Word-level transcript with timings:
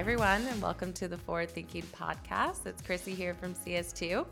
everyone, 0.00 0.46
and 0.46 0.62
welcome 0.62 0.94
to 0.94 1.08
the 1.08 1.18
Forward 1.18 1.50
Thinking 1.50 1.82
Podcast. 1.94 2.64
It's 2.64 2.80
Chrissy 2.80 3.14
here 3.14 3.34
from 3.34 3.52
CS2. 3.52 4.24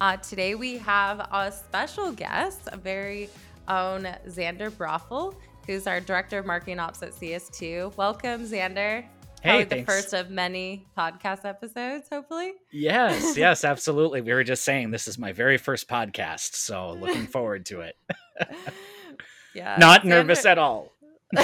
Uh, 0.00 0.16
today 0.18 0.54
we 0.54 0.78
have 0.78 1.18
a 1.18 1.50
special 1.50 2.12
guest, 2.12 2.68
a 2.68 2.76
very 2.76 3.28
own 3.66 4.04
Xander 4.28 4.70
Broeffle, 4.70 5.34
who's 5.66 5.88
our 5.88 5.98
Director 5.98 6.38
of 6.38 6.46
Marketing 6.46 6.78
Ops 6.78 7.02
at 7.02 7.10
CS2. 7.14 7.96
Welcome, 7.96 8.46
Xander. 8.46 9.04
Hey, 9.42 9.64
the 9.64 9.82
first 9.82 10.12
of 10.12 10.30
many 10.30 10.86
podcast 10.96 11.44
episodes, 11.46 12.06
hopefully. 12.08 12.52
Yes, 12.70 13.36
yes, 13.36 13.64
absolutely. 13.64 14.20
We 14.20 14.32
were 14.32 14.44
just 14.44 14.62
saying 14.62 14.92
this 14.92 15.08
is 15.08 15.18
my 15.18 15.32
very 15.32 15.58
first 15.58 15.88
podcast, 15.88 16.54
so 16.54 16.92
looking 16.92 17.26
forward 17.32 17.66
to 17.66 17.80
it. 17.80 17.96
yeah. 19.52 19.78
Not 19.80 20.02
Xander... 20.02 20.04
nervous 20.04 20.46
at 20.46 20.58
all. 20.58 20.92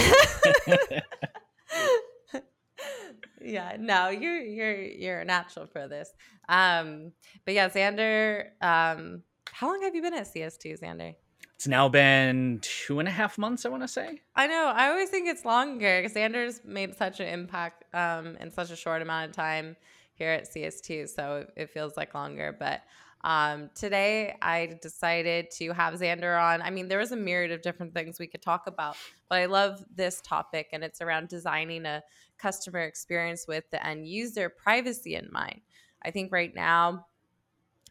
yeah, 3.49 3.77
no, 3.79 4.09
you're 4.09 4.41
you're 4.41 4.81
you're 4.81 5.25
natural 5.25 5.67
for 5.67 5.89
this. 5.89 6.13
Um, 6.49 7.13
but 7.45 7.55
yeah, 7.55 7.69
Xander, 7.69 8.47
um, 8.61 9.23
how 9.53 9.69
long 9.69 9.83
have 9.83 9.95
you 9.95 10.03
been 10.03 10.15
at 10.15 10.33
CS2, 10.33 10.81
Xander? 10.81 11.15
It's 11.59 11.67
now 11.67 11.89
been 11.89 12.61
two 12.63 13.01
and 13.01 13.09
a 13.09 13.11
half 13.11 13.37
months, 13.37 13.67
I 13.67 13.69
want 13.69 13.83
to 13.83 13.89
say. 13.89 14.21
I 14.37 14.47
know. 14.47 14.73
I 14.73 14.91
always 14.91 15.11
think 15.11 15.29
it's 15.29 15.45
longer 15.45 16.01
because 16.01 16.17
Xander's 16.17 16.61
made 16.65 16.97
such 16.97 17.19
an 17.19 17.27
impact 17.27 17.83
um, 17.93 18.37
in 18.37 18.53
such 18.53 18.71
a 18.71 18.77
short 18.77 19.03
amount 19.03 19.31
of 19.31 19.35
time 19.35 19.77
here 20.15 20.31
at 20.31 20.49
CS2, 20.49 21.09
so 21.09 21.47
it 21.57 21.71
feels 21.71 21.97
like 21.97 22.15
longer. 22.15 22.55
But 22.57 22.83
um, 23.25 23.71
today 23.75 24.37
I 24.41 24.79
decided 24.81 25.51
to 25.53 25.73
have 25.73 25.95
Xander 25.95 26.41
on. 26.41 26.63
I 26.63 26.71
mean, 26.71 26.87
there 26.87 26.99
was 26.99 27.11
a 27.11 27.17
myriad 27.17 27.51
of 27.51 27.63
different 27.63 27.93
things 27.93 28.21
we 28.21 28.29
could 28.29 28.43
talk 28.43 28.69
about, 28.69 28.97
but 29.29 29.39
I 29.39 29.47
love 29.47 29.85
this 29.93 30.21
topic, 30.21 30.69
and 30.73 30.85
it's 30.85 31.01
around 31.01 31.29
designing 31.29 31.87
a 31.87 32.05
customer 32.39 32.81
experience 32.81 33.47
with 33.47 33.65
the 33.71 33.85
end 33.85 34.07
user 34.07 34.49
privacy 34.49 35.15
in 35.15 35.29
mind. 35.33 35.61
I 36.03 36.11
think 36.11 36.33
right 36.33 36.55
now, 36.55 37.07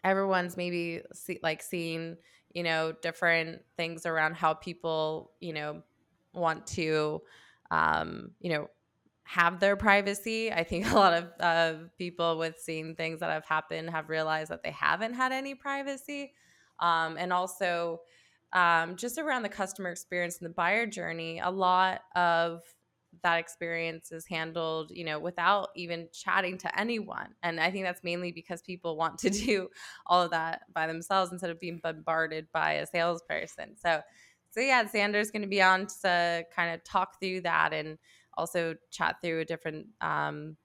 everyone's 0.03 0.57
maybe 0.57 1.01
see, 1.13 1.39
like 1.43 1.61
seeing 1.61 2.17
you 2.53 2.63
know 2.63 2.93
different 3.01 3.63
things 3.75 4.05
around 4.05 4.35
how 4.35 4.53
people 4.53 5.31
you 5.39 5.53
know 5.53 5.83
want 6.33 6.65
to 6.67 7.21
um, 7.71 8.31
you 8.39 8.51
know 8.51 8.69
have 9.23 9.59
their 9.59 9.75
privacy. 9.75 10.51
I 10.51 10.63
think 10.63 10.89
a 10.89 10.95
lot 10.95 11.13
of 11.13 11.25
uh, 11.39 11.73
people 11.97 12.37
with 12.37 12.57
seeing 12.59 12.95
things 12.95 13.19
that 13.19 13.29
have 13.29 13.45
happened 13.45 13.89
have 13.89 14.09
realized 14.09 14.51
that 14.51 14.63
they 14.63 14.71
haven't 14.71 15.15
had 15.15 15.33
any 15.33 15.53
privacy. 15.53 16.33
Um, 16.79 17.17
and 17.17 17.33
also, 17.33 18.01
um, 18.53 18.95
just 18.95 19.17
around 19.17 19.43
the 19.43 19.49
customer 19.49 19.89
experience 19.89 20.37
and 20.37 20.45
the 20.49 20.53
buyer 20.53 20.85
journey, 20.85 21.39
a 21.39 21.49
lot 21.49 22.01
of 22.15 22.61
that 23.23 23.39
experience 23.39 24.11
is 24.11 24.25
handled, 24.27 24.91
you 24.93 25.03
know, 25.03 25.19
without 25.19 25.69
even 25.75 26.07
chatting 26.13 26.57
to 26.59 26.79
anyone. 26.79 27.29
And 27.43 27.59
I 27.59 27.71
think 27.71 27.85
that's 27.85 28.03
mainly 28.03 28.31
because 28.31 28.61
people 28.61 28.97
want 28.97 29.17
to 29.19 29.29
do 29.45 29.69
all 30.05 30.21
of 30.21 30.31
that 30.31 30.61
by 30.73 30.87
themselves 30.87 31.31
instead 31.31 31.49
of 31.49 31.59
being 31.59 31.79
bombarded 31.81 32.47
by 32.53 32.73
a 32.73 32.85
salesperson. 32.85 33.75
So, 33.77 34.01
so 34.51 34.59
yeah, 34.59 34.83
Xander's 34.85 35.31
going 35.31 35.41
to 35.41 35.47
be 35.47 35.61
on 35.61 35.87
to 36.01 36.43
kind 36.55 36.73
of 36.73 36.83
talk 36.83 37.19
through 37.19 37.41
that 37.41 37.73
and 37.73 37.97
also 38.37 38.75
chat 38.91 39.17
through 39.21 39.45
different 39.45 39.87
um, 40.01 40.57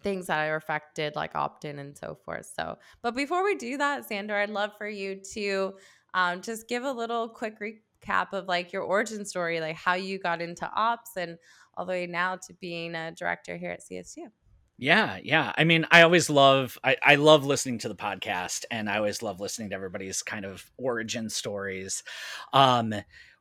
things 0.00 0.26
that 0.26 0.48
are 0.48 0.56
affected, 0.56 1.16
like 1.16 1.34
opt-in 1.34 1.78
and 1.78 1.96
so 1.96 2.18
forth. 2.24 2.50
So, 2.56 2.78
but 3.02 3.14
before 3.14 3.44
we 3.44 3.56
do 3.56 3.76
that, 3.78 4.08
Xander, 4.08 4.34
I'd 4.34 4.50
love 4.50 4.72
for 4.78 4.88
you 4.88 5.20
to 5.34 5.74
um, 6.14 6.40
just 6.40 6.68
give 6.68 6.84
a 6.84 6.92
little 6.92 7.28
quick 7.28 7.60
recap 8.04 8.32
of 8.32 8.46
like 8.46 8.72
your 8.72 8.82
origin 8.82 9.24
story, 9.24 9.60
like 9.60 9.76
how 9.76 9.94
you 9.94 10.18
got 10.18 10.40
into 10.40 10.70
ops 10.74 11.16
and 11.16 11.38
all 11.76 11.86
the 11.86 11.92
way 11.92 12.06
now 12.06 12.36
to 12.36 12.54
being 12.54 12.94
a 12.94 13.12
director 13.12 13.56
here 13.56 13.70
at 13.70 13.80
CS2. 13.80 14.26
Yeah, 14.80 15.18
yeah. 15.22 15.52
I 15.58 15.64
mean, 15.64 15.86
I 15.90 16.02
always 16.02 16.30
love 16.30 16.78
I, 16.84 16.96
I 17.04 17.14
love 17.16 17.44
listening 17.44 17.78
to 17.78 17.88
the 17.88 17.96
podcast 17.96 18.64
and 18.70 18.88
I 18.88 18.98
always 18.98 19.22
love 19.22 19.40
listening 19.40 19.70
to 19.70 19.74
everybody's 19.74 20.22
kind 20.22 20.44
of 20.44 20.70
origin 20.76 21.28
stories. 21.30 22.04
Um 22.52 22.94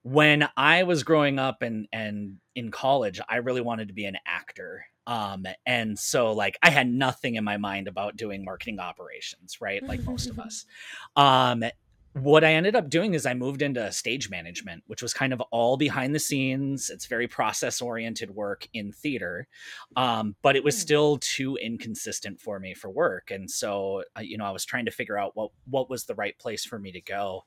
when 0.03 0.47
I 0.55 0.83
was 0.83 1.03
growing 1.03 1.37
up 1.37 1.61
and 1.61 1.87
and 1.91 2.37
in 2.55 2.71
college, 2.71 3.19
I 3.29 3.37
really 3.37 3.61
wanted 3.61 3.89
to 3.89 3.93
be 3.93 4.05
an 4.05 4.17
actor. 4.25 4.85
Um, 5.05 5.45
and 5.65 5.97
so 5.97 6.33
like 6.33 6.57
I 6.61 6.69
had 6.69 6.87
nothing 6.89 7.35
in 7.35 7.43
my 7.43 7.57
mind 7.57 7.87
about 7.87 8.17
doing 8.17 8.43
marketing 8.43 8.79
operations, 8.79 9.61
right? 9.61 9.81
Like 9.83 10.03
most 10.03 10.29
of 10.29 10.39
us. 10.39 10.65
Um, 11.15 11.63
what 12.21 12.43
I 12.43 12.53
ended 12.53 12.75
up 12.75 12.89
doing 12.89 13.13
is 13.13 13.25
I 13.25 13.33
moved 13.33 13.61
into 13.61 13.91
stage 13.91 14.29
management, 14.29 14.83
which 14.87 15.01
was 15.01 15.13
kind 15.13 15.33
of 15.33 15.41
all 15.51 15.77
behind 15.77 16.13
the 16.13 16.19
scenes. 16.19 16.89
It's 16.89 17.05
very 17.05 17.27
process 17.27 17.81
oriented 17.81 18.31
work 18.31 18.67
in 18.73 18.91
theater, 18.91 19.47
um, 19.95 20.35
but 20.41 20.55
it 20.55 20.63
was 20.63 20.75
hmm. 20.75 20.81
still 20.81 21.17
too 21.17 21.57
inconsistent 21.57 22.39
for 22.39 22.59
me 22.59 22.73
for 22.73 22.89
work. 22.89 23.31
And 23.31 23.49
so, 23.49 24.03
uh, 24.17 24.21
you 24.21 24.37
know, 24.37 24.45
I 24.45 24.51
was 24.51 24.65
trying 24.65 24.85
to 24.85 24.91
figure 24.91 25.17
out 25.17 25.35
what 25.35 25.51
what 25.65 25.89
was 25.89 26.05
the 26.05 26.15
right 26.15 26.37
place 26.37 26.65
for 26.65 26.79
me 26.79 26.91
to 26.91 27.01
go. 27.01 27.45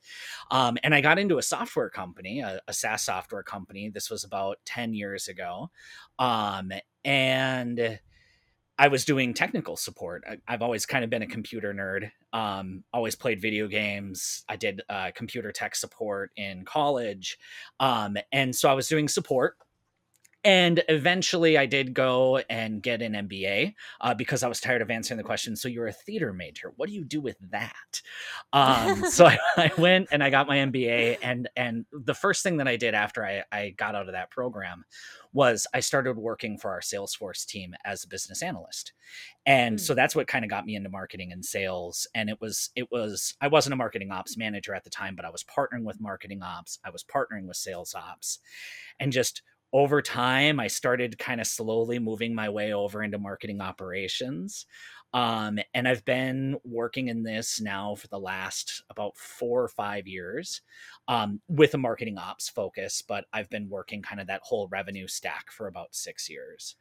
Um, 0.50 0.78
and 0.82 0.94
I 0.94 1.00
got 1.00 1.18
into 1.18 1.38
a 1.38 1.42
software 1.42 1.90
company, 1.90 2.40
a, 2.40 2.60
a, 2.68 2.72
SaaS 2.72 3.02
software 3.02 3.42
company. 3.42 3.88
This 3.88 4.10
was 4.10 4.24
about 4.24 4.58
ten 4.64 4.94
years 4.94 5.28
ago, 5.28 5.70
um, 6.18 6.72
and 7.04 7.98
I 8.80 8.88
was 8.88 9.04
doing 9.04 9.34
technical 9.34 9.76
support. 9.76 10.24
I, 10.26 10.38
have 10.50 10.62
always 10.62 10.86
kind 10.86 11.04
of 11.04 11.10
been 11.10 11.20
a 11.20 11.26
computer 11.26 11.74
nerd. 11.74 12.10
Um, 12.32 12.82
always 12.94 13.14
played 13.14 13.38
video 13.38 13.68
games. 13.68 14.42
I 14.48 14.56
did 14.56 14.80
uh, 14.88 15.10
computer 15.14 15.52
tech 15.52 15.76
support 15.76 16.30
in 16.38 16.64
college, 16.64 17.36
um, 17.78 18.16
and 18.32 18.56
so 18.56 18.70
I 18.70 18.72
was 18.72 18.88
doing 18.88 19.06
support 19.06 19.58
and 20.42 20.82
eventually, 20.88 21.58
I 21.58 21.66
did 21.66 21.92
go 21.92 22.38
and 22.48 22.82
get 22.82 23.02
an 23.02 23.12
MBA 23.12 23.74
uh, 24.00 24.14
because 24.14 24.42
I 24.42 24.48
was 24.48 24.58
tired 24.58 24.80
of 24.80 24.90
answering 24.90 25.18
the 25.18 25.24
question. 25.24 25.54
So 25.54 25.68
you're 25.68 25.86
a 25.86 25.92
theater 25.92 26.32
major. 26.32 26.72
What 26.76 26.88
do 26.88 26.94
you 26.94 27.04
do 27.04 27.20
with 27.20 27.36
that? 27.50 28.00
Um, 28.52 29.04
so 29.10 29.26
I, 29.26 29.38
I, 29.56 29.70
went 29.76 30.08
and 30.10 30.24
I 30.24 30.30
got 30.30 30.48
my 30.48 30.56
MBA. 30.56 31.18
And 31.22 31.48
and 31.56 31.84
the 31.92 32.14
first 32.14 32.42
thing 32.42 32.56
that 32.56 32.68
I 32.68 32.76
did 32.76 32.94
after 32.94 33.24
I, 33.24 33.42
I 33.52 33.70
got 33.76 33.94
out 33.94 34.06
of 34.06 34.14
that 34.14 34.30
program 34.30 34.84
was 35.34 35.66
I 35.74 35.80
started 35.80 36.16
working 36.16 36.56
for 36.56 36.70
our 36.70 36.80
Salesforce 36.80 37.44
team 37.44 37.74
as 37.84 38.02
a 38.02 38.08
business 38.08 38.42
analyst. 38.42 38.92
And 39.44 39.76
mm. 39.76 39.80
so 39.80 39.94
that's 39.94 40.16
what 40.16 40.26
kind 40.26 40.44
of 40.44 40.50
got 40.50 40.64
me 40.64 40.74
into 40.74 40.88
marketing 40.88 41.32
and 41.32 41.44
sales. 41.44 42.06
And 42.14 42.30
it 42.30 42.40
was 42.40 42.70
it 42.74 42.90
was 42.90 43.34
I 43.42 43.48
wasn't 43.48 43.74
a 43.74 43.76
marketing 43.76 44.10
ops 44.10 44.38
manager 44.38 44.74
at 44.74 44.84
the 44.84 44.90
time, 44.90 45.16
but 45.16 45.26
I 45.26 45.30
was 45.30 45.44
partnering 45.44 45.84
with 45.84 46.00
marketing 46.00 46.42
ops. 46.42 46.78
I 46.82 46.88
was 46.88 47.04
partnering 47.04 47.46
with 47.46 47.58
sales 47.58 47.94
ops, 47.94 48.38
and 48.98 49.12
just 49.12 49.42
over 49.72 50.02
time, 50.02 50.58
I 50.58 50.66
started 50.66 51.18
kind 51.18 51.40
of 51.40 51.46
slowly 51.46 51.98
moving 51.98 52.34
my 52.34 52.48
way 52.48 52.72
over 52.72 53.02
into 53.02 53.18
marketing 53.18 53.60
operations. 53.60 54.66
Um, 55.12 55.58
and 55.74 55.88
I've 55.88 56.04
been 56.04 56.56
working 56.64 57.08
in 57.08 57.24
this 57.24 57.60
now 57.60 57.96
for 57.96 58.06
the 58.08 58.18
last 58.18 58.84
about 58.90 59.16
four 59.16 59.62
or 59.62 59.68
five 59.68 60.06
years 60.06 60.60
um, 61.08 61.40
with 61.48 61.74
a 61.74 61.78
marketing 61.78 62.16
ops 62.16 62.48
focus, 62.48 63.02
but 63.02 63.24
I've 63.32 63.50
been 63.50 63.68
working 63.68 64.02
kind 64.02 64.20
of 64.20 64.28
that 64.28 64.42
whole 64.44 64.68
revenue 64.68 65.08
stack 65.08 65.50
for 65.50 65.66
about 65.66 65.96
six 65.96 66.30
years. 66.30 66.76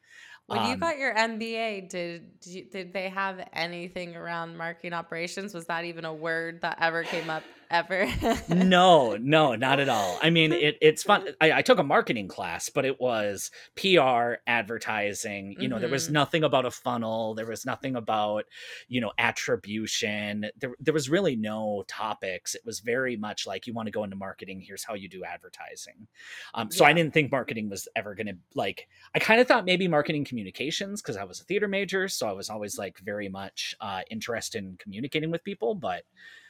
When 0.46 0.60
um, 0.60 0.70
you 0.70 0.78
got 0.78 1.00
your 1.00 1.16
MBA, 1.16 1.90
did 1.90 2.40
did 2.40 2.94
they 2.94 3.10
have 3.10 3.48
anything 3.54 4.16
around 4.16 4.58
marketing 4.58 4.94
operations? 4.94 5.54
Was 5.54 5.66
that 5.66 5.86
even 5.86 6.06
a 6.06 6.14
word 6.14 6.62
that 6.62 6.78
ever 6.80 7.04
came 7.04 7.30
up 7.30 7.44
ever? 7.70 8.08
no, 8.50 9.18
no, 9.18 9.56
not 9.56 9.80
at 9.80 9.90
all. 9.90 10.20
I 10.22 10.30
mean, 10.30 10.52
it, 10.52 10.78
it's 10.82 11.04
fun. 11.04 11.28
I, 11.40 11.52
I, 11.52 11.62
took 11.62 11.80
a 11.80 11.84
marketing 11.84 12.28
class, 12.28 12.70
but 12.70 12.86
it 12.86 13.00
was 13.00 13.52
PR, 13.76 14.36
advertising. 14.48 15.56
You 15.60 15.68
know, 15.68 15.76
mm-hmm. 15.76 15.82
there 15.82 15.90
was 15.90 16.06
mm-hmm. 16.06 16.14
nothing 16.14 16.44
about 16.44 16.66
a 16.66 16.72
funnel. 16.72 17.36
There 17.36 17.46
was 17.46 17.66
nothing 17.66 17.96
about 17.96 18.46
you 18.88 19.02
know 19.02 19.12
attribution. 19.18 20.48
There 20.60 20.74
there 20.80 20.94
was 20.94 21.10
really 21.10 21.36
no 21.36 21.84
topics. 21.88 22.56
It 22.56 22.62
was 22.66 22.80
very 22.80 23.16
much 23.16 23.46
like 23.46 23.68
you 23.68 23.74
want 23.74 23.88
to 23.88 23.92
go 23.92 24.04
into 24.04 24.16
marketing. 24.16 24.62
Here's 24.62 24.84
how 24.84 24.96
you 24.96 25.10
do 25.10 25.24
advertising. 25.24 26.08
Um, 26.54 26.72
so 26.72 26.84
yeah. 26.84 26.90
I 26.90 26.94
didn't 26.94 27.14
think 27.14 27.32
marketing 27.32 27.70
was 27.70 27.88
ever 27.96 28.16
going 28.16 28.28
to 28.28 28.38
like. 28.56 28.88
I 29.14 29.20
kind 29.20 29.40
of 29.40 29.48
thought 29.48 29.66
maybe 29.66 29.88
marketing 29.88 30.26
communications 30.26 31.02
because 31.02 31.18
I 31.18 31.24
was 31.24 31.40
a 31.42 31.44
theater 31.44 31.68
major, 31.68 32.08
so 32.08 32.28
I 32.28 32.34
was 32.34 32.50
always 32.50 32.78
like 32.78 33.00
very 33.00 33.30
much 33.30 33.76
uh, 33.80 34.02
interested 34.10 34.64
in 34.64 34.78
communicating 34.78 35.32
with 35.32 35.44
people. 35.44 35.76
But 35.76 36.04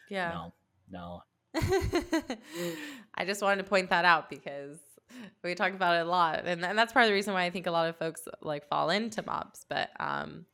yeah, 0.09 0.29
no, 0.29 0.53
no. 0.89 1.21
I 1.55 3.25
just 3.25 3.41
wanted 3.41 3.63
to 3.63 3.69
point 3.69 3.89
that 3.89 4.05
out 4.05 4.29
because 4.29 4.77
we 5.43 5.55
talk 5.55 5.73
about 5.73 5.95
it 5.95 6.05
a 6.05 6.09
lot, 6.09 6.45
and, 6.45 6.63
and 6.63 6.77
that's 6.77 6.93
part 6.93 7.03
of 7.03 7.09
the 7.09 7.13
reason 7.13 7.33
why 7.33 7.43
I 7.43 7.49
think 7.49 7.67
a 7.67 7.71
lot 7.71 7.89
of 7.89 7.97
folks 7.97 8.27
like 8.41 8.67
fall 8.67 8.89
into 8.89 9.23
mops. 9.25 9.65
But 9.67 9.89
um, 9.99 10.45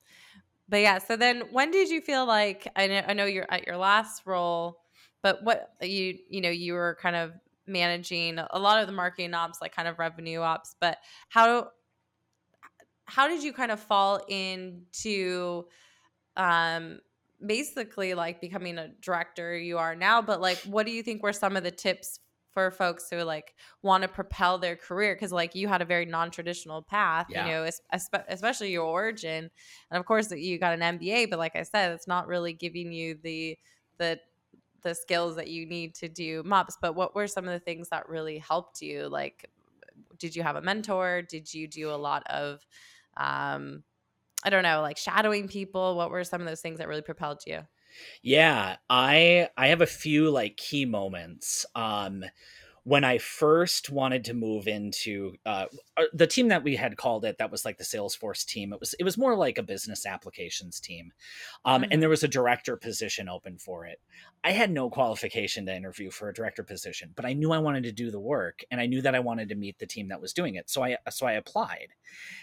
but 0.69 0.77
yeah. 0.77 0.99
So 0.99 1.15
then, 1.15 1.43
when 1.51 1.71
did 1.71 1.89
you 1.89 2.01
feel 2.01 2.25
like 2.25 2.67
I 2.75 2.87
know 2.87 3.01
I 3.07 3.13
know 3.13 3.25
you're 3.25 3.51
at 3.51 3.67
your 3.67 3.77
last 3.77 4.23
role, 4.25 4.79
but 5.21 5.43
what 5.43 5.73
you 5.81 6.17
you 6.29 6.41
know 6.41 6.49
you 6.49 6.73
were 6.73 6.97
kind 7.01 7.15
of 7.15 7.33
managing 7.67 8.39
a 8.39 8.59
lot 8.59 8.79
of 8.79 8.87
the 8.87 8.93
marketing 8.93 9.33
ops, 9.33 9.59
like 9.61 9.75
kind 9.75 9.87
of 9.87 9.99
revenue 9.99 10.39
ops, 10.39 10.75
but 10.79 10.97
how 11.29 11.69
how 13.05 13.27
did 13.27 13.43
you 13.43 13.53
kind 13.53 13.71
of 13.71 13.79
fall 13.79 14.23
into 14.27 15.65
um 16.37 16.99
basically 17.47 18.13
like 18.13 18.41
becoming 18.41 18.77
a 18.77 18.89
director 19.01 19.57
you 19.57 19.77
are 19.77 19.95
now 19.95 20.21
but 20.21 20.41
like 20.41 20.57
what 20.59 20.85
do 20.85 20.91
you 20.91 21.03
think 21.03 21.23
were 21.23 21.33
some 21.33 21.55
of 21.55 21.63
the 21.63 21.71
tips 21.71 22.19
for 22.55 22.71
folks 22.71 23.07
who 23.11 23.17
like 23.17 23.53
want 23.83 24.01
to 24.01 24.07
propel 24.07 24.57
their 24.57 24.77
career? 24.77 25.13
Because 25.13 25.33
like 25.33 25.55
you 25.55 25.67
had 25.67 25.81
a 25.81 25.85
very 25.85 26.05
non-traditional 26.05 26.81
path 26.81 27.27
Yeah. 27.29 27.45
you 27.45 27.51
know 27.51 27.69
especially 28.29 28.71
your 28.71 28.85
origin. 28.85 29.51
And 29.91 29.99
of 29.99 30.05
course 30.05 30.31
you 30.31 30.57
got 30.57 30.73
an 30.79 30.97
mba 30.97 31.29
but 31.29 31.37
like 31.37 31.55
i 31.55 31.63
said 31.63 31.91
it's 31.91 32.07
not 32.07 32.27
really 32.27 32.53
giving 32.53 32.91
you 32.91 33.19
the 33.21 33.57
the 33.97 34.19
the 34.83 34.95
skills 34.95 35.35
that 35.35 35.47
you 35.49 35.65
need 35.65 35.95
to 35.95 36.07
do 36.07 36.43
mops 36.43 36.77
but 36.81 36.93
what 36.93 37.15
were 37.15 37.27
some 37.27 37.45
of 37.45 37.51
the 37.51 37.59
things 37.59 37.89
that 37.89 38.07
really 38.07 38.37
helped 38.37 38.81
you? 38.81 39.07
Like 39.09 39.49
did 40.17 40.35
you 40.35 40.43
have 40.43 40.55
a 40.55 40.61
mentor? 40.61 41.21
Did 41.23 41.53
you 41.53 41.67
do 41.67 41.89
a 41.91 41.97
lot 41.97 42.23
of 42.27 42.65
um 43.17 43.83
i 44.45 44.49
don't 44.49 44.63
know 44.63 44.81
like 44.81 44.97
shadowing 44.97 45.47
people 45.47 45.95
what 45.97 46.11
were 46.11 46.23
some 46.23 46.41
of 46.41 46.47
those 46.47 46.61
things 46.61 46.79
that 46.79 46.87
really 46.87 47.01
propelled 47.01 47.41
you 47.47 47.61
Yeah, 48.21 48.77
I 48.89 49.49
I 49.57 49.67
have 49.67 49.81
a 49.81 49.85
few 49.87 50.29
like 50.31 50.57
key 50.57 50.85
moments. 50.85 51.65
Um 51.75 52.23
when 52.85 53.03
I 53.03 53.17
first 53.17 53.89
wanted 53.89 54.25
to 54.25 54.35
move 54.35 54.67
into 54.67 55.35
uh, 55.45 55.67
uh, 55.97 56.03
the 56.13 56.27
team 56.27 56.49
that 56.49 56.63
we 56.63 56.75
had 56.75 56.97
called 56.97 57.25
it, 57.25 57.39
that 57.39 57.51
was 57.51 57.65
like 57.65 57.77
the 57.79 57.83
Salesforce 57.83 58.45
team. 58.45 58.73
It 58.73 58.79
was 58.79 58.93
it 58.95 59.03
was 59.03 59.17
more 59.17 59.35
like 59.35 59.57
a 59.57 59.63
business 59.63 60.05
applications 60.05 60.79
team, 60.79 61.11
um, 61.65 61.85
and 61.91 62.01
there 62.01 62.09
Mhm. 62.09 62.11
was 62.11 62.23
a 62.23 62.27
director 62.27 62.77
position 62.77 63.27
open 63.29 63.57
for 63.57 63.85
it. 63.85 63.99
I 64.43 64.51
had 64.51 64.71
no 64.71 64.89
qualification 64.89 65.65
to 65.65 65.75
interview 65.75 66.11
for 66.11 66.29
a 66.29 66.33
director 66.33 66.63
position, 66.63 67.13
but 67.15 67.25
I 67.25 67.33
knew 67.33 67.51
I 67.51 67.59
wanted 67.59 67.83
to 67.83 67.91
do 67.91 68.11
the 68.11 68.19
work, 68.19 68.63
and 68.71 68.79
I 68.79 68.85
knew 68.85 69.01
that 69.01 69.15
I 69.15 69.19
wanted 69.19 69.49
to 69.49 69.55
meet 69.55 69.79
the 69.79 69.87
team 69.87 70.09
that 70.09 70.21
was 70.21 70.33
doing 70.33 70.55
it. 70.55 70.69
So 70.69 70.83
I 70.83 70.97
so 71.09 71.25
I 71.25 71.33
applied, 71.33 71.89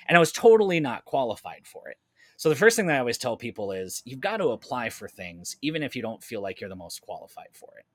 and 0.07 0.17
I 0.17 0.21
was 0.21 0.33
totally 0.33 0.81
not 0.81 1.05
qualified 1.05 1.67
for 1.67 1.89
it. 1.89 1.99
So 2.37 2.49
the 2.49 2.57
first 2.57 2.77
thing 2.77 2.87
that 2.87 2.97
I 2.97 3.01
always 3.01 3.19
tell 3.19 3.37
people 3.37 3.73
is 3.73 4.03
you've 4.05 4.21
got 4.21 4.39
to 4.39 4.49
apply 4.49 4.91
for 4.91 5.09
things, 5.09 5.57
even 5.63 5.83
if 5.83 5.95
you 5.95 6.03
don't 6.03 6.25
feel 6.25 6.41
like 6.43 6.61
you're 6.61 6.71
the 6.71 6.77
most 6.77 7.01
qualified 7.03 7.55
for 7.55 7.79
it 7.79 7.87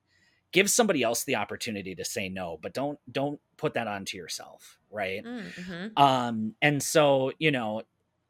give 0.52 0.70
somebody 0.70 1.02
else 1.02 1.24
the 1.24 1.36
opportunity 1.36 1.94
to 1.94 2.04
say 2.04 2.28
no 2.28 2.58
but 2.62 2.72
don't 2.72 2.98
don't 3.10 3.40
put 3.56 3.74
that 3.74 3.88
onto 3.88 4.16
yourself 4.16 4.78
right? 4.90 5.24
Mm-hmm. 5.24 6.02
um 6.02 6.54
and 6.62 6.82
so 6.82 7.32
you 7.38 7.50
know 7.50 7.82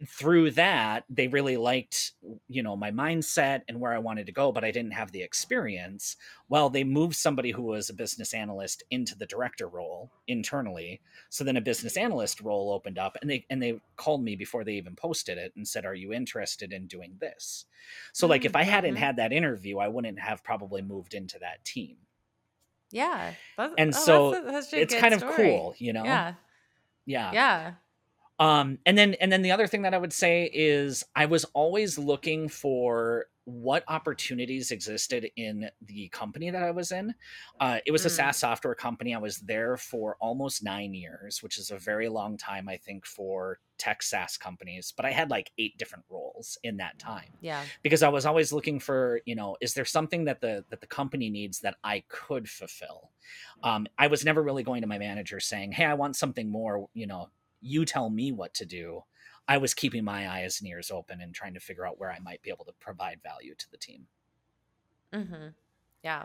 through 0.06 0.52
that 0.52 1.02
they 1.10 1.26
really 1.26 1.56
liked 1.56 2.12
you 2.46 2.62
know 2.62 2.76
my 2.76 2.92
mindset 2.92 3.62
and 3.66 3.80
where 3.80 3.92
i 3.92 3.98
wanted 3.98 4.26
to 4.26 4.32
go 4.32 4.52
but 4.52 4.62
i 4.62 4.70
didn't 4.70 4.92
have 4.92 5.10
the 5.10 5.22
experience. 5.22 6.16
Well 6.48 6.70
they 6.70 6.84
moved 6.84 7.16
somebody 7.16 7.50
who 7.50 7.62
was 7.62 7.90
a 7.90 7.94
business 7.94 8.32
analyst 8.32 8.84
into 8.90 9.18
the 9.18 9.26
director 9.26 9.66
role 9.66 10.12
internally. 10.28 11.00
So 11.30 11.42
then 11.42 11.56
a 11.56 11.60
business 11.60 11.96
analyst 11.96 12.40
role 12.40 12.70
opened 12.72 12.98
up 12.98 13.16
and 13.20 13.28
they 13.28 13.44
and 13.50 13.60
they 13.60 13.80
called 13.96 14.22
me 14.22 14.36
before 14.36 14.62
they 14.62 14.74
even 14.74 14.94
posted 14.94 15.36
it 15.36 15.52
and 15.56 15.66
said 15.66 15.84
are 15.84 15.94
you 15.94 16.12
interested 16.12 16.72
in 16.72 16.86
doing 16.86 17.16
this? 17.20 17.64
So 18.12 18.28
like 18.28 18.44
if 18.44 18.54
i 18.54 18.62
hadn't 18.62 18.96
had 18.96 19.16
that 19.16 19.32
interview 19.32 19.78
i 19.78 19.88
wouldn't 19.88 20.20
have 20.20 20.44
probably 20.44 20.82
moved 20.82 21.14
into 21.14 21.40
that 21.40 21.64
team 21.64 21.96
Yeah. 22.90 23.32
And 23.76 23.94
oh, 23.94 23.98
so 23.98 24.30
that's, 24.32 24.42
a- 24.46 24.50
that's 24.52 24.72
a 24.72 24.80
it's 24.80 24.94
kind 24.94 25.14
of 25.14 25.22
cool 25.36 25.74
you 25.78 25.92
know 25.92 26.04
Yeah. 26.04 26.34
yeah 27.06 27.32
Yeah. 27.32 27.72
Um 28.38 28.78
and 28.86 28.96
then 28.96 29.14
and 29.14 29.30
then 29.32 29.42
the 29.42 29.50
other 29.50 29.66
thing 29.66 29.82
that 29.82 29.94
i 29.94 29.98
would 29.98 30.12
say 30.12 30.50
is 30.52 31.04
i 31.16 31.26
was 31.26 31.44
always 31.54 31.98
looking 31.98 32.48
for 32.48 33.26
what 33.44 33.82
opportunities 33.88 34.70
existed 34.70 35.26
in 35.36 35.70
the 35.86 36.08
company 36.10 36.50
that 36.50 36.62
i 36.62 36.70
was 36.70 36.92
in 36.92 37.14
uh, 37.60 37.78
it 37.86 37.92
was 37.92 38.04
a 38.04 38.08
Mm. 38.08 38.12
saas 38.12 38.36
software 38.36 38.74
company 38.74 39.14
i 39.14 39.18
was 39.18 39.38
there 39.38 39.76
for 39.78 40.16
almost 40.20 40.62
nine 40.62 40.92
years 40.92 41.42
which 41.42 41.56
is 41.58 41.70
a 41.70 41.78
very 41.78 42.08
long 42.10 42.36
time 42.36 42.68
i 42.68 42.76
think 42.76 43.06
for 43.06 43.58
tech 43.78 44.02
saas 44.02 44.36
companies 44.36 44.92
but 44.94 45.06
i 45.06 45.10
had 45.10 45.30
like 45.30 45.50
eight 45.56 45.78
different 45.78 46.04
roles 46.10 46.58
in 46.62 46.76
that 46.76 46.98
time 46.98 47.32
Yeah. 47.40 47.64
because 47.82 48.02
I 48.02 48.08
was 48.10 48.26
always 48.26 48.52
looking 48.52 48.78
for, 48.80 49.20
you 49.24 49.34
know, 49.34 49.56
is 49.60 49.72
there 49.74 49.84
something 49.84 50.24
that 50.26 50.40
the 50.40 50.64
that 50.70 50.80
the 50.80 50.86
company 50.86 51.30
needs 51.30 51.60
that 51.60 51.76
I 51.84 52.02
could 52.08 52.48
fulfill? 52.48 53.10
Um, 53.62 53.86
I 53.96 54.06
was 54.08 54.24
never 54.24 54.42
really 54.42 54.62
going 54.62 54.82
to 54.82 54.86
my 54.88 54.98
manager 54.98 55.40
saying, 55.40 55.72
"Hey, 55.72 55.84
I 55.84 55.94
want 55.94 56.16
something 56.16 56.48
more." 56.50 56.88
You 56.94 57.06
know, 57.06 57.30
you 57.60 57.84
tell 57.84 58.10
me 58.10 58.32
what 58.32 58.54
to 58.54 58.66
do. 58.66 59.02
I 59.46 59.58
was 59.58 59.72
keeping 59.74 60.04
my 60.04 60.28
eyes 60.28 60.60
and 60.60 60.68
ears 60.68 60.90
open 60.90 61.20
and 61.20 61.34
trying 61.34 61.54
to 61.54 61.60
figure 61.60 61.86
out 61.86 61.98
where 61.98 62.12
I 62.12 62.18
might 62.18 62.42
be 62.42 62.50
able 62.50 62.66
to 62.66 62.72
provide 62.78 63.20
value 63.22 63.54
to 63.54 63.70
the 63.70 63.78
team. 63.78 64.06
Mm-hmm. 65.12 65.48
Yeah. 66.04 66.24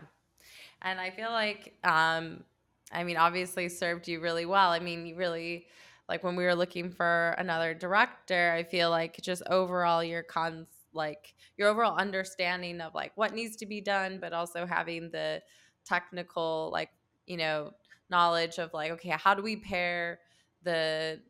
And 0.82 1.00
I 1.00 1.10
feel 1.10 1.30
like, 1.30 1.74
um, 1.84 2.44
I 2.92 3.02
mean, 3.02 3.16
obviously 3.16 3.68
served 3.70 4.08
you 4.08 4.20
really 4.20 4.44
well. 4.44 4.70
I 4.70 4.78
mean, 4.78 5.06
you 5.06 5.16
really, 5.16 5.66
like 6.06 6.22
when 6.22 6.36
we 6.36 6.44
were 6.44 6.54
looking 6.54 6.90
for 6.90 7.34
another 7.38 7.72
director, 7.72 8.52
I 8.54 8.62
feel 8.62 8.90
like 8.90 9.16
just 9.22 9.42
overall 9.48 10.04
your 10.04 10.22
cons, 10.22 10.68
like 10.92 11.34
your 11.56 11.68
overall 11.68 11.96
understanding 11.96 12.82
of 12.82 12.94
like 12.94 13.12
what 13.16 13.32
needs 13.32 13.56
to 13.56 13.66
be 13.66 13.80
done, 13.80 14.18
but 14.20 14.34
also 14.34 14.66
having 14.66 15.10
the 15.10 15.42
technical, 15.84 16.68
like, 16.72 16.90
you 17.26 17.38
know, 17.38 17.72
knowledge 18.10 18.58
of 18.58 18.74
like, 18.74 18.90
okay, 18.92 19.08
how 19.08 19.34
do 19.34 19.42
we 19.42 19.56
pair 19.56 20.20
the, 20.64 21.20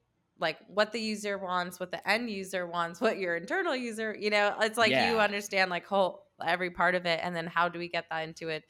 like 0.40 0.58
what 0.66 0.92
the 0.92 1.00
user 1.00 1.38
wants, 1.38 1.78
what 1.78 1.90
the 1.90 2.08
end 2.08 2.30
user 2.30 2.66
wants, 2.66 3.00
what 3.00 3.18
your 3.18 3.36
internal 3.36 3.76
user, 3.76 4.16
you 4.18 4.30
know, 4.30 4.54
it's 4.60 4.78
like 4.78 4.90
you 4.90 5.18
understand 5.20 5.70
like 5.70 5.86
whole 5.86 6.24
every 6.44 6.70
part 6.70 6.94
of 6.94 7.06
it, 7.06 7.20
and 7.22 7.36
then 7.36 7.46
how 7.46 7.68
do 7.68 7.78
we 7.78 7.88
get 7.88 8.06
that 8.10 8.26
into 8.26 8.48
it, 8.48 8.64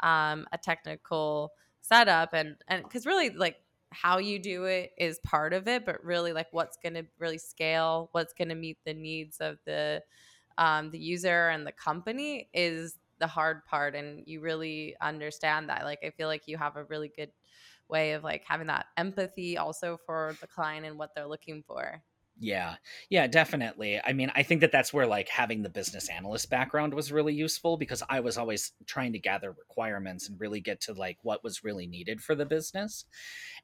um, 0.00 0.46
a 0.52 0.58
technical 0.58 1.52
setup, 1.80 2.34
and 2.34 2.56
and 2.68 2.82
because 2.82 3.06
really 3.06 3.30
like 3.30 3.56
how 3.92 4.18
you 4.18 4.38
do 4.38 4.64
it 4.64 4.90
is 4.98 5.18
part 5.20 5.52
of 5.54 5.68
it, 5.68 5.86
but 5.86 6.04
really 6.04 6.32
like 6.32 6.48
what's 6.50 6.76
going 6.76 6.94
to 6.94 7.04
really 7.18 7.38
scale, 7.38 8.10
what's 8.12 8.34
going 8.34 8.48
to 8.48 8.54
meet 8.54 8.78
the 8.84 8.92
needs 8.94 9.38
of 9.38 9.58
the 9.64 10.02
um, 10.58 10.90
the 10.90 10.98
user 10.98 11.48
and 11.48 11.66
the 11.66 11.72
company 11.72 12.48
is 12.52 12.98
the 13.18 13.26
hard 13.26 13.64
part, 13.64 13.94
and 13.94 14.24
you 14.26 14.40
really 14.40 14.94
understand 15.00 15.70
that. 15.70 15.84
Like 15.84 16.00
I 16.04 16.10
feel 16.10 16.28
like 16.28 16.42
you 16.46 16.58
have 16.58 16.76
a 16.76 16.84
really 16.84 17.10
good 17.16 17.30
way 17.88 18.12
of 18.12 18.24
like 18.24 18.44
having 18.46 18.66
that 18.68 18.86
empathy 18.96 19.56
also 19.58 19.98
for 20.06 20.38
the 20.40 20.46
client 20.46 20.86
and 20.86 20.98
what 20.98 21.10
they're 21.14 21.26
looking 21.28 21.62
for. 21.66 22.02
Yeah. 22.38 22.76
Yeah, 23.08 23.26
definitely. 23.28 23.98
I 24.04 24.12
mean, 24.12 24.30
I 24.34 24.42
think 24.42 24.60
that 24.60 24.70
that's 24.70 24.92
where 24.92 25.06
like 25.06 25.26
having 25.30 25.62
the 25.62 25.70
business 25.70 26.10
analyst 26.10 26.50
background 26.50 26.92
was 26.92 27.10
really 27.10 27.32
useful 27.32 27.78
because 27.78 28.02
I 28.10 28.20
was 28.20 28.36
always 28.36 28.72
trying 28.84 29.14
to 29.14 29.18
gather 29.18 29.50
requirements 29.52 30.28
and 30.28 30.38
really 30.38 30.60
get 30.60 30.82
to 30.82 30.92
like 30.92 31.16
what 31.22 31.42
was 31.42 31.64
really 31.64 31.86
needed 31.86 32.22
for 32.22 32.34
the 32.34 32.44
business. 32.44 33.06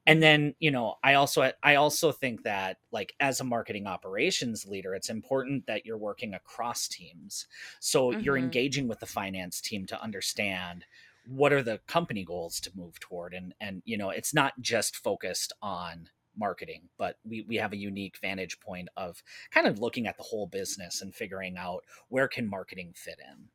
And 0.06 0.22
then, 0.22 0.54
you 0.58 0.70
know, 0.70 0.96
I 1.04 1.14
also 1.14 1.52
I 1.62 1.74
also 1.74 2.12
think 2.12 2.44
that 2.44 2.78
like 2.92 3.14
as 3.20 3.40
a 3.40 3.44
marketing 3.44 3.86
operations 3.86 4.66
leader, 4.66 4.94
it's 4.94 5.10
important 5.10 5.66
that 5.66 5.86
you're 5.86 5.98
working 5.98 6.34
across 6.34 6.88
teams. 6.88 7.46
So 7.80 8.12
you're 8.12 8.38
Mhm. 8.38 8.38
engaging 8.38 8.88
with 8.88 9.00
the 9.00 9.06
finance 9.06 9.60
team 9.60 9.86
to 9.86 10.00
understand 10.02 10.86
what 11.26 11.52
are 11.52 11.62
the 11.62 11.78
company 11.86 12.24
goals 12.24 12.60
to 12.60 12.70
move 12.74 12.98
toward 13.00 13.34
and 13.34 13.54
and 13.60 13.82
you 13.84 13.96
know, 13.96 14.10
it's 14.10 14.34
not 14.34 14.52
just 14.60 14.96
focused 14.96 15.52
on 15.62 16.08
marketing, 16.36 16.88
but 16.98 17.17
we, 17.24 17.44
we 17.48 17.56
have 17.56 17.72
a 17.72 17.76
unique 17.76 18.17
vantage 18.20 18.58
point 18.60 18.88
of 18.96 19.22
kind 19.50 19.67
of 19.67 19.79
looking 19.79 20.06
at 20.06 20.17
the 20.17 20.22
whole 20.22 20.46
business 20.46 21.02
and 21.02 21.14
figuring 21.14 21.56
out 21.56 21.84
where 22.08 22.29
can 22.29 22.48
marketing 22.48 22.93
fit 22.96 23.19
in. 23.19 23.48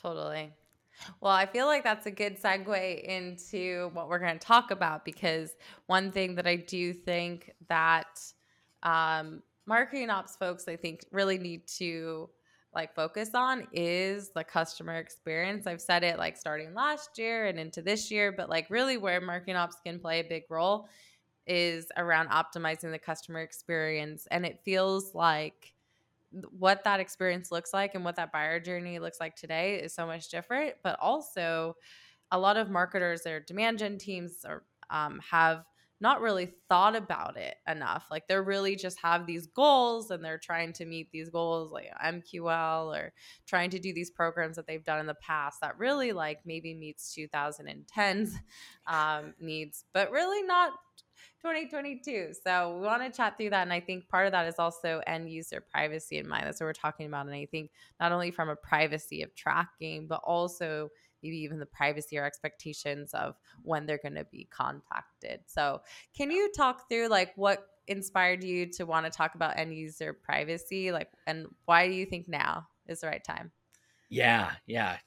Totally. 0.00 0.52
Well, 1.20 1.32
I 1.32 1.46
feel 1.46 1.66
like 1.66 1.84
that's 1.84 2.06
a 2.06 2.10
good 2.10 2.40
segue 2.40 3.02
into 3.02 3.90
what 3.92 4.08
we're 4.08 4.18
going 4.18 4.38
to 4.38 4.46
talk 4.46 4.70
about 4.70 5.04
because 5.04 5.54
one 5.86 6.10
thing 6.10 6.36
that 6.36 6.46
I 6.46 6.56
do 6.56 6.92
think 6.92 7.52
that 7.68 8.20
um, 8.82 9.42
marketing 9.66 10.10
ops 10.10 10.36
folks, 10.36 10.68
I 10.68 10.76
think, 10.76 11.04
really 11.10 11.38
need 11.38 11.66
to 11.78 12.30
like 12.76 12.94
focus 12.94 13.34
on 13.34 13.66
is 13.72 14.28
the 14.28 14.44
customer 14.44 14.96
experience. 14.96 15.66
I've 15.66 15.80
said 15.80 16.04
it 16.04 16.18
like 16.18 16.36
starting 16.36 16.74
last 16.74 17.18
year 17.18 17.46
and 17.46 17.58
into 17.58 17.80
this 17.80 18.10
year, 18.10 18.30
but 18.30 18.50
like 18.50 18.68
really 18.68 18.98
where 18.98 19.20
marketing 19.20 19.56
ops 19.56 19.78
can 19.84 19.98
play 19.98 20.20
a 20.20 20.24
big 20.24 20.44
role 20.50 20.86
is 21.46 21.86
around 21.96 22.28
optimizing 22.28 22.92
the 22.92 22.98
customer 22.98 23.40
experience. 23.40 24.28
And 24.30 24.44
it 24.44 24.60
feels 24.62 25.14
like 25.14 25.72
what 26.50 26.84
that 26.84 27.00
experience 27.00 27.50
looks 27.50 27.72
like 27.72 27.94
and 27.94 28.04
what 28.04 28.16
that 28.16 28.30
buyer 28.30 28.60
journey 28.60 28.98
looks 28.98 29.20
like 29.20 29.36
today 29.36 29.76
is 29.76 29.94
so 29.94 30.06
much 30.06 30.28
different. 30.28 30.74
But 30.82 30.98
also, 31.00 31.76
a 32.30 32.38
lot 32.38 32.58
of 32.58 32.68
marketers, 32.68 33.22
their 33.22 33.40
demand 33.40 33.78
gen 33.78 33.96
teams, 33.96 34.44
are, 34.44 34.64
um, 34.90 35.20
have 35.30 35.64
not 36.00 36.20
really 36.20 36.52
thought 36.68 36.94
about 36.94 37.36
it 37.36 37.56
enough. 37.66 38.06
Like 38.10 38.28
they're 38.28 38.42
really 38.42 38.76
just 38.76 38.98
have 39.00 39.26
these 39.26 39.46
goals 39.46 40.10
and 40.10 40.24
they're 40.24 40.38
trying 40.38 40.72
to 40.74 40.84
meet 40.84 41.10
these 41.10 41.30
goals 41.30 41.72
like 41.72 41.90
MQL 42.04 42.96
or 42.96 43.12
trying 43.46 43.70
to 43.70 43.78
do 43.78 43.94
these 43.94 44.10
programs 44.10 44.56
that 44.56 44.66
they've 44.66 44.84
done 44.84 45.00
in 45.00 45.06
the 45.06 45.14
past 45.14 45.60
that 45.62 45.78
really 45.78 46.12
like 46.12 46.40
maybe 46.44 46.74
meets 46.74 47.16
2010's 47.16 48.36
um, 48.86 49.34
needs, 49.40 49.84
but 49.94 50.10
really 50.10 50.42
not 50.42 50.72
2022. 51.42 52.32
So 52.44 52.76
we 52.76 52.86
want 52.86 53.02
to 53.02 53.16
chat 53.16 53.36
through 53.36 53.50
that. 53.50 53.62
And 53.62 53.72
I 53.72 53.80
think 53.80 54.08
part 54.08 54.26
of 54.26 54.32
that 54.32 54.46
is 54.46 54.56
also 54.58 55.00
end 55.06 55.30
user 55.30 55.60
privacy 55.60 56.18
in 56.18 56.28
mind. 56.28 56.46
That's 56.46 56.60
what 56.60 56.66
we're 56.66 56.72
talking 56.72 57.06
about. 57.06 57.26
And 57.26 57.34
I 57.34 57.46
think 57.46 57.70
not 58.00 58.12
only 58.12 58.30
from 58.30 58.48
a 58.48 58.56
privacy 58.56 59.22
of 59.22 59.34
tracking, 59.34 60.06
but 60.08 60.20
also 60.24 60.90
maybe 61.22 61.38
even 61.38 61.58
the 61.58 61.66
privacy 61.66 62.18
or 62.18 62.24
expectations 62.24 63.12
of 63.14 63.34
when 63.62 63.86
they're 63.86 64.00
going 64.02 64.14
to 64.14 64.24
be 64.24 64.48
contacted. 64.50 65.40
So 65.46 65.82
can 66.16 66.30
you 66.30 66.50
talk 66.56 66.88
through 66.88 67.08
like 67.08 67.32
what 67.36 67.66
inspired 67.88 68.42
you 68.42 68.66
to 68.72 68.84
want 68.84 69.06
to 69.06 69.10
talk 69.10 69.34
about 69.34 69.58
end 69.58 69.74
user 69.74 70.12
privacy? 70.12 70.92
Like, 70.92 71.10
and 71.26 71.46
why 71.64 71.86
do 71.86 71.94
you 71.94 72.06
think 72.06 72.28
now 72.28 72.66
is 72.86 73.00
the 73.00 73.08
right 73.08 73.24
time? 73.24 73.50
Yeah, 74.08 74.52
yeah. 74.66 74.98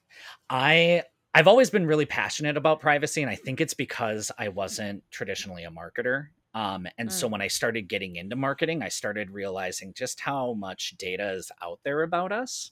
I 0.49 1.03
I've 1.33 1.47
always 1.47 1.69
been 1.69 1.85
really 1.85 2.05
passionate 2.05 2.57
about 2.57 2.79
privacy, 2.79 3.21
and 3.21 3.29
I 3.29 3.35
think 3.35 3.61
it's 3.61 3.75
because 3.75 4.31
I 4.37 4.49
wasn't 4.49 5.03
traditionally 5.11 5.63
a 5.63 5.69
marketer. 5.69 6.27
Um, 6.55 6.87
and 6.97 7.09
mm. 7.09 7.11
so 7.11 7.27
when 7.27 7.41
I 7.41 7.47
started 7.47 7.87
getting 7.87 8.15
into 8.15 8.35
marketing, 8.35 8.81
I 8.81 8.89
started 8.89 9.29
realizing 9.29 9.93
just 9.93 10.19
how 10.19 10.53
much 10.53 10.97
data 10.97 11.33
is 11.33 11.51
out 11.61 11.79
there 11.83 12.01
about 12.01 12.31
us. 12.31 12.71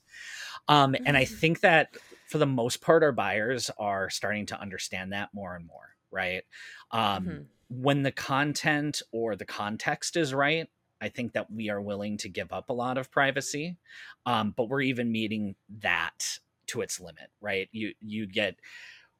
Um, 0.66 0.96
and 1.06 1.16
I 1.16 1.24
mm. 1.24 1.28
think 1.28 1.60
that 1.60 1.96
for 2.28 2.38
the 2.38 2.46
most 2.46 2.80
part, 2.80 3.02
our 3.02 3.12
buyers 3.12 3.70
are 3.78 4.10
starting 4.10 4.46
to 4.46 4.60
understand 4.60 5.12
that 5.12 5.30
more 5.32 5.56
and 5.56 5.66
more, 5.66 5.96
right? 6.10 6.42
Um, 6.90 7.24
mm-hmm. 7.24 7.42
When 7.70 8.02
the 8.02 8.12
content 8.12 9.02
or 9.12 9.34
the 9.34 9.44
context 9.44 10.16
is 10.16 10.34
right, 10.34 10.68
I 11.00 11.08
think 11.08 11.32
that 11.32 11.50
we 11.50 11.70
are 11.70 11.80
willing 11.80 12.18
to 12.18 12.28
give 12.28 12.52
up 12.52 12.70
a 12.70 12.74
lot 12.74 12.98
of 12.98 13.10
privacy, 13.10 13.76
um, 14.26 14.52
but 14.56 14.68
we're 14.68 14.82
even 14.82 15.12
meeting 15.12 15.54
that 15.80 16.38
to 16.68 16.82
its 16.82 17.00
limit, 17.00 17.30
right? 17.40 17.68
You 17.72 17.92
you 18.00 18.26
get 18.26 18.56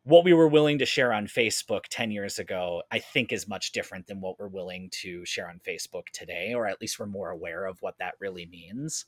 what 0.05 0.25
we 0.25 0.33
were 0.33 0.49
willing 0.49 0.79
to 0.79 0.87
share 0.87 1.13
on 1.13 1.27
Facebook 1.27 1.85
10 1.91 2.11
years 2.11 2.39
ago, 2.39 2.83
I 2.91 2.99
think 2.99 3.33
is 3.33 3.47
much 3.47 3.73
different 3.73 4.07
than 4.07 4.21
what 4.21 4.39
we're 4.39 4.49
willing 4.49 4.89
to 5.03 5.25
share 5.27 5.49
on 5.49 5.61
Facebook 5.67 6.07
today, 6.13 6.55
or 6.55 6.67
at 6.67 6.81
least 6.81 6.99
we're 6.99 7.07
more 7.07 7.31
aware 7.31 7.67
of 7.67 7.81
what 7.83 7.99
that 7.99 8.15
really 8.19 8.47
means. 8.47 9.05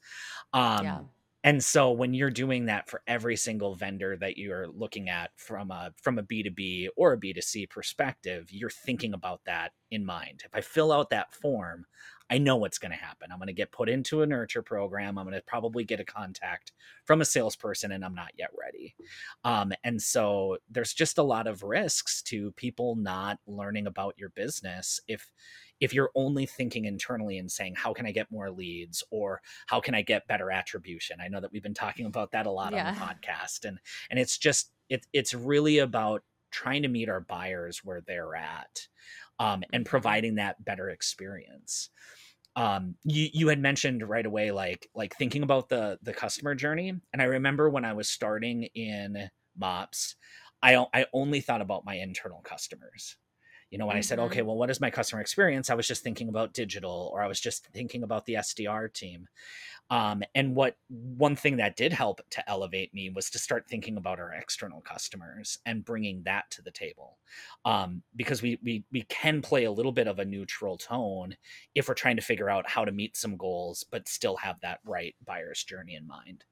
Um, 0.52 0.84
yeah. 0.84 0.98
And 1.42 1.64
so 1.64 1.90
when 1.90 2.12
you're 2.12 2.30
doing 2.30 2.66
that 2.66 2.90
for 2.90 3.02
every 3.06 3.36
single 3.36 3.74
vendor 3.74 4.16
that 4.18 4.36
you're 4.36 4.68
looking 4.68 5.08
at 5.08 5.30
from 5.36 5.70
a 5.70 5.92
from 6.02 6.18
a 6.18 6.22
B2B 6.22 6.88
or 6.96 7.14
a 7.14 7.18
B2C 7.18 7.70
perspective, 7.70 8.48
you're 8.50 8.68
thinking 8.68 9.14
about 9.14 9.40
that 9.46 9.72
in 9.90 10.04
mind. 10.04 10.42
If 10.44 10.54
I 10.54 10.60
fill 10.60 10.92
out 10.92 11.10
that 11.10 11.34
form, 11.34 11.86
I 12.28 12.38
know 12.38 12.56
what's 12.56 12.78
going 12.78 12.92
to 12.92 12.96
happen. 12.96 13.32
I'm 13.32 13.38
going 13.38 13.48
to 13.48 13.52
get 13.52 13.72
put 13.72 13.88
into 13.88 14.22
a 14.22 14.26
nurture 14.26 14.62
program. 14.62 15.18
I'm 15.18 15.24
going 15.24 15.34
to 15.34 15.42
probably 15.46 15.82
get 15.82 15.98
a 15.98 16.04
contact 16.04 16.72
from 17.04 17.22
a 17.22 17.24
salesperson, 17.24 17.90
and 17.90 18.04
I'm 18.04 18.14
not 18.14 18.32
yet 18.38 18.50
ready. 18.58 18.94
Um, 19.42 19.72
and 19.82 20.00
so 20.00 20.58
there's 20.70 20.92
just 20.92 21.18
a 21.18 21.24
lot 21.24 21.48
of 21.48 21.64
risks 21.64 22.22
to 22.24 22.52
people 22.52 22.94
not 22.94 23.38
learning 23.46 23.86
about 23.86 24.14
your 24.16 24.28
business 24.30 25.00
if 25.08 25.28
if 25.80 25.94
you're 25.94 26.10
only 26.14 26.46
thinking 26.46 26.84
internally 26.84 27.38
and 27.38 27.50
saying 27.50 27.74
how 27.76 27.92
can 27.92 28.06
i 28.06 28.12
get 28.12 28.30
more 28.30 28.50
leads? 28.50 29.02
or 29.10 29.40
how 29.66 29.80
can 29.80 29.94
i 29.94 30.02
get 30.02 30.26
better 30.28 30.50
attribution? 30.50 31.18
I 31.20 31.28
know 31.28 31.40
that 31.40 31.52
we've 31.52 31.62
been 31.62 31.74
talking 31.74 32.06
about 32.06 32.32
that 32.32 32.46
a 32.46 32.50
lot 32.50 32.72
yeah. 32.72 32.88
on 32.88 32.94
the 32.94 33.00
podcast 33.00 33.64
and 33.64 33.78
and 34.10 34.18
it's 34.18 34.38
just 34.38 34.72
it, 34.88 35.06
it's 35.12 35.34
really 35.34 35.78
about 35.78 36.22
trying 36.50 36.82
to 36.82 36.88
meet 36.88 37.08
our 37.08 37.20
buyers 37.20 37.80
where 37.84 38.00
they're 38.00 38.34
at 38.34 38.88
um, 39.38 39.62
and 39.72 39.86
providing 39.86 40.34
that 40.34 40.62
better 40.64 40.90
experience. 40.90 41.90
Um 42.56 42.96
you 43.04 43.28
you 43.32 43.48
had 43.48 43.60
mentioned 43.60 44.08
right 44.08 44.26
away 44.26 44.50
like 44.50 44.88
like 44.94 45.14
thinking 45.16 45.42
about 45.42 45.68
the 45.68 45.98
the 46.02 46.12
customer 46.12 46.56
journey 46.56 46.92
and 47.12 47.22
i 47.22 47.26
remember 47.26 47.70
when 47.70 47.84
i 47.84 47.92
was 47.92 48.08
starting 48.08 48.64
in 48.74 49.30
mops 49.56 50.16
i 50.60 50.74
i 50.92 51.06
only 51.12 51.40
thought 51.40 51.60
about 51.60 51.84
my 51.84 51.94
internal 51.94 52.40
customers 52.40 53.16
you 53.70 53.78
know 53.78 53.86
when 53.86 53.94
mm-hmm. 53.94 53.98
i 53.98 54.02
said 54.02 54.18
okay 54.18 54.40
mm-hmm. 54.40 54.48
well 54.48 54.56
what 54.56 54.70
is 54.70 54.80
my 54.80 54.90
customer 54.90 55.20
experience 55.20 55.70
i 55.70 55.74
was 55.74 55.86
just 55.86 56.02
thinking 56.02 56.28
about 56.28 56.52
digital 56.52 57.10
or 57.12 57.22
i 57.22 57.26
was 57.26 57.40
just 57.40 57.66
thinking 57.68 58.02
about 58.02 58.26
the 58.26 58.34
sdr 58.34 58.92
team 58.92 59.28
um, 59.90 60.22
and 60.36 60.54
what 60.54 60.76
one 60.88 61.34
thing 61.34 61.56
that 61.56 61.76
did 61.76 61.92
help 61.92 62.20
to 62.30 62.48
elevate 62.48 62.94
me 62.94 63.10
was 63.10 63.28
to 63.30 63.40
start 63.40 63.66
thinking 63.68 63.96
about 63.96 64.20
our 64.20 64.32
external 64.32 64.80
customers 64.80 65.58
and 65.66 65.84
bringing 65.84 66.22
that 66.22 66.48
to 66.52 66.62
the 66.62 66.70
table, 66.70 67.18
um, 67.64 68.02
because 68.14 68.40
we 68.40 68.58
we 68.62 68.84
we 68.92 69.02
can 69.02 69.42
play 69.42 69.64
a 69.64 69.72
little 69.72 69.90
bit 69.90 70.06
of 70.06 70.20
a 70.20 70.24
neutral 70.24 70.78
tone 70.78 71.36
if 71.74 71.88
we're 71.88 71.94
trying 71.94 72.16
to 72.16 72.22
figure 72.22 72.48
out 72.48 72.70
how 72.70 72.84
to 72.84 72.92
meet 72.92 73.16
some 73.16 73.36
goals, 73.36 73.84
but 73.90 74.08
still 74.08 74.36
have 74.36 74.60
that 74.60 74.78
right 74.84 75.16
buyer's 75.26 75.64
journey 75.64 75.96
in 75.96 76.06
mind. 76.06 76.44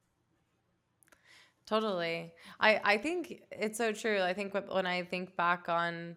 Totally, 1.65 2.33
I 2.59 2.81
I 2.83 2.99
think 2.99 3.43
it's 3.53 3.79
so 3.79 3.93
true. 3.93 4.21
I 4.21 4.35
think 4.35 4.53
when 4.53 4.87
I 4.87 5.05
think 5.05 5.37
back 5.37 5.69
on 5.69 6.17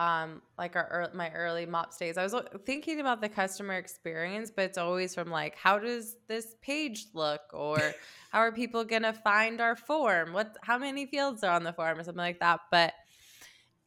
um, 0.00 0.40
like 0.56 0.76
our 0.76 0.88
early, 0.90 1.10
my 1.12 1.30
early 1.32 1.66
mops 1.66 1.98
days, 1.98 2.16
I 2.16 2.22
was 2.22 2.34
thinking 2.64 3.00
about 3.00 3.20
the 3.20 3.28
customer 3.28 3.74
experience, 3.74 4.50
but 4.50 4.62
it's 4.62 4.78
always 4.78 5.14
from 5.14 5.30
like, 5.30 5.56
how 5.56 5.78
does 5.78 6.16
this 6.26 6.56
page 6.62 7.08
look, 7.12 7.42
or 7.52 7.78
how 8.32 8.38
are 8.38 8.50
people 8.50 8.82
gonna 8.82 9.12
find 9.12 9.60
our 9.60 9.76
form? 9.76 10.32
What, 10.32 10.56
how 10.62 10.78
many 10.78 11.04
fields 11.04 11.44
are 11.44 11.54
on 11.54 11.64
the 11.64 11.74
form, 11.74 11.98
or 11.98 12.02
something 12.02 12.16
like 12.16 12.40
that. 12.40 12.60
But 12.70 12.94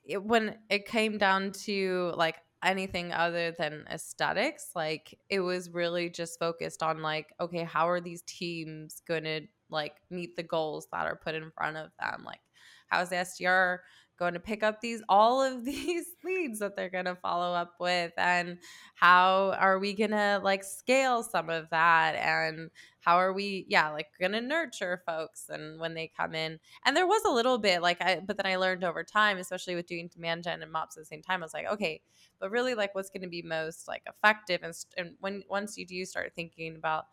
it, 0.05 0.24
when 0.24 0.55
it 0.70 0.86
came 0.86 1.17
down 1.17 1.51
to 1.63 2.13
like 2.15 2.36
anything 2.63 3.12
other 3.12 3.55
than 3.58 3.86
aesthetics, 3.89 4.70
like 4.75 5.17
it 5.29 5.39
was 5.39 5.72
really 5.72 6.12
just 6.12 6.38
focused 6.38 6.84
on 6.84 7.01
like, 7.01 7.34
okay, 7.39 7.63
how 7.63 7.89
are 7.89 8.00
these 8.00 8.22
teams 8.27 9.01
gonna 9.08 9.39
like 9.72 9.96
meet 10.12 10.36
the 10.36 10.43
goals 10.43 10.88
that 10.91 11.08
are 11.08 11.15
put 11.15 11.34
in 11.34 11.50
front 11.58 11.75
of 11.75 11.89
them? 12.00 12.24
Like, 12.24 12.41
how's 12.89 13.10
the 13.10 13.15
SDR 13.15 13.79
going 14.24 14.34
to 14.34 14.39
pick 14.39 14.63
up 14.63 14.82
these 14.82 15.01
all 15.08 15.42
of 15.42 15.63
these 15.65 16.06
leads 16.24 16.60
that 16.60 16.75
they're 16.75 16.89
going 16.89 17.06
to 17.06 17.15
follow 17.15 17.53
up 17.53 17.75
with 17.80 18.12
and 18.18 18.58
how 18.96 19.53
are 19.60 19.80
we 19.80 19.94
going 19.94 20.12
to 20.12 20.39
like 20.44 20.63
scale 20.63 21.24
some 21.24 21.50
of 21.50 21.70
that 21.70 22.15
and 22.15 22.70
how 23.00 23.18
are 23.18 23.34
we 23.34 23.65
yeah 23.68 23.89
like 23.89 24.08
going 24.20 24.32
to 24.32 24.42
nurture 24.42 25.01
folks 25.06 25.50
and 25.50 25.80
when 25.80 25.94
they 25.94 26.12
come 26.15 26.34
in. 26.34 26.60
And 26.86 26.96
there 26.96 27.08
was 27.08 27.22
a 27.25 27.32
little 27.32 27.58
bit 27.58 27.82
like 27.82 28.01
i 28.01 28.22
but 28.25 28.38
then 28.38 28.46
i 28.46 28.56
learned 28.56 28.84
over 28.84 29.03
time 29.03 29.38
especially 29.38 29.75
with 29.75 29.88
doing 29.88 30.10
demand 30.13 30.44
gen 30.44 30.62
and 30.62 30.72
mops 30.72 30.98
at 30.98 31.01
the 31.01 31.06
same 31.06 31.22
time 31.22 31.44
i 31.44 31.46
was 31.46 31.53
like 31.53 31.68
okay 31.72 32.01
but 32.44 32.51
really 32.51 32.75
like 32.75 32.94
what's 32.94 33.10
going 33.10 33.22
to 33.22 33.30
be 33.30 33.42
most 33.42 33.88
like 33.88 34.03
effective? 34.06 34.62
And, 34.63 34.74
and 34.98 35.15
when 35.22 35.44
once 35.50 35.77
you 35.77 35.86
do 35.86 36.03
start 36.03 36.34
thinking 36.36 36.75
about 36.75 37.06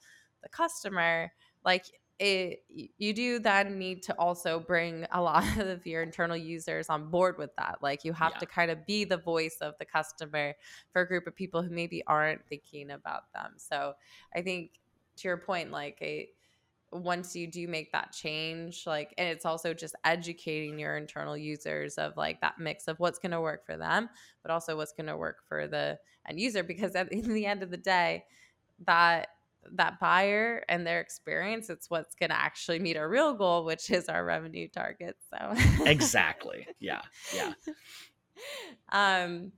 the 0.42 0.48
customer 0.48 1.30
like 1.64 1.84
it 2.20 2.62
you 2.68 3.14
do 3.14 3.38
then 3.38 3.78
need 3.78 4.02
to 4.02 4.12
also 4.18 4.60
bring 4.60 5.06
a 5.12 5.20
lot 5.20 5.44
of 5.58 5.84
your 5.86 6.02
internal 6.02 6.36
users 6.36 6.88
on 6.90 7.10
board 7.10 7.38
with 7.38 7.50
that 7.56 7.78
like 7.82 8.04
you 8.04 8.12
have 8.12 8.32
yeah. 8.34 8.38
to 8.38 8.46
kind 8.46 8.70
of 8.70 8.84
be 8.86 9.04
the 9.04 9.16
voice 9.16 9.56
of 9.62 9.74
the 9.78 9.84
customer 9.84 10.54
for 10.92 11.02
a 11.02 11.08
group 11.08 11.26
of 11.26 11.34
people 11.34 11.62
who 11.62 11.70
maybe 11.70 12.02
aren't 12.06 12.46
thinking 12.46 12.90
about 12.90 13.32
them 13.32 13.52
so 13.56 13.94
i 14.36 14.42
think 14.42 14.78
to 15.16 15.28
your 15.28 15.38
point 15.38 15.72
like 15.72 15.98
a 16.02 16.28
once 16.92 17.36
you 17.36 17.46
do 17.46 17.68
make 17.68 17.92
that 17.92 18.12
change 18.12 18.82
like 18.84 19.14
and 19.16 19.28
it's 19.28 19.46
also 19.46 19.72
just 19.72 19.94
educating 20.04 20.78
your 20.78 20.96
internal 20.96 21.36
users 21.36 21.94
of 21.94 22.16
like 22.16 22.40
that 22.40 22.58
mix 22.58 22.88
of 22.88 22.98
what's 22.98 23.18
going 23.18 23.30
to 23.30 23.40
work 23.40 23.64
for 23.64 23.76
them 23.76 24.08
but 24.42 24.50
also 24.50 24.76
what's 24.76 24.92
going 24.92 25.06
to 25.06 25.16
work 25.16 25.36
for 25.48 25.68
the 25.68 25.96
end 26.28 26.38
user 26.38 26.62
because 26.64 26.94
at 26.96 27.10
in 27.12 27.32
the 27.32 27.46
end 27.46 27.62
of 27.62 27.70
the 27.70 27.76
day 27.76 28.24
that 28.84 29.28
that 29.72 30.00
buyer 30.00 30.64
and 30.68 30.86
their 30.86 31.00
experience 31.00 31.70
it's 31.70 31.90
what's 31.90 32.14
going 32.14 32.30
to 32.30 32.38
actually 32.38 32.78
meet 32.78 32.96
our 32.96 33.08
real 33.08 33.34
goal 33.34 33.64
which 33.64 33.90
is 33.90 34.08
our 34.08 34.24
revenue 34.24 34.68
target 34.68 35.16
so. 35.30 35.54
Exactly. 35.84 36.66
Yeah. 36.80 37.02
Yeah. 37.34 37.52
Um 38.90 39.52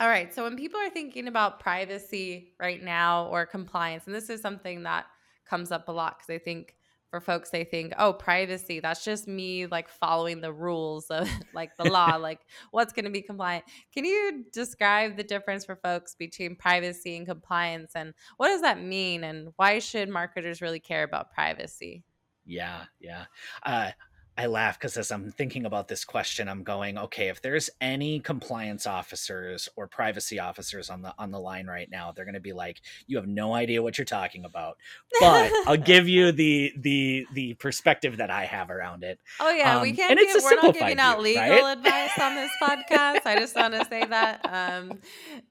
all 0.00 0.08
right 0.08 0.32
so 0.32 0.44
when 0.44 0.56
people 0.56 0.80
are 0.80 0.90
thinking 0.90 1.28
about 1.28 1.60
privacy 1.60 2.52
right 2.58 2.82
now 2.82 3.26
or 3.26 3.44
compliance 3.46 4.06
and 4.06 4.14
this 4.14 4.30
is 4.30 4.40
something 4.40 4.84
that 4.84 5.06
comes 5.44 5.70
up 5.72 5.88
a 5.88 5.92
lot 5.92 6.18
because 6.18 6.32
i 6.34 6.38
think 6.38 6.76
for 7.12 7.20
folks 7.20 7.50
they 7.50 7.62
think 7.62 7.92
oh 7.98 8.10
privacy 8.10 8.80
that's 8.80 9.04
just 9.04 9.28
me 9.28 9.66
like 9.66 9.86
following 9.90 10.40
the 10.40 10.50
rules 10.50 11.08
of 11.10 11.28
like 11.54 11.76
the 11.76 11.84
law 11.84 12.16
like 12.20 12.40
what's 12.70 12.94
going 12.94 13.04
to 13.04 13.10
be 13.10 13.20
compliant. 13.20 13.64
Can 13.92 14.06
you 14.06 14.46
describe 14.50 15.18
the 15.18 15.22
difference 15.22 15.66
for 15.66 15.76
folks 15.76 16.14
between 16.14 16.56
privacy 16.56 17.18
and 17.18 17.26
compliance 17.26 17.92
and 17.94 18.14
what 18.38 18.48
does 18.48 18.62
that 18.62 18.82
mean 18.82 19.24
and 19.24 19.50
why 19.56 19.78
should 19.78 20.08
marketers 20.08 20.62
really 20.62 20.80
care 20.80 21.02
about 21.02 21.30
privacy? 21.32 22.02
Yeah 22.46 22.84
yeah. 22.98 23.26
Uh, 23.62 23.90
I 24.36 24.46
laugh 24.46 24.78
because 24.78 24.96
as 24.96 25.12
I'm 25.12 25.30
thinking 25.30 25.66
about 25.66 25.88
this 25.88 26.04
question, 26.04 26.48
I'm 26.48 26.62
going, 26.62 26.96
okay, 26.96 27.28
if 27.28 27.42
there's 27.42 27.68
any 27.80 28.18
compliance 28.18 28.86
officers 28.86 29.68
or 29.76 29.86
privacy 29.86 30.38
officers 30.40 30.88
on 30.88 31.02
the 31.02 31.14
on 31.18 31.30
the 31.30 31.38
line 31.38 31.66
right 31.66 31.88
now, 31.90 32.12
they're 32.12 32.24
going 32.24 32.34
to 32.34 32.40
be 32.40 32.54
like, 32.54 32.80
you 33.06 33.18
have 33.18 33.26
no 33.26 33.54
idea 33.54 33.82
what 33.82 33.98
you're 33.98 34.04
talking 34.06 34.44
about. 34.44 34.78
But 35.20 35.52
I'll 35.66 35.76
give 35.76 36.08
you 36.08 36.32
the 36.32 36.72
the 36.78 37.26
the 37.34 37.54
perspective 37.54 38.16
that 38.16 38.30
I 38.30 38.46
have 38.46 38.70
around 38.70 39.04
it. 39.04 39.18
Oh 39.38 39.50
yeah, 39.50 39.76
um, 39.76 39.82
we 39.82 39.92
can't. 39.92 40.12
And 40.12 40.20
it's 40.20 40.34
a 40.34 40.44
we're 40.44 40.62
not 40.62 40.74
giving 40.74 40.98
out 40.98 41.20
legal 41.20 41.42
right? 41.42 41.76
advice 41.76 42.18
on 42.18 42.34
this 42.34 42.50
podcast. 42.62 43.26
I 43.26 43.36
just 43.38 43.54
want 43.54 43.74
to 43.74 43.84
say 43.84 44.04
that 44.06 44.40
um, 44.50 44.98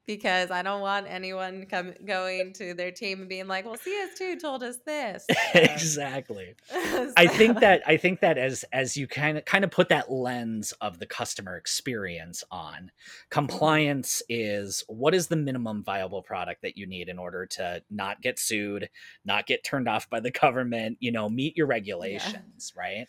because 0.08 0.50
I 0.50 0.64
don't 0.64 0.82
want 0.82 1.06
anyone 1.08 1.66
come 1.70 1.94
going 2.06 2.54
to 2.54 2.74
their 2.74 2.92
team 2.92 3.22
and 3.22 3.30
being 3.30 3.48
like, 3.48 3.66
well, 3.66 3.78
CS2 3.78 4.40
told 4.40 4.64
us 4.64 4.78
this. 4.86 5.26
exactly. 5.54 6.56
so. 6.70 7.14
I 7.18 7.28
think 7.28 7.60
that 7.60 7.84
I 7.86 7.98
think 7.98 8.22
that 8.22 8.38
as 8.38 8.66
as 8.74 8.96
you 8.96 9.08
kind 9.08 9.38
of 9.38 9.46
kind 9.46 9.64
of 9.64 9.72
put 9.72 9.90
that 9.90 10.12
lens 10.12 10.74
of 10.82 11.00
the 11.00 11.06
customer 11.06 11.58
experience 11.58 12.44
on 12.52 12.74
mm-hmm. 12.74 13.30
compliance 13.30 14.22
is 14.30 14.84
what 14.88 15.14
is 15.14 15.28
the 15.28 15.36
minimum 15.36 15.84
viable 15.84 16.22
product 16.22 16.62
that 16.62 16.78
you 16.78 16.86
need 16.86 17.10
in 17.10 17.20
order 17.20 17.46
to 17.46 17.82
not 17.90 18.22
get 18.22 18.40
sued 18.40 18.90
not 19.26 19.48
get 19.48 19.64
turned 19.64 19.88
off 19.88 20.10
by 20.10 20.20
the 20.20 20.32
government 20.42 20.98
you 21.00 21.12
know 21.12 21.30
meet 21.30 21.56
your 21.58 21.68
regulations 21.68 22.74
yeah. 22.76 22.82
right 22.82 23.08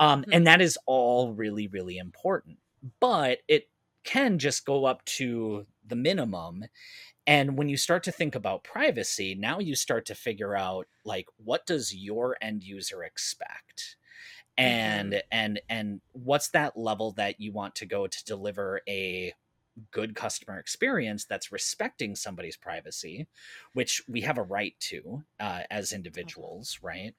um, 0.00 0.22
mm-hmm. 0.22 0.32
and 0.32 0.46
that 0.46 0.60
is 0.60 0.78
all 0.86 1.32
really 1.32 1.68
really 1.68 1.98
important 1.98 2.58
but 3.00 3.38
it 3.48 3.68
can 4.04 4.38
just 4.38 4.66
go 4.66 4.84
up 4.84 5.04
to 5.06 5.66
the 5.86 5.96
minimum 5.96 6.64
and 7.26 7.56
when 7.56 7.70
you 7.70 7.76
start 7.76 8.02
to 8.02 8.12
think 8.12 8.34
about 8.34 8.64
privacy 8.64 9.34
now 9.34 9.58
you 9.58 9.74
start 9.74 10.04
to 10.06 10.14
figure 10.14 10.54
out 10.54 10.86
like 11.04 11.26
what 11.42 11.66
does 11.66 11.94
your 11.94 12.36
end 12.42 12.62
user 12.62 13.02
expect 13.02 13.96
and 14.56 15.12
mm-hmm. 15.12 15.26
and 15.32 15.60
and 15.68 16.00
what's 16.12 16.48
that 16.50 16.76
level 16.76 17.12
that 17.12 17.40
you 17.40 17.52
want 17.52 17.74
to 17.74 17.86
go 17.86 18.06
to 18.06 18.24
deliver 18.24 18.80
a 18.88 19.32
good 19.90 20.14
customer 20.14 20.58
experience 20.58 21.24
that's 21.24 21.50
respecting 21.50 22.14
somebody's 22.14 22.56
privacy 22.56 23.26
which 23.72 24.02
we 24.06 24.20
have 24.20 24.38
a 24.38 24.42
right 24.42 24.74
to 24.78 25.22
uh, 25.40 25.62
as 25.70 25.92
individuals 25.92 26.78
right? 26.82 27.14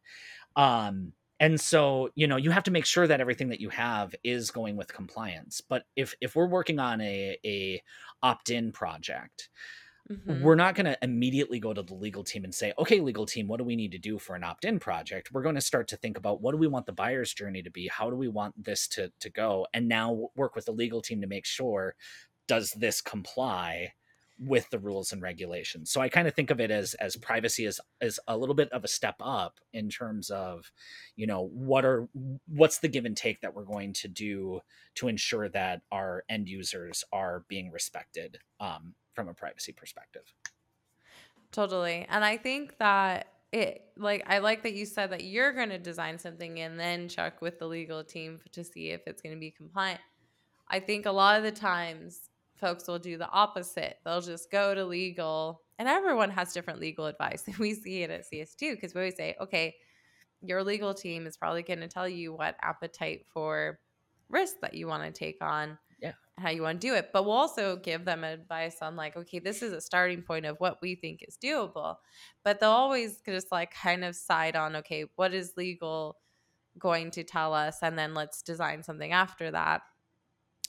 Um 0.55 1.13
and 1.39 1.59
so 1.59 2.09
you 2.15 2.27
know 2.27 2.37
you 2.37 2.51
have 2.51 2.63
to 2.63 2.71
make 2.71 2.85
sure 2.85 3.07
that 3.07 3.19
everything 3.19 3.49
that 3.49 3.59
you 3.59 3.69
have 3.69 4.15
is 4.23 4.51
going 4.51 4.77
with 4.77 4.93
compliance. 4.93 5.61
But 5.61 5.83
if 5.95 6.15
if 6.21 6.35
we're 6.35 6.47
working 6.47 6.79
on 6.79 7.01
a 7.01 7.37
a 7.43 7.83
opt-in 8.23 8.71
project 8.71 9.49
mm-hmm. 10.09 10.41
we're 10.41 10.55
not 10.55 10.75
going 10.75 10.85
to 10.85 10.97
immediately 11.01 11.59
go 11.59 11.73
to 11.73 11.81
the 11.81 11.93
legal 11.93 12.23
team 12.23 12.43
and 12.43 12.53
say 12.53 12.73
okay 12.77 12.99
legal 12.99 13.25
team 13.25 13.47
what 13.47 13.57
do 13.57 13.63
we 13.63 13.75
need 13.75 13.91
to 13.91 13.97
do 13.97 14.17
for 14.17 14.35
an 14.35 14.43
opt-in 14.43 14.79
project 14.79 15.31
we're 15.31 15.43
going 15.43 15.55
to 15.55 15.61
start 15.61 15.87
to 15.87 15.97
think 15.97 16.17
about 16.17 16.41
what 16.41 16.51
do 16.51 16.57
we 16.57 16.67
want 16.67 16.85
the 16.85 16.91
buyer's 16.91 17.33
journey 17.33 17.61
to 17.61 17.71
be 17.71 17.87
how 17.87 18.09
do 18.09 18.15
we 18.15 18.27
want 18.27 18.53
this 18.63 18.87
to 18.87 19.11
to 19.19 19.29
go 19.29 19.67
and 19.73 19.87
now 19.87 20.29
work 20.35 20.55
with 20.55 20.65
the 20.65 20.71
legal 20.71 21.01
team 21.01 21.21
to 21.21 21.27
make 21.27 21.45
sure 21.45 21.95
does 22.47 22.71
this 22.71 23.01
comply 23.01 23.91
with 24.37 24.69
the 24.69 24.79
rules 24.79 25.13
and 25.13 25.21
regulations. 25.21 25.91
So 25.91 26.01
I 26.01 26.09
kind 26.09 26.27
of 26.27 26.33
think 26.33 26.51
of 26.51 26.59
it 26.59 26.71
as 26.71 26.93
as 26.95 27.15
privacy 27.15 27.65
as 27.65 27.79
as 28.01 28.19
a 28.27 28.37
little 28.37 28.55
bit 28.55 28.69
of 28.71 28.83
a 28.83 28.87
step 28.87 29.15
up 29.21 29.59
in 29.73 29.89
terms 29.89 30.29
of, 30.29 30.71
you 31.15 31.25
know, 31.25 31.47
what 31.53 31.85
are 31.85 32.07
what's 32.47 32.79
the 32.79 32.87
give 32.87 33.05
and 33.05 33.15
take 33.15 33.41
that 33.41 33.55
we're 33.55 33.63
going 33.63 33.93
to 33.93 34.07
do 34.07 34.59
to 34.95 35.07
ensure 35.07 35.47
that 35.49 35.81
our 35.91 36.23
end 36.29 36.49
users 36.49 37.03
are 37.13 37.45
being 37.47 37.71
respected 37.71 38.39
um, 38.59 38.93
from 39.15 39.27
a 39.27 39.33
privacy 39.33 39.71
perspective. 39.71 40.23
Totally, 41.51 42.05
and 42.09 42.23
I 42.23 42.37
think 42.37 42.77
that 42.79 43.27
it 43.51 43.85
like 43.97 44.23
I 44.27 44.39
like 44.39 44.63
that 44.63 44.73
you 44.73 44.85
said 44.85 45.11
that 45.11 45.23
you're 45.23 45.53
going 45.53 45.69
to 45.69 45.77
design 45.77 46.19
something 46.19 46.59
and 46.59 46.79
then 46.79 47.07
check 47.07 47.41
with 47.41 47.59
the 47.59 47.67
legal 47.67 48.03
team 48.03 48.39
to 48.51 48.63
see 48.63 48.89
if 48.89 49.01
it's 49.07 49.21
going 49.21 49.33
to 49.33 49.39
be 49.39 49.51
compliant. 49.51 50.01
I 50.67 50.79
think 50.79 51.05
a 51.05 51.11
lot 51.11 51.37
of 51.37 51.43
the 51.43 51.51
times 51.51 52.29
folks 52.55 52.87
will 52.87 52.99
do 52.99 53.17
the 53.17 53.29
opposite. 53.29 53.97
They'll 54.03 54.21
just 54.21 54.51
go 54.51 54.73
to 54.73 54.83
legal, 54.85 55.61
and 55.79 55.87
everyone 55.87 56.31
has 56.31 56.53
different 56.53 56.79
legal 56.79 57.05
advice. 57.05 57.43
And 57.47 57.55
we 57.59 57.73
see 57.73 58.03
it 58.03 58.09
at 58.09 58.25
CS2 58.31 58.71
because 58.71 58.93
we 58.93 59.01
always 59.01 59.15
say, 59.15 59.35
okay, 59.39 59.75
your 60.41 60.63
legal 60.63 60.93
team 60.93 61.25
is 61.25 61.37
probably 61.37 61.63
going 61.63 61.79
to 61.79 61.87
tell 61.87 62.07
you 62.07 62.33
what 62.33 62.55
appetite 62.61 63.25
for 63.33 63.79
risk 64.29 64.55
that 64.61 64.73
you 64.73 64.87
want 64.87 65.03
to 65.03 65.11
take 65.11 65.37
on. 65.41 65.77
How 66.37 66.49
you 66.49 66.63
want 66.63 66.81
to 66.81 66.87
do 66.87 66.93
it. 66.95 67.11
But 67.13 67.23
we'll 67.23 67.33
also 67.33 67.77
give 67.77 68.03
them 68.03 68.25
advice 68.25 68.77
on, 68.81 68.97
like, 68.97 69.15
okay, 69.15 69.39
this 69.39 69.61
is 69.61 69.71
a 69.71 69.79
starting 69.79 70.21
point 70.21 70.45
of 70.45 70.57
what 70.59 70.79
we 70.81 70.95
think 70.95 71.23
is 71.25 71.37
doable. 71.41 71.95
But 72.43 72.59
they'll 72.59 72.69
always 72.71 73.21
just 73.25 73.51
like 73.53 73.73
kind 73.73 74.03
of 74.03 74.15
side 74.15 74.55
on, 74.57 74.75
okay, 74.75 75.05
what 75.15 75.33
is 75.33 75.53
legal 75.55 76.17
going 76.77 77.11
to 77.11 77.23
tell 77.23 77.53
us? 77.53 77.77
And 77.81 77.97
then 77.97 78.13
let's 78.13 78.41
design 78.41 78.83
something 78.83 79.13
after 79.13 79.49
that. 79.51 79.81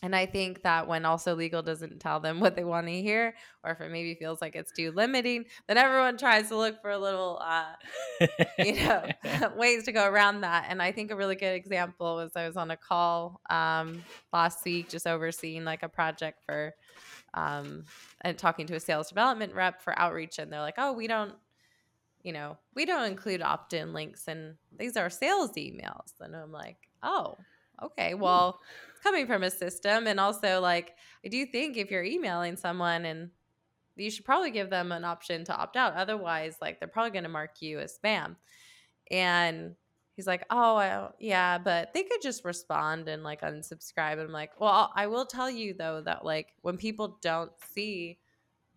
And 0.02 0.14
I 0.14 0.26
think 0.26 0.62
that 0.62 0.86
when 0.86 1.06
also 1.06 1.34
legal 1.34 1.62
doesn't 1.62 2.00
tell 2.00 2.20
them 2.20 2.38
what 2.38 2.54
they 2.54 2.64
want 2.64 2.86
to 2.86 3.00
hear, 3.00 3.34
or 3.64 3.70
if 3.70 3.80
it 3.80 3.90
maybe 3.90 4.14
feels 4.14 4.42
like 4.42 4.54
it's 4.54 4.70
too 4.70 4.92
limiting, 4.92 5.46
then 5.68 5.78
everyone 5.78 6.18
tries 6.18 6.48
to 6.48 6.56
look 6.56 6.82
for 6.82 6.90
a 6.90 6.98
little, 6.98 7.40
uh, 7.42 7.72
you 8.58 8.74
know, 8.74 9.02
ways 9.56 9.84
to 9.84 9.92
go 9.92 10.06
around 10.06 10.42
that. 10.42 10.66
And 10.68 10.82
I 10.82 10.92
think 10.92 11.10
a 11.10 11.16
really 11.16 11.34
good 11.34 11.54
example 11.54 12.16
was 12.16 12.32
I 12.36 12.46
was 12.46 12.58
on 12.58 12.70
a 12.70 12.76
call 12.76 13.40
um, 13.48 14.04
last 14.34 14.64
week, 14.66 14.90
just 14.90 15.06
overseeing 15.06 15.64
like 15.64 15.82
a 15.82 15.88
project 15.88 16.42
for, 16.44 16.74
um, 17.32 17.84
and 18.20 18.36
talking 18.36 18.66
to 18.66 18.74
a 18.74 18.80
sales 18.80 19.08
development 19.08 19.54
rep 19.54 19.82
for 19.82 19.98
outreach, 19.98 20.38
and 20.38 20.52
they're 20.52 20.60
like, 20.60 20.76
"Oh, 20.78 20.92
we 20.92 21.06
don't, 21.06 21.34
you 22.22 22.32
know, 22.32 22.58
we 22.74 22.84
don't 22.84 23.10
include 23.10 23.42
opt-in 23.42 23.92
links, 23.92 24.28
and 24.28 24.56
these 24.78 24.96
are 24.96 25.10
sales 25.10 25.52
emails." 25.52 26.12
And 26.20 26.34
I'm 26.34 26.52
like, 26.52 26.88
"Oh, 27.02 27.36
okay, 27.82 28.12
hmm. 28.12 28.20
well." 28.20 28.60
coming 29.06 29.26
from 29.26 29.44
a 29.44 29.50
system 29.50 30.08
and 30.08 30.18
also 30.18 30.60
like 30.60 30.96
i 31.24 31.28
do 31.28 31.46
think 31.46 31.76
if 31.76 31.92
you're 31.92 32.02
emailing 32.02 32.56
someone 32.56 33.04
and 33.04 33.30
you 33.94 34.10
should 34.10 34.24
probably 34.24 34.50
give 34.50 34.68
them 34.68 34.90
an 34.90 35.04
option 35.04 35.44
to 35.44 35.56
opt 35.56 35.76
out 35.76 35.94
otherwise 35.94 36.56
like 36.60 36.80
they're 36.80 36.88
probably 36.88 37.12
going 37.12 37.22
to 37.22 37.30
mark 37.30 37.62
you 37.62 37.78
as 37.78 37.96
spam 38.02 38.34
and 39.10 39.76
he's 40.16 40.26
like 40.26 40.44
oh 40.50 41.08
yeah 41.20 41.56
but 41.56 41.92
they 41.94 42.02
could 42.02 42.20
just 42.20 42.44
respond 42.44 43.08
and 43.08 43.22
like 43.22 43.42
unsubscribe 43.42 44.14
and 44.14 44.22
i'm 44.22 44.32
like 44.32 44.60
well 44.60 44.92
i 44.96 45.06
will 45.06 45.26
tell 45.26 45.50
you 45.50 45.72
though 45.72 46.02
that 46.04 46.24
like 46.24 46.48
when 46.62 46.76
people 46.76 47.18
don't 47.22 47.52
see 47.74 48.18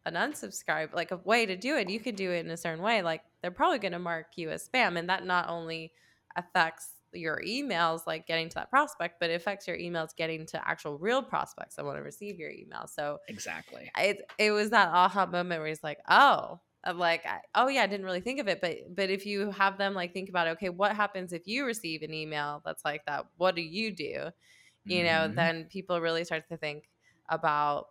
an 0.05 0.13
unsubscribe 0.13 0.93
like 0.93 1.12
a 1.12 1.17
way 1.17 1.45
to 1.45 1.57
do 1.57 1.75
it 1.75 1.89
you 1.89 1.99
could 1.99 2.15
do 2.15 2.31
it 2.31 2.45
in 2.45 2.51
a 2.51 2.57
certain 2.57 2.83
way 2.83 3.01
like 3.01 3.21
they're 3.41 3.51
probably 3.51 3.79
going 3.79 3.91
to 3.93 3.99
mark 3.99 4.27
you 4.35 4.49
as 4.51 4.69
spam 4.69 4.97
and 4.97 5.09
that 5.09 5.25
not 5.25 5.49
only 5.49 5.91
affects 6.35 6.91
your 7.13 7.41
emails 7.45 8.02
like 8.06 8.28
getting 8.28 8.50
to 8.50 8.56
that 8.56 8.69
prospect 8.69 9.19
but 9.19 9.30
it 9.30 9.34
affects 9.34 9.67
your 9.67 9.78
emails 9.78 10.15
getting 10.15 10.45
to 10.45 10.67
actual 10.67 10.98
real 10.98 11.22
prospects 11.22 11.76
that 11.76 11.86
want 11.86 11.98
to 11.98 12.04
receive 12.04 12.39
your 12.39 12.52
email 12.52 12.88
so 12.88 13.17
exactly. 13.28 13.91
It, 13.98 14.22
it 14.38 14.52
was 14.52 14.69
that 14.72 14.89
aha 14.89 15.26
moment 15.26 15.62
where 15.62 15.67
he's 15.67 15.84
like 15.84 16.00
oh 16.10 16.60
I'm 16.84 16.98
like 16.98 17.26
oh 17.56 17.67
yeah 17.67 17.84
i 17.84 17.88
didn't 17.88 18.06
really 18.06 18.22
think 18.22 18.39
of 18.39 18.48
it 18.48 18.62
but 18.62 18.95
but 18.95 19.10
if 19.10 19.26
you 19.26 19.52
have 19.52 19.78
them 19.78 19.93
like 19.93 20.13
think 20.13 20.30
about 20.30 20.48
okay 20.48 20.69
what 20.69 20.95
happens 20.95 21.34
if 21.34 21.45
you 21.45 21.65
receive 21.65 22.04
an 22.04 22.13
email 22.13 22.62
that's 22.65 22.86
like 22.86 23.06
that? 23.06 23.26
What 23.38 23.56
do 23.56 23.62
you 23.62 23.91
do? 23.91 24.30
You 24.86 25.04
mm-hmm. 25.04 25.06
know 25.06 25.28
then 25.28 25.65
people 25.65 26.00
really 26.00 26.24
start 26.24 26.48
to 26.50 26.58
think 26.58 26.89
about 27.28 27.88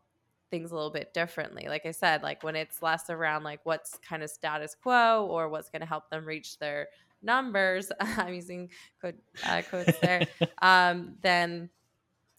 things 0.50 0.70
a 0.70 0.74
little 0.74 0.90
bit 0.90 1.12
differently 1.12 1.66
like 1.68 1.84
i 1.84 1.90
said 1.90 2.22
like 2.22 2.42
when 2.42 2.56
it's 2.56 2.82
less 2.82 3.10
around 3.10 3.44
like 3.44 3.60
what's 3.64 3.98
kind 3.98 4.22
of 4.22 4.30
status 4.30 4.74
quo 4.74 5.26
or 5.30 5.48
what's 5.48 5.68
going 5.68 5.80
to 5.80 5.86
help 5.86 6.08
them 6.10 6.24
reach 6.24 6.58
their 6.58 6.88
numbers, 7.22 7.90
I'm 8.00 8.34
using 8.34 8.70
quote, 9.00 9.16
uh, 9.46 9.62
quotes 9.68 9.98
there, 9.98 10.26
um, 10.62 11.16
then 11.22 11.70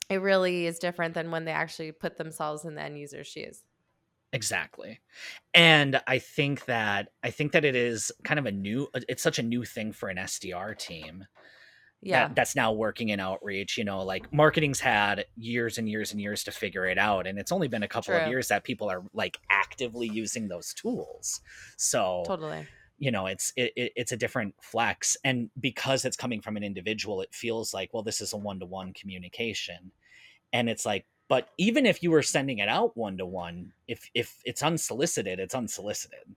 it 0.09 0.21
really 0.21 0.65
is 0.65 0.79
different 0.79 1.13
than 1.13 1.31
when 1.31 1.45
they 1.45 1.51
actually 1.51 1.91
put 1.91 2.17
themselves 2.17 2.65
in 2.65 2.75
the 2.75 2.81
end 2.81 2.97
user's 2.97 3.27
shoes. 3.27 3.63
Exactly. 4.31 4.99
And 5.53 6.01
I 6.05 6.19
think 6.19 6.65
that 6.65 7.09
I 7.23 7.31
think 7.31 7.51
that 7.53 7.65
it 7.65 7.75
is 7.75 8.11
kind 8.23 8.39
of 8.39 8.45
a 8.45 8.51
new 8.51 8.87
it's 8.93 9.23
such 9.23 9.39
a 9.39 9.43
new 9.43 9.65
thing 9.65 9.91
for 9.91 10.09
an 10.09 10.17
SDR 10.17 10.77
team. 10.77 11.25
Yeah. 12.01 12.27
That, 12.27 12.35
that's 12.35 12.55
now 12.55 12.71
working 12.71 13.09
in 13.09 13.19
outreach, 13.19 13.77
you 13.77 13.83
know, 13.83 14.03
like 14.03 14.31
marketing's 14.31 14.79
had 14.79 15.25
years 15.35 15.77
and 15.77 15.89
years 15.89 16.11
and 16.11 16.21
years 16.21 16.43
to 16.45 16.51
figure 16.51 16.85
it 16.85 16.97
out 16.97 17.27
and 17.27 17.37
it's 17.37 17.51
only 17.51 17.67
been 17.67 17.83
a 17.83 17.89
couple 17.89 18.13
True. 18.13 18.23
of 18.23 18.29
years 18.29 18.47
that 18.49 18.63
people 18.63 18.89
are 18.89 19.03
like 19.13 19.37
actively 19.49 20.07
using 20.07 20.47
those 20.47 20.73
tools. 20.73 21.41
So 21.75 22.23
Totally 22.25 22.67
you 22.99 23.11
know 23.11 23.25
it's 23.25 23.51
it, 23.55 23.71
it's 23.75 24.11
a 24.11 24.17
different 24.17 24.53
flex 24.61 25.17
and 25.23 25.49
because 25.59 26.05
it's 26.05 26.17
coming 26.17 26.41
from 26.41 26.57
an 26.57 26.63
individual 26.63 27.21
it 27.21 27.33
feels 27.33 27.73
like 27.73 27.89
well 27.93 28.03
this 28.03 28.21
is 28.21 28.33
a 28.33 28.37
one-to-one 28.37 28.93
communication. 28.93 29.91
And 30.51 30.69
it's 30.69 30.85
like 30.85 31.05
but 31.27 31.49
even 31.57 31.85
if 31.85 32.03
you 32.03 32.11
were 32.11 32.21
sending 32.21 32.59
it 32.59 32.69
out 32.69 32.95
one-to-one 32.97 33.71
if 33.87 34.09
if 34.13 34.39
it's 34.45 34.61
unsolicited 34.61 35.39
it's 35.39 35.55
unsolicited. 35.55 36.35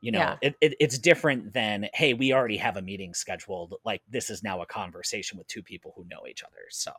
You 0.00 0.12
know 0.12 0.18
yeah. 0.18 0.36
it, 0.42 0.56
it, 0.60 0.74
it's 0.78 0.98
different 0.98 1.52
than 1.54 1.88
hey 1.94 2.14
we 2.14 2.32
already 2.32 2.58
have 2.58 2.76
a 2.76 2.82
meeting 2.82 3.14
scheduled 3.14 3.74
like 3.84 4.02
this 4.08 4.30
is 4.30 4.44
now 4.44 4.60
a 4.60 4.66
conversation 4.66 5.38
with 5.38 5.48
two 5.48 5.62
people 5.62 5.92
who 5.96 6.04
know 6.04 6.26
each 6.28 6.44
other 6.44 6.66
so. 6.70 6.92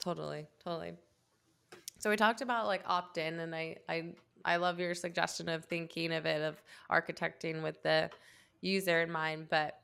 Totally 0.00 0.46
totally. 0.62 0.94
So 2.00 2.10
we 2.10 2.16
talked 2.16 2.40
about 2.40 2.66
like 2.66 2.82
opt-in 2.86 3.38
and 3.38 3.54
i 3.54 3.76
i 3.88 4.14
I 4.48 4.56
love 4.56 4.80
your 4.80 4.94
suggestion 4.94 5.48
of 5.48 5.66
thinking 5.66 6.12
of 6.12 6.24
it 6.24 6.40
of 6.40 6.62
architecting 6.90 7.62
with 7.62 7.82
the 7.82 8.08
user 8.62 9.02
in 9.02 9.10
mind. 9.10 9.48
But 9.50 9.78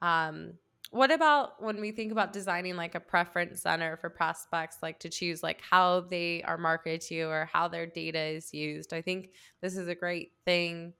um, 0.00 0.52
what 0.92 1.10
about 1.10 1.60
when 1.60 1.80
we 1.80 1.90
think 1.90 2.12
about 2.12 2.32
designing 2.32 2.76
like 2.76 2.94
a 2.94 3.00
preference 3.00 3.62
center 3.62 3.96
for 3.96 4.08
prospects, 4.08 4.78
like 4.82 5.00
to 5.00 5.08
choose 5.08 5.42
like 5.42 5.60
how 5.68 6.02
they 6.02 6.42
are 6.44 6.56
marketed 6.56 7.00
to 7.08 7.22
or 7.22 7.50
how 7.52 7.66
their 7.66 7.86
data 7.86 8.20
is 8.20 8.54
used? 8.54 8.92
I 8.92 9.02
think 9.02 9.30
this 9.60 9.76
is 9.76 9.88
a 9.88 9.94
great 9.96 10.30
thing 10.44 10.92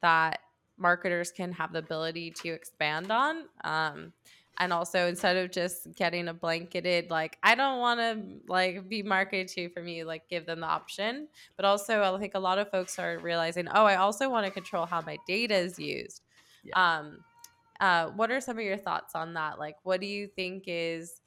that 0.00 0.40
marketers 0.78 1.30
can 1.30 1.52
have 1.52 1.74
the 1.74 1.80
ability 1.80 2.30
to 2.30 2.48
expand 2.48 3.12
on. 3.12 3.44
Um, 3.64 4.14
and 4.62 4.72
also 4.72 5.08
instead 5.08 5.36
of 5.36 5.50
just 5.50 5.92
getting 5.96 6.28
a 6.28 6.34
blanketed 6.34 7.10
like 7.10 7.36
i 7.42 7.52
don't 7.56 7.80
want 7.80 7.98
to 7.98 8.22
like 8.46 8.88
be 8.88 9.02
marketed 9.02 9.48
to 9.48 9.68
from 9.70 9.88
you 9.88 10.04
like 10.04 10.28
give 10.28 10.46
them 10.46 10.60
the 10.60 10.66
option. 10.66 11.26
But 11.56 11.64
also 11.64 12.00
i 12.00 12.18
think 12.20 12.34
a 12.36 12.38
lot 12.38 12.58
of 12.58 12.70
folks 12.70 12.96
are 12.98 13.18
realizing 13.18 13.66
oh 13.68 13.84
i 13.84 13.96
also 13.96 14.30
want 14.30 14.46
to 14.46 14.52
control 14.52 14.86
how 14.86 15.00
my 15.00 15.18
data 15.26 15.56
is 15.56 15.78
used. 15.78 16.22
Yeah. 16.62 16.98
um 16.98 17.24
uh, 17.80 18.10
what 18.10 18.30
are 18.30 18.40
some 18.40 18.56
of 18.58 18.64
your 18.64 18.76
thoughts 18.76 19.16
on 19.16 19.34
that? 19.34 19.58
Like 19.58 19.74
what 19.82 20.00
do 20.00 20.06
you 20.06 20.28
think 20.28 20.64
is 20.68 21.20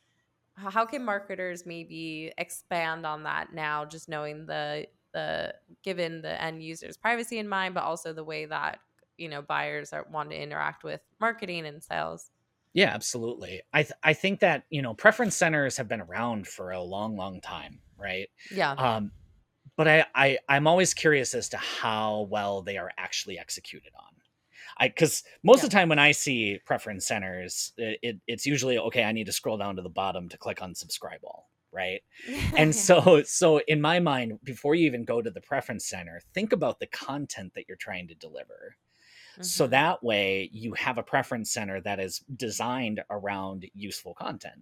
how 0.56 0.86
can 0.86 1.04
marketers 1.04 1.66
maybe 1.66 2.32
expand 2.38 3.06
on 3.06 3.24
that 3.24 3.54
now 3.54 3.84
just 3.84 4.08
knowing 4.08 4.46
the 4.46 4.88
the 5.14 5.54
given 5.84 6.22
the 6.22 6.42
end 6.42 6.64
user's 6.64 6.96
privacy 6.96 7.40
in 7.40 7.50
mind 7.50 7.74
but 7.74 7.84
also 7.84 8.14
the 8.14 8.24
way 8.24 8.46
that 8.46 8.80
you 9.18 9.28
know 9.28 9.42
buyers 9.42 9.92
are 9.92 10.06
want 10.10 10.30
to 10.30 10.42
interact 10.42 10.86
with 10.86 11.02
marketing 11.20 11.66
and 11.66 11.84
sales 11.84 12.32
yeah, 12.76 12.92
absolutely. 12.94 13.62
I 13.72 13.84
th- 13.84 13.94
I 14.04 14.12
think 14.12 14.42
that 14.42 14.66
you 14.70 14.82
know 14.82 14.94
preference 14.94 15.34
centers 15.34 15.78
have 15.78 15.88
been 15.88 16.02
around 16.02 16.46
for 16.46 16.72
a 16.72 16.82
long, 16.82 17.16
long 17.16 17.40
time, 17.40 17.80
right? 17.98 18.28
Yeah. 18.52 18.72
Um, 18.74 19.12
but 19.78 19.88
I, 19.88 20.06
I 20.14 20.38
I'm 20.50 20.68
always 20.68 20.94
curious 20.94 21.34
as 21.34 21.48
to 21.50 21.58
how 21.58 22.28
well 22.30 22.62
they 22.62 22.78
are 22.78 22.92
actually 22.98 23.40
executed 23.40 23.94
on. 23.98 24.14
I 24.78 24.90
because 24.90 25.24
most 25.42 25.60
yeah. 25.60 25.64
of 25.64 25.70
the 25.70 25.74
time 25.74 25.88
when 25.88 26.00
I 26.00 26.12
see 26.12 26.60
preference 26.66 27.08
centers, 27.08 27.72
it, 27.78 28.00
it, 28.02 28.18
it's 28.28 28.46
usually 28.46 28.78
okay. 28.78 29.06
I 29.06 29.14
need 29.14 29.28
to 29.28 29.32
scroll 29.32 29.58
down 29.58 29.78
to 29.78 29.82
the 29.82 29.88
bottom 29.88 30.28
to 30.28 30.38
click 30.38 30.62
on 30.62 30.76
subscribe 30.76 31.22
all, 31.24 31.50
right? 31.72 32.02
and 32.58 32.76
so 32.88 33.24
so 33.24 33.60
in 33.70 33.80
my 33.80 34.02
mind, 34.02 34.38
before 34.44 34.76
you 34.76 34.86
even 34.86 35.06
go 35.06 35.22
to 35.22 35.32
the 35.32 35.40
preference 35.40 35.86
center, 35.86 36.20
think 36.34 36.52
about 36.52 36.82
the 36.82 36.88
content 36.88 37.54
that 37.56 37.70
you're 37.70 37.78
trying 37.78 38.10
to 38.10 38.16
deliver. 38.16 38.76
Mm-hmm. 39.36 39.44
So 39.44 39.68
that 39.68 40.04
way 40.04 40.50
you 40.52 40.74
have 40.74 40.98
a 40.98 41.04
preference 41.04 41.52
center 41.52 41.82
that 41.82 42.00
is 42.00 42.24
designed 42.36 43.04
around 43.10 43.66
useful 43.74 44.14
content. 44.14 44.62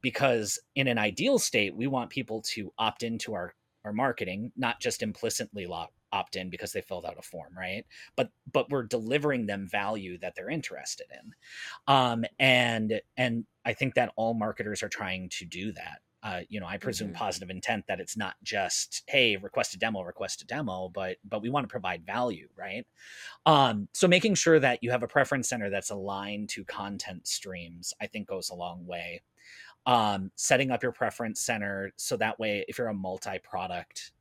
Because 0.00 0.58
in 0.74 0.86
an 0.86 0.98
ideal 0.98 1.38
state, 1.38 1.74
we 1.74 1.86
want 1.86 2.10
people 2.10 2.42
to 2.52 2.72
opt 2.78 3.02
into 3.02 3.34
our, 3.34 3.54
our 3.84 3.92
marketing, 3.92 4.52
not 4.56 4.80
just 4.80 5.02
implicitly 5.02 5.66
opt 6.12 6.36
in 6.36 6.50
because 6.50 6.72
they 6.72 6.82
filled 6.82 7.06
out 7.06 7.18
a 7.18 7.22
form 7.22 7.52
right 7.56 7.86
but 8.16 8.30
but 8.52 8.70
we're 8.70 8.82
delivering 8.82 9.46
them 9.46 9.66
value 9.66 10.18
that 10.18 10.34
they're 10.34 10.50
interested 10.50 11.06
in 11.10 11.32
um 11.88 12.24
and 12.38 13.00
and 13.16 13.44
i 13.64 13.72
think 13.72 13.94
that 13.94 14.12
all 14.16 14.34
marketers 14.34 14.82
are 14.82 14.88
trying 14.88 15.28
to 15.30 15.44
do 15.44 15.72
that 15.72 16.00
uh, 16.22 16.40
you 16.48 16.60
know, 16.60 16.66
I 16.66 16.76
presume 16.76 17.08
mm-hmm. 17.08 17.16
positive 17.16 17.50
intent 17.50 17.86
that 17.88 17.98
it's 17.98 18.16
not 18.16 18.34
just 18.42 19.02
hey, 19.08 19.36
request 19.36 19.74
a 19.74 19.78
demo, 19.78 20.02
request 20.02 20.42
a 20.42 20.46
demo, 20.46 20.88
but 20.92 21.16
but 21.24 21.42
we 21.42 21.50
want 21.50 21.64
to 21.64 21.72
provide 21.72 22.06
value, 22.06 22.48
right? 22.56 22.86
Um, 23.44 23.88
so 23.92 24.06
making 24.06 24.34
sure 24.34 24.60
that 24.60 24.78
you 24.82 24.90
have 24.92 25.02
a 25.02 25.08
preference 25.08 25.48
center 25.48 25.68
that's 25.68 25.90
aligned 25.90 26.48
to 26.50 26.64
content 26.64 27.26
streams, 27.26 27.92
I 28.00 28.06
think, 28.06 28.28
goes 28.28 28.50
a 28.50 28.54
long 28.54 28.86
way. 28.86 29.22
Um, 29.84 30.30
setting 30.36 30.70
up 30.70 30.84
your 30.84 30.92
preference 30.92 31.40
center 31.40 31.92
so 31.96 32.16
that 32.18 32.38
way, 32.38 32.64
if 32.68 32.78
you're 32.78 32.86
a 32.86 32.94
multi-product 32.94 34.12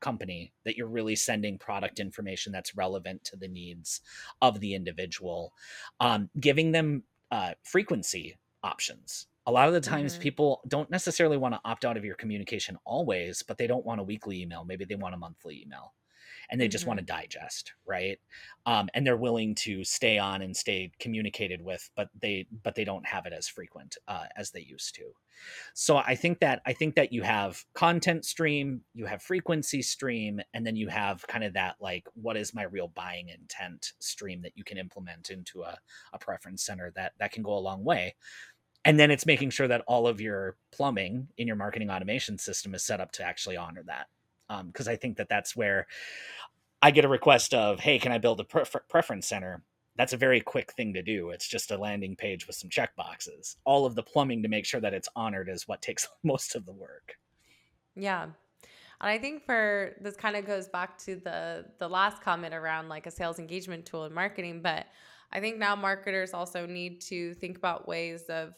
company, 0.00 0.52
that 0.64 0.76
you're 0.76 0.88
really 0.88 1.14
sending 1.14 1.56
product 1.56 2.00
information 2.00 2.52
that's 2.52 2.76
relevant 2.76 3.22
to 3.24 3.36
the 3.36 3.46
needs 3.46 4.00
of 4.42 4.58
the 4.58 4.74
individual, 4.74 5.52
um, 6.00 6.30
giving 6.40 6.72
them 6.72 7.04
uh, 7.30 7.52
frequency 7.62 8.36
options 8.64 9.28
a 9.48 9.50
lot 9.50 9.66
of 9.66 9.72
the 9.74 9.80
times 9.80 10.12
mm-hmm. 10.12 10.22
people 10.22 10.60
don't 10.68 10.90
necessarily 10.90 11.38
want 11.38 11.54
to 11.54 11.60
opt 11.64 11.84
out 11.84 11.96
of 11.96 12.04
your 12.04 12.14
communication 12.14 12.78
always 12.84 13.42
but 13.42 13.56
they 13.56 13.66
don't 13.66 13.84
want 13.84 13.98
a 14.00 14.04
weekly 14.04 14.40
email 14.42 14.64
maybe 14.64 14.84
they 14.84 14.94
want 14.94 15.14
a 15.14 15.18
monthly 15.18 15.62
email 15.62 15.94
and 16.50 16.60
they 16.60 16.66
mm-hmm. 16.66 16.72
just 16.72 16.86
want 16.86 16.98
to 17.00 17.04
digest 17.04 17.72
right 17.86 18.18
um, 18.66 18.88
and 18.94 19.06
they're 19.06 19.16
willing 19.16 19.54
to 19.54 19.82
stay 19.84 20.18
on 20.18 20.42
and 20.42 20.54
stay 20.54 20.92
communicated 21.00 21.62
with 21.62 21.90
but 21.96 22.08
they 22.20 22.46
but 22.62 22.74
they 22.74 22.84
don't 22.84 23.06
have 23.06 23.26
it 23.26 23.32
as 23.32 23.48
frequent 23.48 23.96
uh, 24.06 24.24
as 24.36 24.50
they 24.50 24.60
used 24.60 24.94
to 24.94 25.04
so 25.72 25.96
i 25.96 26.14
think 26.14 26.40
that 26.40 26.60
i 26.66 26.72
think 26.72 26.94
that 26.96 27.12
you 27.12 27.22
have 27.22 27.64
content 27.72 28.24
stream 28.24 28.82
you 28.92 29.06
have 29.06 29.22
frequency 29.22 29.80
stream 29.80 30.40
and 30.52 30.66
then 30.66 30.76
you 30.76 30.88
have 30.88 31.26
kind 31.26 31.44
of 31.44 31.54
that 31.54 31.76
like 31.80 32.04
what 32.14 32.36
is 32.36 32.52
my 32.52 32.64
real 32.64 32.88
buying 32.88 33.28
intent 33.28 33.92
stream 34.00 34.42
that 34.42 34.52
you 34.56 34.64
can 34.64 34.76
implement 34.76 35.30
into 35.30 35.62
a, 35.62 35.78
a 36.12 36.18
preference 36.18 36.66
center 36.66 36.92
that 36.96 37.12
that 37.18 37.30
can 37.32 37.42
go 37.42 37.56
a 37.56 37.60
long 37.60 37.84
way 37.84 38.14
and 38.84 38.98
then 38.98 39.10
it's 39.10 39.26
making 39.26 39.50
sure 39.50 39.68
that 39.68 39.82
all 39.86 40.06
of 40.06 40.20
your 40.20 40.56
plumbing 40.72 41.28
in 41.36 41.46
your 41.46 41.56
marketing 41.56 41.90
automation 41.90 42.38
system 42.38 42.74
is 42.74 42.84
set 42.84 43.00
up 43.00 43.12
to 43.12 43.24
actually 43.24 43.56
honor 43.56 43.82
that. 43.86 44.06
Because 44.66 44.88
um, 44.88 44.92
i 44.92 44.96
think 44.96 45.18
that 45.18 45.28
that's 45.28 45.54
where 45.54 45.86
i 46.80 46.90
get 46.90 47.04
a 47.04 47.08
request 47.08 47.52
of 47.52 47.80
hey 47.80 47.98
can 47.98 48.12
i 48.12 48.18
build 48.18 48.40
a 48.40 48.44
prefer- 48.44 48.84
preference 48.88 49.26
center? 49.26 49.62
That's 49.96 50.12
a 50.12 50.16
very 50.16 50.40
quick 50.40 50.72
thing 50.74 50.94
to 50.94 51.02
do. 51.02 51.30
It's 51.30 51.48
just 51.48 51.72
a 51.72 51.76
landing 51.76 52.14
page 52.14 52.46
with 52.46 52.54
some 52.54 52.70
check 52.70 52.94
boxes 52.94 53.56
all 53.64 53.84
of 53.84 53.96
the 53.96 54.02
plumbing 54.02 54.42
to 54.44 54.48
make 54.48 54.64
sure 54.64 54.80
that 54.80 54.94
it's 54.94 55.08
honored 55.16 55.48
is 55.48 55.66
what 55.66 55.82
takes 55.82 56.08
most 56.22 56.54
of 56.54 56.64
the 56.64 56.72
work. 56.72 57.16
Yeah. 57.96 58.28
And 59.00 59.10
I 59.10 59.18
think 59.18 59.44
for 59.44 59.96
this 60.00 60.16
kind 60.16 60.36
of 60.36 60.46
goes 60.46 60.68
back 60.68 60.98
to 60.98 61.16
the 61.16 61.66
the 61.78 61.88
last 61.88 62.22
comment 62.22 62.54
around 62.54 62.88
like 62.88 63.06
a 63.06 63.10
sales 63.10 63.38
engagement 63.38 63.86
tool 63.86 64.06
in 64.06 64.14
marketing, 64.14 64.60
but 64.62 64.86
I 65.32 65.40
think 65.40 65.58
now 65.58 65.76
marketers 65.76 66.32
also 66.32 66.66
need 66.66 67.00
to 67.02 67.34
think 67.34 67.58
about 67.58 67.86
ways 67.86 68.22
of 68.24 68.54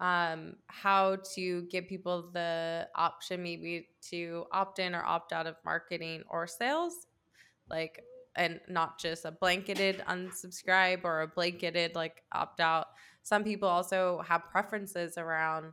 um, 0.00 0.54
how 0.68 1.16
to 1.34 1.62
give 1.62 1.88
people 1.88 2.30
the 2.32 2.88
option 2.94 3.42
maybe 3.42 3.88
to 4.10 4.44
opt 4.52 4.78
in 4.78 4.94
or 4.94 5.04
opt 5.04 5.32
out 5.32 5.46
of 5.46 5.56
marketing 5.64 6.22
or 6.30 6.46
sales 6.46 7.06
like 7.68 8.02
and 8.36 8.60
not 8.68 8.98
just 8.98 9.24
a 9.24 9.32
blanketed 9.32 10.02
unsubscribe 10.08 11.00
or 11.04 11.22
a 11.22 11.28
blanketed 11.28 11.94
like 11.94 12.22
opt 12.32 12.60
out. 12.60 12.88
Some 13.22 13.44
people 13.44 13.68
also 13.68 14.22
have 14.26 14.42
preferences 14.50 15.18
around 15.18 15.72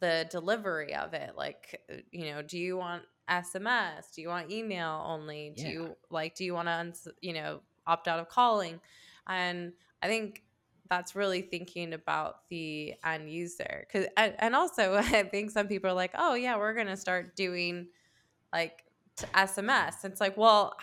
the 0.00 0.26
delivery 0.30 0.94
of 0.94 1.12
it 1.12 1.32
like 1.36 1.80
you 2.12 2.26
know 2.26 2.40
do 2.40 2.56
you 2.56 2.76
want 2.76 3.02
sms 3.28 4.14
do 4.14 4.22
you 4.22 4.28
want 4.28 4.48
email 4.50 5.02
only? 5.04 5.52
Do 5.56 5.64
yeah. 5.64 5.70
you 5.70 5.96
like 6.08 6.36
do 6.36 6.44
you 6.44 6.54
want 6.54 6.68
to 6.68 7.12
you 7.20 7.32
know 7.32 7.60
opt 7.86 8.06
out 8.06 8.20
of 8.20 8.28
calling? 8.28 8.80
And 9.26 9.72
i 10.00 10.06
think 10.06 10.44
that's 10.88 11.14
really 11.14 11.42
thinking 11.42 11.92
about 11.92 12.48
the 12.48 12.94
end 13.04 13.30
user 13.30 13.86
because 13.86 14.08
and, 14.16 14.34
and 14.38 14.54
also 14.54 14.94
i 14.96 15.22
think 15.24 15.50
some 15.50 15.68
people 15.68 15.90
are 15.90 15.94
like 15.94 16.12
oh 16.16 16.34
yeah 16.34 16.56
we're 16.56 16.74
gonna 16.74 16.96
start 16.96 17.36
doing 17.36 17.88
like 18.52 18.84
sms 19.34 20.04
it's 20.04 20.20
like 20.20 20.36
well 20.36 20.74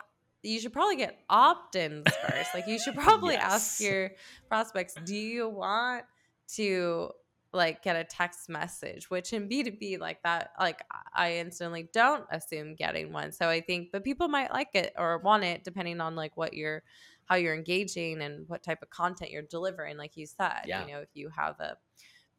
you 0.43 0.59
should 0.59 0.73
probably 0.73 0.95
get 0.95 1.19
opt-ins 1.29 2.05
first 2.27 2.53
like 2.53 2.67
you 2.67 2.77
should 2.77 2.95
probably 2.95 3.33
yes. 3.33 3.43
ask 3.43 3.81
your 3.81 4.11
prospects 4.47 4.95
do 5.05 5.15
you 5.15 5.49
want 5.49 6.03
to 6.47 7.09
like 7.55 7.81
get 7.81 7.95
a 7.95 8.03
text 8.03 8.49
message 8.49 9.09
which 9.09 9.31
in 9.31 9.47
b2b 9.47 9.97
like 9.99 10.21
that 10.23 10.51
like 10.59 10.83
i 11.13 11.35
instantly 11.35 11.87
don't 11.93 12.25
assume 12.29 12.75
getting 12.75 13.13
one 13.13 13.31
so 13.31 13.47
i 13.47 13.61
think 13.61 13.89
but 13.91 14.03
people 14.03 14.27
might 14.27 14.51
like 14.51 14.69
it 14.73 14.93
or 14.97 15.17
want 15.19 15.43
it 15.43 15.63
depending 15.63 16.01
on 16.01 16.15
like 16.15 16.35
what 16.35 16.53
you're 16.53 16.83
how 17.25 17.35
you're 17.35 17.55
engaging 17.55 18.21
and 18.21 18.47
what 18.47 18.63
type 18.63 18.81
of 18.81 18.89
content 18.89 19.31
you're 19.31 19.41
delivering 19.41 19.97
like 19.97 20.15
you 20.15 20.25
said 20.25 20.61
yeah. 20.65 20.85
you 20.85 20.93
know 20.93 20.99
if 20.99 21.09
you 21.13 21.29
have 21.29 21.59
a 21.59 21.75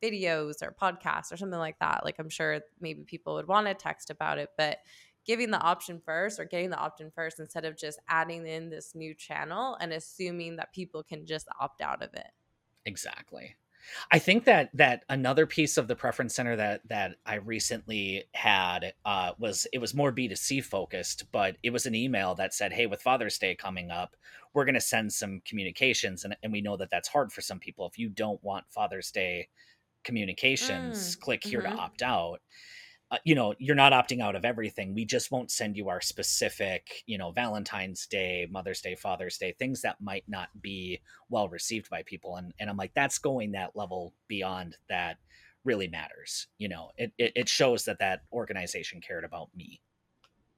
videos 0.03 0.63
or 0.63 0.75
podcasts 0.81 1.33
or 1.33 1.37
something 1.37 1.59
like 1.59 1.79
that 1.79 2.05
like 2.05 2.17
i'm 2.19 2.29
sure 2.29 2.61
maybe 2.81 3.03
people 3.05 3.35
would 3.35 3.49
want 3.49 3.67
to 3.67 3.75
text 3.75 4.11
about 4.11 4.39
it 4.39 4.51
but 4.57 4.79
giving 5.27 5.51
the 5.51 5.61
option 5.61 6.01
first 6.05 6.39
or 6.39 6.45
getting 6.45 6.71
the 6.71 6.79
opt-in 6.79 7.11
first 7.11 7.41
instead 7.41 7.65
of 7.65 7.77
just 7.77 7.99
adding 8.09 8.47
in 8.47 8.71
this 8.71 8.95
new 8.95 9.13
channel 9.15 9.77
and 9.81 9.93
assuming 9.93 10.57
that 10.57 10.73
people 10.73 11.03
can 11.03 11.27
just 11.27 11.49
opt 11.61 11.81
out 11.81 12.03
of 12.03 12.13
it 12.15 12.31
exactly 12.85 13.57
I 14.11 14.19
think 14.19 14.45
that 14.45 14.71
that 14.75 15.05
another 15.09 15.47
piece 15.47 15.77
of 15.77 15.89
the 15.89 15.97
preference 15.97 16.35
center 16.35 16.57
that 16.57 16.83
that 16.89 17.17
I 17.25 17.37
recently 17.37 18.25
had 18.35 18.95
uh, 19.05 19.33
was 19.39 19.67
it 19.73 19.79
was 19.79 19.95
more 19.95 20.13
B 20.13 20.29
2 20.29 20.37
C 20.37 20.61
focused, 20.61 21.25
but 21.33 21.57
it 21.63 21.71
was 21.71 21.87
an 21.87 21.95
email 21.95 22.35
that 22.37 22.55
said, 22.55 22.73
"Hey, 22.73 22.87
with 22.87 23.03
Father's 23.03 23.39
Day 23.39 23.55
coming 23.55 23.91
up, 23.91 24.17
we're 24.55 24.65
going 24.65 24.75
to 24.75 24.81
send 24.81 25.13
some 25.13 25.41
communications," 25.45 26.25
and 26.25 26.37
and 26.43 26.53
we 26.53 26.61
know 26.61 26.77
that 26.77 26.91
that's 26.91 27.09
hard 27.09 27.33
for 27.33 27.41
some 27.41 27.59
people. 27.59 27.87
If 27.87 27.99
you 27.99 28.09
don't 28.09 28.43
want 28.43 28.71
Father's 28.71 29.11
Day 29.11 29.49
communications, 30.05 31.17
mm, 31.17 31.21
click 31.21 31.45
here 31.45 31.63
mm-hmm. 31.63 31.75
to 31.75 31.81
opt 31.81 32.03
out 32.03 32.41
uh, 33.11 33.19
you 33.25 33.35
know 33.35 33.55
you're 33.59 33.77
not 33.77 33.93
opting 33.93 34.21
out 34.21 34.35
of 34.35 34.45
everything. 34.45 34.95
We 34.95 35.05
just 35.05 35.31
won't 35.31 35.51
send 35.51 35.77
you 35.77 35.89
our 35.89 36.01
specific 36.01 37.05
you 37.07 37.19
know 37.19 37.31
valentine's 37.31 38.07
day 38.07 38.49
mother's 38.51 38.81
day 38.81 38.97
father's 38.97 39.39
day 39.39 39.55
things 39.59 39.83
that 39.83 40.01
might 40.01 40.25
not 40.27 40.49
be 40.61 41.01
well 41.31 41.49
received 41.49 41.89
by 41.89 42.03
people. 42.03 42.37
And 42.37 42.53
and 42.59 42.69
i'm 42.69 42.77
like 42.77 42.95
that's 42.95 43.19
going 43.19 43.53
that 43.53 43.77
level 43.77 44.13
beyond 44.29 44.77
that 44.89 45.19
really 45.65 45.89
matters 45.89 46.49
you 46.59 46.69
know? 46.69 46.91
It 46.97 47.13
it, 47.19 47.33
it 47.37 47.49
shows 47.49 47.85
that 47.85 47.99
that 48.01 48.23
organization 48.33 49.01
cared 49.01 49.25
about 49.25 49.51
me 49.55 49.81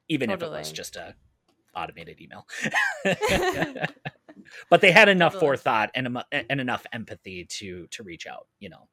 even 0.08 0.30
totally. 0.30 0.52
if 0.52 0.56
it 0.56 0.58
was 0.58 0.72
just 0.72 0.96
a 0.96 1.14
automated 1.76 2.20
email. 2.20 2.46
But 4.70 4.80
they 4.80 4.92
had 4.92 5.08
enough 5.10 5.34
totally. 5.34 5.48
forethought 5.48 5.90
and, 5.94 6.24
and 6.32 6.60
enough 6.60 6.86
empathy 6.92 7.44
to 7.44 7.86
to 7.88 8.02
reach 8.02 8.26
out 8.26 8.46
you 8.58 8.70
know? 8.70 8.88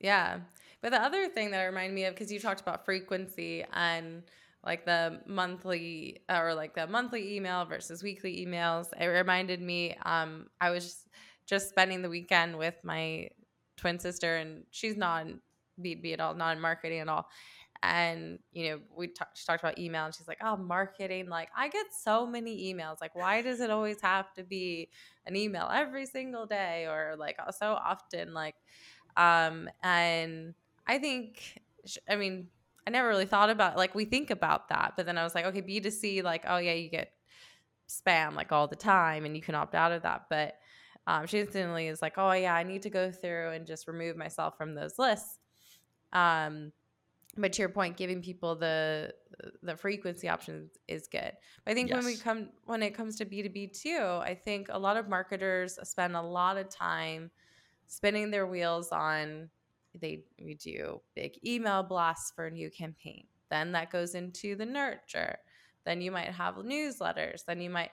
Yeah 0.00 0.40
but 0.82 0.90
the 0.90 1.00
other 1.00 1.28
thing 1.28 1.52
that 1.52 1.64
reminded 1.64 1.94
me 1.94 2.04
of, 2.04 2.14
because 2.14 2.32
you 2.32 2.40
talked 2.40 2.60
about 2.60 2.84
frequency 2.84 3.64
and 3.72 4.24
like 4.64 4.84
the 4.84 5.20
monthly 5.26 6.22
or 6.28 6.54
like 6.54 6.74
the 6.74 6.86
monthly 6.86 7.36
email 7.36 7.64
versus 7.64 8.02
weekly 8.02 8.44
emails, 8.44 8.88
it 9.00 9.06
reminded 9.06 9.60
me. 9.60 9.96
Um, 10.04 10.48
I 10.60 10.70
was 10.70 11.06
just 11.46 11.68
spending 11.68 12.02
the 12.02 12.08
weekend 12.08 12.58
with 12.58 12.74
my 12.82 13.28
twin 13.76 13.98
sister, 13.98 14.36
and 14.36 14.64
she's 14.70 14.96
not 14.96 15.26
in 15.26 15.40
B2B 15.80 16.12
at 16.14 16.20
all, 16.20 16.34
not 16.34 16.56
in 16.56 16.60
marketing 16.60 17.00
at 17.00 17.08
all. 17.08 17.28
And 17.84 18.38
you 18.52 18.70
know, 18.70 18.80
we 18.96 19.08
t- 19.08 19.14
talked 19.44 19.62
about 19.62 19.78
email, 19.78 20.04
and 20.04 20.14
she's 20.14 20.28
like, 20.28 20.38
"Oh, 20.40 20.56
marketing! 20.56 21.28
Like, 21.28 21.48
I 21.56 21.68
get 21.68 21.86
so 21.92 22.24
many 22.26 22.72
emails. 22.72 23.00
Like, 23.00 23.16
why 23.16 23.42
does 23.42 23.60
it 23.60 23.70
always 23.70 24.00
have 24.02 24.32
to 24.34 24.44
be 24.44 24.88
an 25.26 25.34
email 25.34 25.68
every 25.72 26.06
single 26.06 26.46
day, 26.46 26.86
or 26.86 27.16
like 27.18 27.38
so 27.58 27.72
often? 27.72 28.34
Like, 28.34 28.54
um, 29.16 29.68
and 29.82 30.54
I 30.86 30.98
think, 30.98 31.60
I 32.08 32.16
mean, 32.16 32.48
I 32.86 32.90
never 32.90 33.08
really 33.08 33.26
thought 33.26 33.50
about 33.50 33.76
like 33.76 33.94
we 33.94 34.04
think 34.04 34.30
about 34.30 34.68
that, 34.68 34.94
but 34.96 35.06
then 35.06 35.18
I 35.18 35.24
was 35.24 35.34
like, 35.34 35.46
okay, 35.46 35.62
B2C, 35.62 36.22
like, 36.22 36.44
oh 36.46 36.58
yeah, 36.58 36.72
you 36.72 36.90
get 36.90 37.12
spam 37.88 38.34
like 38.34 38.52
all 38.52 38.66
the 38.66 38.76
time 38.76 39.24
and 39.24 39.36
you 39.36 39.42
can 39.42 39.54
opt 39.54 39.74
out 39.74 39.92
of 39.92 40.02
that. 40.02 40.26
But 40.28 40.54
um, 41.06 41.26
she 41.26 41.40
instantly 41.40 41.88
is 41.88 42.02
like, 42.02 42.14
oh 42.16 42.32
yeah, 42.32 42.54
I 42.54 42.62
need 42.62 42.82
to 42.82 42.90
go 42.90 43.10
through 43.10 43.50
and 43.50 43.66
just 43.66 43.86
remove 43.86 44.16
myself 44.16 44.56
from 44.56 44.74
those 44.74 44.98
lists. 44.98 45.38
Um, 46.12 46.72
but 47.36 47.52
to 47.54 47.62
your 47.62 47.68
point 47.68 47.96
giving 47.96 48.20
people 48.20 48.54
the 48.54 49.12
the 49.62 49.76
frequency 49.76 50.28
options 50.28 50.72
is 50.88 51.08
good 51.08 51.32
but 51.64 51.70
i 51.70 51.74
think 51.74 51.88
yes. 51.88 51.96
when 51.96 52.04
we 52.04 52.16
come 52.16 52.48
when 52.64 52.82
it 52.82 52.94
comes 52.94 53.16
to 53.16 53.24
b2b 53.24 53.80
too 53.80 54.20
i 54.22 54.34
think 54.34 54.66
a 54.70 54.78
lot 54.78 54.96
of 54.96 55.08
marketers 55.08 55.78
spend 55.82 56.14
a 56.14 56.20
lot 56.20 56.56
of 56.56 56.68
time 56.68 57.30
spinning 57.86 58.30
their 58.30 58.46
wheels 58.46 58.92
on 58.92 59.48
they 60.00 60.24
we 60.42 60.54
do 60.54 61.00
big 61.14 61.38
email 61.44 61.82
blasts 61.82 62.32
for 62.34 62.46
a 62.46 62.50
new 62.50 62.70
campaign. 62.70 63.26
Then 63.50 63.72
that 63.72 63.90
goes 63.90 64.14
into 64.14 64.56
the 64.56 64.66
nurture. 64.66 65.36
Then 65.84 66.00
you 66.00 66.10
might 66.10 66.28
have 66.28 66.54
newsletters. 66.56 67.44
Then 67.46 67.60
you 67.60 67.70
might 67.70 67.90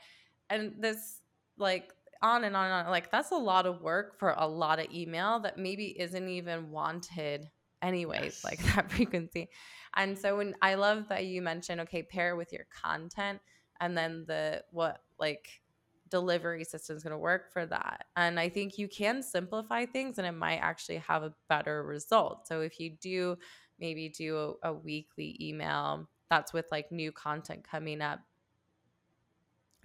and 0.49 0.73
this 0.79 1.21
like 1.57 1.93
on 2.21 2.43
and 2.43 2.55
on 2.55 2.65
and 2.65 2.73
on 2.73 2.87
like 2.89 3.11
that's 3.11 3.31
a 3.31 3.37
lot 3.37 3.65
of 3.65 3.81
work 3.81 4.17
for 4.17 4.33
a 4.37 4.47
lot 4.47 4.79
of 4.79 4.87
email 4.93 5.39
that 5.39 5.57
maybe 5.57 5.99
isn't 5.99 6.27
even 6.27 6.71
wanted 6.71 7.49
anyways 7.81 8.21
yes. 8.21 8.43
like 8.43 8.59
that 8.75 8.91
frequency. 8.95 9.49
And 9.95 10.17
so 10.17 10.37
when 10.37 10.55
i 10.61 10.75
love 10.75 11.09
that 11.09 11.25
you 11.25 11.41
mentioned 11.41 11.81
okay 11.81 12.03
pair 12.03 12.35
with 12.35 12.53
your 12.53 12.65
content 12.71 13.39
and 13.79 13.97
then 13.97 14.25
the 14.27 14.63
what 14.71 15.01
like 15.19 15.61
delivery 16.09 16.63
system 16.63 16.95
is 16.95 17.03
going 17.03 17.11
to 17.11 17.17
work 17.17 17.51
for 17.51 17.65
that. 17.65 18.05
And 18.15 18.39
i 18.39 18.49
think 18.49 18.77
you 18.77 18.87
can 18.87 19.21
simplify 19.23 19.85
things 19.85 20.17
and 20.17 20.27
it 20.27 20.33
might 20.33 20.57
actually 20.57 20.97
have 20.97 21.23
a 21.23 21.33
better 21.47 21.83
result. 21.83 22.47
So 22.47 22.61
if 22.61 22.79
you 22.79 22.91
do 23.01 23.37
maybe 23.79 24.09
do 24.09 24.57
a, 24.63 24.69
a 24.69 24.73
weekly 24.73 25.37
email 25.39 26.07
that's 26.29 26.53
with 26.53 26.65
like 26.71 26.91
new 26.91 27.11
content 27.11 27.65
coming 27.69 28.01
up 28.01 28.19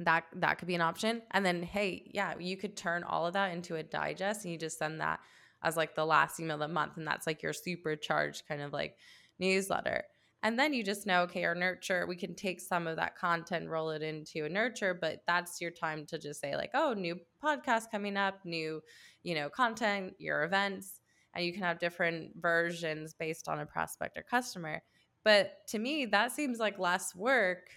that 0.01 0.25
that 0.35 0.59
could 0.59 0.67
be 0.67 0.75
an 0.75 0.81
option. 0.81 1.23
And 1.31 1.45
then 1.45 1.63
hey 1.63 2.11
yeah 2.13 2.35
you 2.39 2.57
could 2.57 2.77
turn 2.77 3.05
all 3.05 3.27
of 3.27 3.35
that 3.35 3.53
into 3.53 3.77
a 3.77 3.83
digest 3.83 4.45
and 4.45 4.53
you 4.53 4.59
just 4.59 4.79
send 4.79 5.01
that 5.01 5.21
as 5.63 5.77
like 5.77 5.95
the 5.95 6.05
last 6.05 6.39
email 6.39 6.55
of 6.55 6.61
the 6.61 6.69
month 6.69 6.97
and 6.97 7.07
that's 7.07 7.27
like 7.27 7.43
your 7.43 7.53
supercharged 7.53 8.47
kind 8.47 8.61
of 8.61 8.73
like 8.73 8.97
newsletter 9.39 10.05
and 10.45 10.57
then 10.59 10.73
you 10.73 10.85
just 10.85 11.07
know 11.07 11.23
okay 11.23 11.45
our 11.45 11.55
nurture 11.55 12.07
we 12.07 12.15
can 12.15 12.35
take 12.35 12.61
some 12.61 12.87
of 12.87 12.97
that 12.97 13.17
content 13.17 13.69
roll 13.69 13.91
it 13.91 14.03
into 14.03 14.45
a 14.45 14.49
nurture 14.49 14.95
but 14.95 15.23
that's 15.27 15.61
your 15.61 15.73
time 15.73 16.07
to 16.07 16.19
just 16.19 16.41
say 16.41 16.55
like 16.55 16.71
oh 16.75 16.93
new 16.93 17.19
podcast 17.43 17.91
coming 17.91 18.17
up 18.17 18.39
new 18.45 18.81
you 19.25 19.35
know 19.35 19.49
content 19.49 20.15
your 20.19 20.45
events 20.45 21.01
and 21.35 21.45
you 21.45 21.53
can 21.53 21.63
have 21.63 21.79
different 21.79 22.31
versions 22.41 23.15
based 23.15 23.49
on 23.49 23.61
a 23.61 23.67
prospect 23.67 24.17
or 24.17 24.23
customer. 24.23 24.83
But 25.25 25.67
to 25.69 25.79
me 25.79 26.07
that 26.07 26.33
seems 26.33 26.59
like 26.59 26.79
less 26.79 27.15
work 27.15 27.69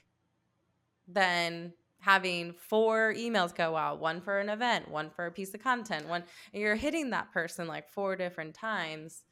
than 1.07 1.73
having 1.99 2.53
four 2.53 3.13
emails 3.17 3.55
go 3.55 3.75
out 3.75 3.99
one 3.99 4.21
for 4.21 4.39
an 4.39 4.49
event 4.49 4.89
one 4.89 5.09
for 5.09 5.25
a 5.25 5.31
piece 5.31 5.51
of 5.55 5.63
content 5.63 6.07
one 6.07 6.23
you're 6.53 6.75
hitting 6.75 7.09
that 7.09 7.31
person 7.31 7.67
like 7.67 7.89
four 7.89 8.15
different 8.15 8.53
times. 8.53 9.23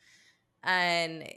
And 0.63 1.31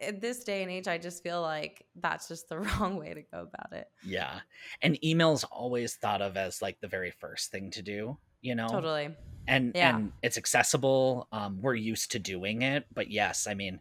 at 0.00 0.20
this 0.20 0.44
day 0.44 0.62
and 0.62 0.70
age 0.70 0.88
i 0.88 0.98
just 0.98 1.22
feel 1.22 1.40
like 1.40 1.86
that's 1.96 2.28
just 2.28 2.48
the 2.48 2.58
wrong 2.80 2.96
way 2.96 3.14
to 3.14 3.22
go 3.22 3.40
about 3.42 3.72
it. 3.72 3.88
Yeah. 4.04 4.40
And 4.82 4.98
emails 5.02 5.44
always 5.50 5.94
thought 5.94 6.22
of 6.22 6.36
as 6.36 6.62
like 6.62 6.80
the 6.80 6.88
very 6.88 7.10
first 7.10 7.50
thing 7.50 7.70
to 7.72 7.82
do 7.82 8.18
you 8.40 8.54
know? 8.54 8.68
Totally. 8.68 9.08
And 9.48 9.72
yeah. 9.74 9.96
and 9.96 10.12
it's 10.22 10.36
accessible. 10.36 11.28
Um 11.32 11.60
we're 11.62 11.74
used 11.74 12.12
to 12.12 12.18
doing 12.18 12.62
it. 12.62 12.84
But 12.92 13.10
yes 13.10 13.46
i 13.46 13.54
mean 13.54 13.80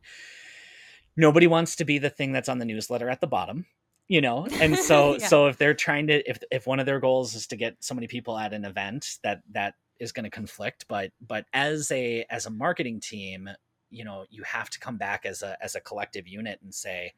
nobody 1.15 1.47
wants 1.47 1.75
to 1.77 1.85
be 1.85 1.99
the 1.99 2.09
thing 2.09 2.31
that's 2.31 2.49
on 2.49 2.59
the 2.59 2.65
newsletter 2.65 3.09
at 3.09 3.21
the 3.21 3.27
bottom 3.27 3.65
you 4.07 4.21
know? 4.21 4.45
And 4.59 4.77
so 4.77 5.13
yeah. 5.19 5.27
so 5.27 5.47
if 5.47 5.57
they're 5.57 5.73
trying 5.73 6.07
to 6.07 6.29
if 6.29 6.39
if 6.51 6.67
one 6.67 6.79
of 6.79 6.85
their 6.85 6.99
goals 6.99 7.35
is 7.35 7.47
to 7.47 7.55
get 7.55 7.77
so 7.79 7.95
many 7.95 8.07
people 8.07 8.37
at 8.37 8.53
an 8.53 8.65
event 8.65 9.17
that 9.23 9.41
that 9.51 9.75
is 9.99 10.11
going 10.11 10.25
to 10.25 10.29
conflict. 10.29 10.85
But 10.87 11.11
but 11.25 11.45
as 11.53 11.91
a 11.91 12.25
as 12.29 12.45
a 12.45 12.49
marketing 12.49 12.99
team 12.99 13.49
you 13.93 14.03
know 14.03 14.25
you 14.29 14.43
have 14.43 14.69
to 14.69 14.79
come 14.79 14.97
back 14.97 15.25
as 15.25 15.41
a 15.41 15.57
as 15.61 15.75
a 15.75 15.81
collective 15.81 16.27
unit 16.27 16.59
and 16.63 16.73
say 16.73 17.13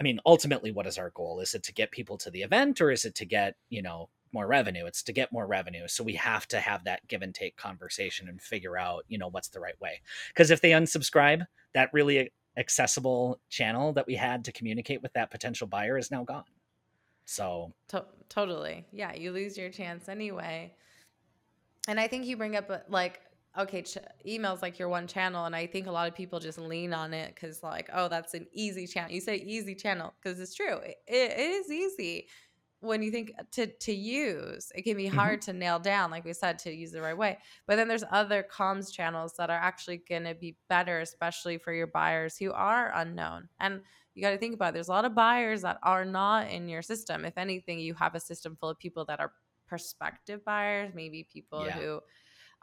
i 0.00 0.02
mean 0.02 0.20
ultimately 0.26 0.72
what 0.72 0.86
is 0.86 0.98
our 0.98 1.10
goal? 1.10 1.40
Is 1.40 1.54
it 1.54 1.62
to 1.64 1.72
get 1.72 1.90
people 1.90 2.18
to 2.18 2.30
the 2.30 2.42
event 2.42 2.80
or 2.80 2.90
is 2.90 3.04
it 3.04 3.14
to 3.16 3.24
get 3.24 3.56
you 3.68 3.82
know 3.82 4.08
more 4.32 4.46
revenue? 4.46 4.86
It's 4.86 5.02
to 5.04 5.12
get 5.12 5.32
more 5.32 5.46
revenue. 5.46 5.86
So 5.88 6.02
we 6.02 6.14
have 6.14 6.48
to 6.48 6.60
have 6.60 6.84
that 6.84 7.06
give 7.06 7.22
and 7.22 7.34
take 7.34 7.56
conversation 7.56 8.28
and 8.28 8.40
figure 8.40 8.78
out 8.78 9.04
you 9.08 9.18
know 9.18 9.28
what's 9.28 9.48
the 9.48 9.60
right 9.60 9.80
way. 9.80 10.00
Because 10.28 10.50
if 10.50 10.60
they 10.60 10.70
unsubscribe 10.70 11.46
that 11.74 11.90
really 11.92 12.32
accessible 12.56 13.40
channel 13.48 13.92
that 13.94 14.06
we 14.06 14.14
had 14.14 14.44
to 14.44 14.52
communicate 14.52 15.02
with 15.02 15.12
that 15.14 15.30
potential 15.30 15.66
buyer 15.66 15.96
is 15.96 16.10
now 16.10 16.24
gone. 16.24 16.44
So 17.24 17.72
to- 17.88 18.04
totally, 18.28 18.84
yeah, 18.92 19.14
you 19.14 19.32
lose 19.32 19.56
your 19.56 19.70
chance 19.70 20.08
anyway. 20.08 20.74
And 21.88 21.98
I 21.98 22.08
think 22.08 22.26
you 22.26 22.36
bring 22.36 22.56
up 22.56 22.70
uh, 22.70 22.78
like 22.88 23.20
okay, 23.58 23.82
ch- 23.82 23.98
emails 24.26 24.62
like 24.62 24.78
your 24.78 24.88
one 24.88 25.06
channel, 25.06 25.44
and 25.44 25.54
I 25.54 25.66
think 25.66 25.86
a 25.86 25.92
lot 25.92 26.08
of 26.08 26.14
people 26.14 26.40
just 26.40 26.58
lean 26.58 26.92
on 26.92 27.12
it 27.12 27.34
because 27.34 27.62
like, 27.62 27.90
oh, 27.92 28.08
that's 28.08 28.34
an 28.34 28.46
easy 28.52 28.86
channel. 28.86 29.12
You 29.12 29.20
say 29.20 29.36
easy 29.36 29.74
channel 29.74 30.14
because 30.22 30.40
it's 30.40 30.54
true. 30.54 30.78
It, 30.78 30.96
it 31.06 31.38
is 31.38 31.70
easy 31.70 32.28
when 32.82 33.00
you 33.00 33.12
think 33.12 33.32
to 33.52 33.66
to 33.66 33.92
use 33.92 34.72
it 34.74 34.82
can 34.82 34.96
be 34.96 35.06
mm-hmm. 35.06 35.16
hard 35.16 35.40
mm-hmm. 35.40 35.52
to 35.52 35.56
nail 35.56 35.78
down 35.78 36.10
like 36.10 36.24
we 36.24 36.32
said 36.32 36.58
to 36.58 36.72
use 36.72 36.90
the 36.90 37.00
right 37.00 37.16
way 37.16 37.38
but 37.66 37.76
then 37.76 37.86
there's 37.86 38.04
other 38.10 38.44
comms 38.52 38.92
channels 38.92 39.34
that 39.38 39.50
are 39.50 39.58
actually 39.58 40.02
going 40.08 40.24
to 40.24 40.34
be 40.34 40.56
better 40.68 40.98
especially 40.98 41.58
for 41.58 41.72
your 41.72 41.86
buyers 41.86 42.36
who 42.36 42.52
are 42.52 42.90
unknown 42.96 43.48
and 43.60 43.80
you 44.14 44.20
got 44.20 44.30
to 44.30 44.36
think 44.38 44.54
about 44.54 44.70
it. 44.70 44.74
there's 44.74 44.88
a 44.88 44.92
lot 44.92 45.04
of 45.04 45.14
buyers 45.14 45.62
that 45.62 45.78
are 45.84 46.04
not 46.04 46.50
in 46.50 46.68
your 46.68 46.82
system 46.82 47.24
if 47.24 47.38
anything 47.38 47.78
you 47.78 47.94
have 47.94 48.16
a 48.16 48.20
system 48.20 48.56
full 48.56 48.68
of 48.68 48.78
people 48.78 49.04
that 49.04 49.20
are 49.20 49.32
prospective 49.68 50.44
buyers 50.44 50.90
maybe 50.92 51.26
people 51.32 51.64
yeah. 51.64 51.72
who 51.72 52.00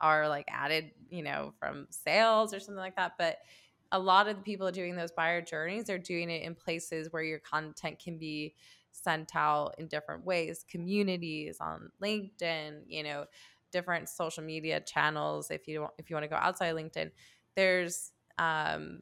are 0.01 0.27
like 0.27 0.47
added 0.49 0.91
you 1.09 1.23
know 1.23 1.53
from 1.59 1.87
sales 1.89 2.53
or 2.53 2.59
something 2.59 2.77
like 2.77 2.95
that 2.95 3.13
but 3.17 3.37
a 3.91 3.99
lot 3.99 4.27
of 4.27 4.35
the 4.35 4.41
people 4.43 4.71
doing 4.71 4.95
those 4.95 5.11
buyer 5.11 5.41
journeys 5.41 5.89
are 5.89 5.97
doing 5.97 6.29
it 6.29 6.43
in 6.43 6.53
places 6.53 7.11
where 7.11 7.23
your 7.23 7.39
content 7.39 7.99
can 7.99 8.17
be 8.17 8.53
sent 8.91 9.35
out 9.35 9.75
in 9.77 9.87
different 9.87 10.25
ways 10.25 10.65
communities 10.69 11.57
on 11.59 11.89
linkedin 12.01 12.81
you 12.87 13.03
know 13.03 13.25
different 13.71 14.09
social 14.09 14.43
media 14.43 14.79
channels 14.79 15.51
if 15.51 15.67
you 15.67 15.87
if 15.97 16.09
you 16.09 16.15
want 16.15 16.23
to 16.23 16.29
go 16.29 16.35
outside 16.35 16.73
linkedin 16.73 17.11
there's 17.55 18.11
um 18.37 19.01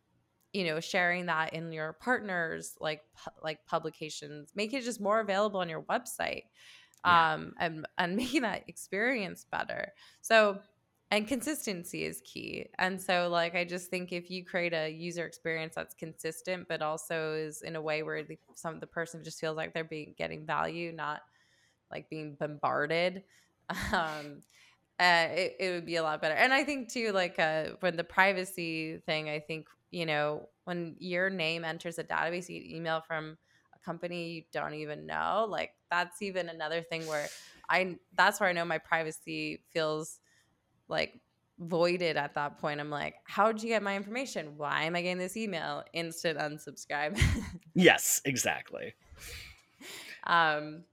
you 0.54 0.66
know 0.66 0.80
sharing 0.80 1.28
that 1.28 1.54
in 1.54 1.72
your 1.72 1.94
partners 1.94 2.76
like 2.80 3.02
like 3.44 3.66
publications 3.66 4.52
make 4.56 4.74
it 4.74 4.84
just 4.84 5.00
more 5.00 5.20
available 5.20 5.60
on 5.60 5.70
your 5.70 5.84
website 5.84 6.44
yeah. 7.06 7.34
um 7.34 7.54
and 7.60 7.86
and 7.98 8.16
making 8.18 8.42
that 8.42 8.64
experience 8.68 9.46
better 9.52 9.92
so 10.22 10.60
and 11.12 11.28
consistency 11.28 12.04
is 12.04 12.22
key. 12.26 12.68
And 12.80 13.02
so 13.02 13.30
like 13.30 13.56
i 13.56 13.64
just 13.64 13.90
think 13.90 14.12
if 14.12 14.30
you 14.30 14.44
create 14.46 14.74
a 14.74 14.90
user 14.90 15.26
experience 15.26 15.76
that's 15.76 15.94
consistent 15.96 16.68
but 16.68 16.82
also 16.82 17.34
is 17.34 17.62
in 17.62 17.76
a 17.76 17.82
way 17.82 18.04
where 18.04 18.24
the, 18.24 18.38
some 18.56 18.80
the 18.80 18.88
person 18.88 19.24
just 19.24 19.40
feels 19.40 19.56
like 19.58 19.74
they're 19.74 19.84
being 19.84 20.14
getting 20.18 20.46
value 20.46 20.92
not 20.92 21.22
like 21.92 22.10
being 22.10 22.36
bombarded 22.40 23.24
um 23.94 24.42
uh, 25.00 25.28
it, 25.30 25.56
it 25.60 25.72
would 25.72 25.86
be 25.86 25.98
a 25.98 26.04
lot 26.04 26.22
better. 26.22 26.36
And 26.36 26.54
i 26.54 26.64
think 26.64 26.92
too 26.92 27.12
like 27.12 27.40
uh 27.40 27.72
when 27.82 27.96
the 27.98 28.04
privacy 28.04 28.98
thing 29.06 29.30
i 29.30 29.40
think 29.40 29.68
you 29.92 30.06
know 30.06 30.50
when 30.66 30.96
your 31.00 31.30
name 31.30 31.64
enters 31.64 32.00
a 32.00 32.04
database 32.04 32.50
you 32.50 32.60
get 32.60 32.70
email 32.72 33.02
from 33.02 33.38
a 33.76 33.80
company 33.86 34.32
you 34.32 34.44
don't 34.52 34.74
even 34.74 35.06
know 35.06 35.46
like 35.50 35.72
that's 35.92 36.22
even 36.22 36.50
another 36.50 36.82
thing 36.82 37.06
where 37.08 37.28
i 37.70 37.96
that's 38.16 38.40
where 38.40 38.50
i 38.50 38.54
know 38.54 38.66
my 38.66 38.78
privacy 38.80 39.64
feels 39.72 40.20
like 40.88 41.20
voided 41.60 42.18
at 42.18 42.36
that 42.36 42.60
point. 42.60 42.80
I'm 42.80 42.90
like, 42.90 43.16
how'd 43.24 43.62
you 43.62 43.70
get 43.70 43.84
my 43.84 43.96
information? 43.96 44.58
Why 44.58 44.84
am 44.84 44.96
I 44.96 45.02
getting 45.02 45.18
this 45.18 45.38
email? 45.38 45.84
Instant 45.94 46.38
unsubscribe. 46.40 47.20
yes, 47.74 48.22
exactly. 48.26 48.94
Um, 50.26 50.84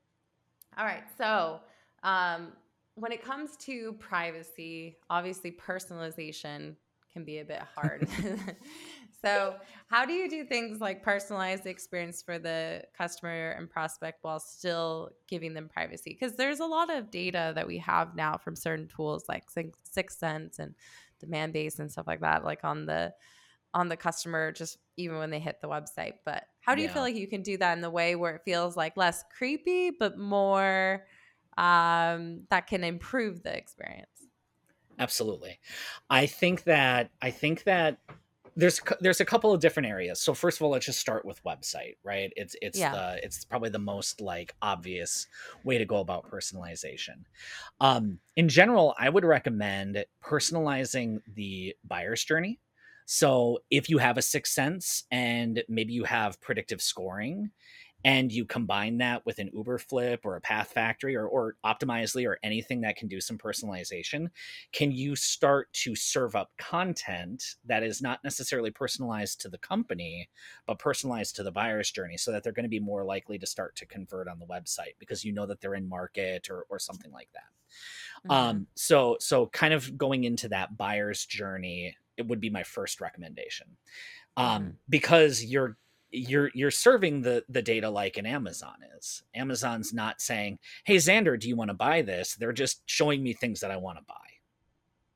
all 0.76 0.85
right. 0.85 1.04
So, 1.18 1.61
um, 2.02 2.52
when 2.94 3.12
it 3.12 3.22
comes 3.22 3.57
to 3.57 3.92
privacy, 3.94 4.96
obviously 5.11 5.50
personalization 5.52 6.76
can 7.12 7.24
be 7.24 7.38
a 7.38 7.44
bit 7.44 7.62
hard. 7.74 8.09
So, 9.24 9.56
how 9.87 10.04
do 10.04 10.12
you 10.12 10.28
do 10.28 10.44
things 10.44 10.80
like 10.80 11.04
personalize 11.04 11.62
the 11.62 11.70
experience 11.70 12.20
for 12.20 12.38
the 12.38 12.82
customer 12.96 13.52
and 13.52 13.70
prospect 13.70 14.22
while 14.22 14.38
still 14.38 15.10
giving 15.26 15.54
them 15.54 15.68
privacy? 15.68 16.10
Because 16.18 16.37
there's 16.37 16.60
a 16.60 16.66
lot 16.66 16.94
of 16.94 17.10
data 17.10 17.52
that 17.54 17.66
we 17.66 17.78
have 17.78 18.14
now 18.14 18.37
from 18.37 18.54
certain 18.54 18.87
tools 18.87 19.24
like 19.28 19.44
6sense 19.50 20.58
and 20.58 20.74
Demandbase 21.24 21.78
and 21.78 21.90
stuff 21.90 22.06
like 22.06 22.20
that, 22.20 22.44
like 22.44 22.64
on 22.64 22.84
the 22.84 23.14
on 23.72 23.88
the 23.88 23.96
customer 23.96 24.52
just 24.52 24.78
even 24.96 25.16
when 25.18 25.30
they 25.30 25.40
hit 25.40 25.60
the 25.62 25.68
website. 25.68 26.14
But 26.24 26.44
how 26.60 26.74
do 26.74 26.82
you 26.82 26.88
yeah. 26.88 26.94
feel 26.94 27.02
like 27.02 27.16
you 27.16 27.26
can 27.26 27.42
do 27.42 27.56
that 27.58 27.72
in 27.72 27.80
the 27.80 27.90
way 27.90 28.14
where 28.14 28.37
it 28.37 28.42
feels 28.44 28.76
like 28.76 28.96
less 28.96 29.24
creepy 29.37 29.90
but 29.90 30.18
more 30.18 31.06
um, 31.56 32.42
that 32.50 32.66
can 32.66 32.84
improve 32.84 33.42
the 33.42 33.56
experience? 33.56 34.26
Absolutely. 34.98 35.58
I 36.08 36.26
think 36.26 36.64
that 36.64 37.10
I 37.20 37.30
think 37.30 37.64
that 37.64 37.98
there's 38.56 38.80
there's 39.00 39.20
a 39.20 39.24
couple 39.24 39.52
of 39.52 39.60
different 39.60 39.88
areas. 39.88 40.20
So 40.20 40.34
first 40.34 40.58
of 40.58 40.62
all, 40.62 40.70
let's 40.70 40.86
just 40.86 41.00
start 41.00 41.24
with 41.24 41.42
website, 41.44 41.96
right? 42.04 42.32
It's 42.36 42.54
it's 42.62 42.78
yeah. 42.78 42.92
the 42.92 43.24
it's 43.24 43.44
probably 43.44 43.70
the 43.70 43.78
most 43.78 44.20
like 44.20 44.54
obvious 44.62 45.26
way 45.64 45.78
to 45.78 45.84
go 45.84 45.96
about 45.96 46.30
personalization. 46.30 47.24
Um, 47.80 48.18
in 48.36 48.48
general, 48.48 48.94
I 48.98 49.08
would 49.08 49.24
recommend 49.24 50.04
personalizing 50.24 51.20
the 51.34 51.74
buyer's 51.84 52.24
journey. 52.24 52.60
So 53.06 53.58
if 53.70 53.90
you 53.90 53.98
have 53.98 54.16
a 54.16 54.22
6sense 54.22 55.02
and 55.10 55.62
maybe 55.68 55.92
you 55.92 56.04
have 56.04 56.40
predictive 56.40 56.80
scoring, 56.80 57.50
and 58.04 58.30
you 58.30 58.44
combine 58.44 58.98
that 58.98 59.24
with 59.24 59.38
an 59.38 59.50
Uberflip 59.54 60.18
or 60.24 60.36
a 60.36 60.40
PathFactory 60.40 61.14
or, 61.14 61.26
or 61.26 61.56
Optimizely 61.64 62.28
or 62.28 62.38
anything 62.42 62.82
that 62.82 62.96
can 62.96 63.08
do 63.08 63.20
some 63.20 63.38
personalization, 63.38 64.28
can 64.72 64.92
you 64.92 65.16
start 65.16 65.72
to 65.72 65.96
serve 65.96 66.36
up 66.36 66.50
content 66.58 67.42
that 67.64 67.82
is 67.82 68.02
not 68.02 68.22
necessarily 68.22 68.70
personalized 68.70 69.40
to 69.40 69.48
the 69.48 69.58
company, 69.58 70.28
but 70.66 70.78
personalized 70.78 71.34
to 71.36 71.42
the 71.42 71.50
buyer's 71.50 71.90
journey 71.90 72.18
so 72.18 72.30
that 72.30 72.42
they're 72.42 72.52
going 72.52 72.64
to 72.64 72.68
be 72.68 72.80
more 72.80 73.04
likely 73.04 73.38
to 73.38 73.46
start 73.46 73.74
to 73.76 73.86
convert 73.86 74.28
on 74.28 74.38
the 74.38 74.46
website 74.46 74.94
because 74.98 75.24
you 75.24 75.32
know 75.32 75.46
that 75.46 75.62
they're 75.62 75.74
in 75.74 75.88
market 75.88 76.50
or, 76.50 76.66
or 76.68 76.78
something 76.78 77.10
like 77.10 77.28
that. 77.32 78.28
Mm-hmm. 78.28 78.30
Um, 78.30 78.66
so, 78.74 79.16
so 79.20 79.46
kind 79.46 79.72
of 79.72 79.96
going 79.96 80.24
into 80.24 80.48
that 80.48 80.76
buyer's 80.76 81.24
journey, 81.24 81.96
it 82.18 82.26
would 82.26 82.40
be 82.40 82.50
my 82.50 82.62
first 82.64 83.00
recommendation. 83.00 83.68
Um, 84.36 84.62
mm-hmm. 84.62 84.70
because 84.88 85.44
you're 85.44 85.76
you're 86.14 86.50
you're 86.55 86.70
serving 86.70 87.22
the 87.22 87.44
the 87.48 87.62
data 87.62 87.90
like 87.90 88.16
an 88.16 88.27
Amazon 88.27 88.77
is. 88.96 89.22
Amazon's 89.35 89.92
not 89.92 90.20
saying, 90.20 90.59
"Hey 90.85 90.96
Xander, 90.96 91.38
do 91.38 91.48
you 91.48 91.57
want 91.57 91.68
to 91.70 91.74
buy 91.74 92.03
this?" 92.03 92.35
They're 92.35 92.53
just 92.53 92.83
showing 92.87 93.22
me 93.22 93.33
things 93.33 93.61
that 93.61 93.70
I 93.70 93.77
want 93.77 93.98
to 93.98 94.05
buy. 94.05 94.14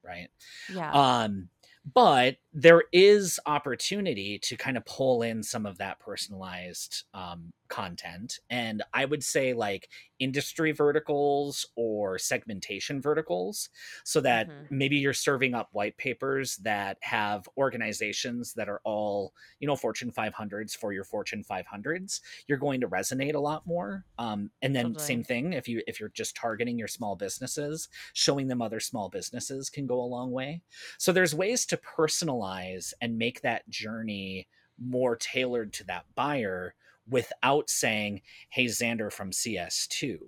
Right? 0.02 0.28
Yeah. 0.72 0.92
Um 0.92 1.48
but 1.94 2.36
there 2.52 2.82
is 2.92 3.40
opportunity 3.46 4.38
to 4.40 4.56
kind 4.56 4.76
of 4.76 4.84
pull 4.84 5.22
in 5.22 5.42
some 5.42 5.64
of 5.64 5.78
that 5.78 5.98
personalized 6.00 7.04
um, 7.14 7.52
content 7.68 8.40
and 8.50 8.82
i 8.92 9.04
would 9.04 9.22
say 9.22 9.52
like 9.52 9.88
industry 10.18 10.72
verticals 10.72 11.66
or 11.76 12.18
segmentation 12.18 13.00
verticals 13.00 13.68
so 14.04 14.20
that 14.20 14.48
mm-hmm. 14.48 14.78
maybe 14.78 14.96
you're 14.96 15.12
serving 15.12 15.54
up 15.54 15.68
white 15.72 15.96
papers 15.96 16.56
that 16.58 16.98
have 17.00 17.48
organizations 17.56 18.52
that 18.54 18.68
are 18.68 18.80
all 18.84 19.32
you 19.60 19.68
know 19.68 19.76
fortune 19.76 20.10
500s 20.10 20.76
for 20.76 20.92
your 20.92 21.04
fortune 21.04 21.44
500s 21.48 22.20
you're 22.46 22.58
going 22.58 22.80
to 22.80 22.88
resonate 22.88 23.34
a 23.34 23.40
lot 23.40 23.66
more 23.66 24.04
um, 24.18 24.50
and 24.62 24.74
then 24.74 24.86
totally. 24.86 25.04
same 25.04 25.24
thing 25.24 25.52
if 25.52 25.68
you 25.68 25.82
if 25.86 26.00
you're 26.00 26.08
just 26.10 26.36
targeting 26.36 26.78
your 26.78 26.88
small 26.88 27.14
businesses 27.14 27.88
showing 28.12 28.48
them 28.48 28.62
other 28.62 28.80
small 28.80 29.08
businesses 29.08 29.70
can 29.70 29.86
go 29.86 30.00
a 30.00 30.02
long 30.02 30.32
way 30.32 30.60
so 30.98 31.12
there's 31.12 31.34
ways 31.34 31.64
to 31.66 31.76
personalize 31.76 32.92
and 33.00 33.18
make 33.18 33.40
that 33.42 33.68
journey 33.68 34.48
more 34.78 35.16
tailored 35.16 35.72
to 35.72 35.84
that 35.84 36.04
buyer 36.14 36.74
without 37.08 37.70
saying, 37.70 38.22
Hey, 38.50 38.66
Xander 38.66 39.12
from 39.12 39.30
CS2. 39.30 40.18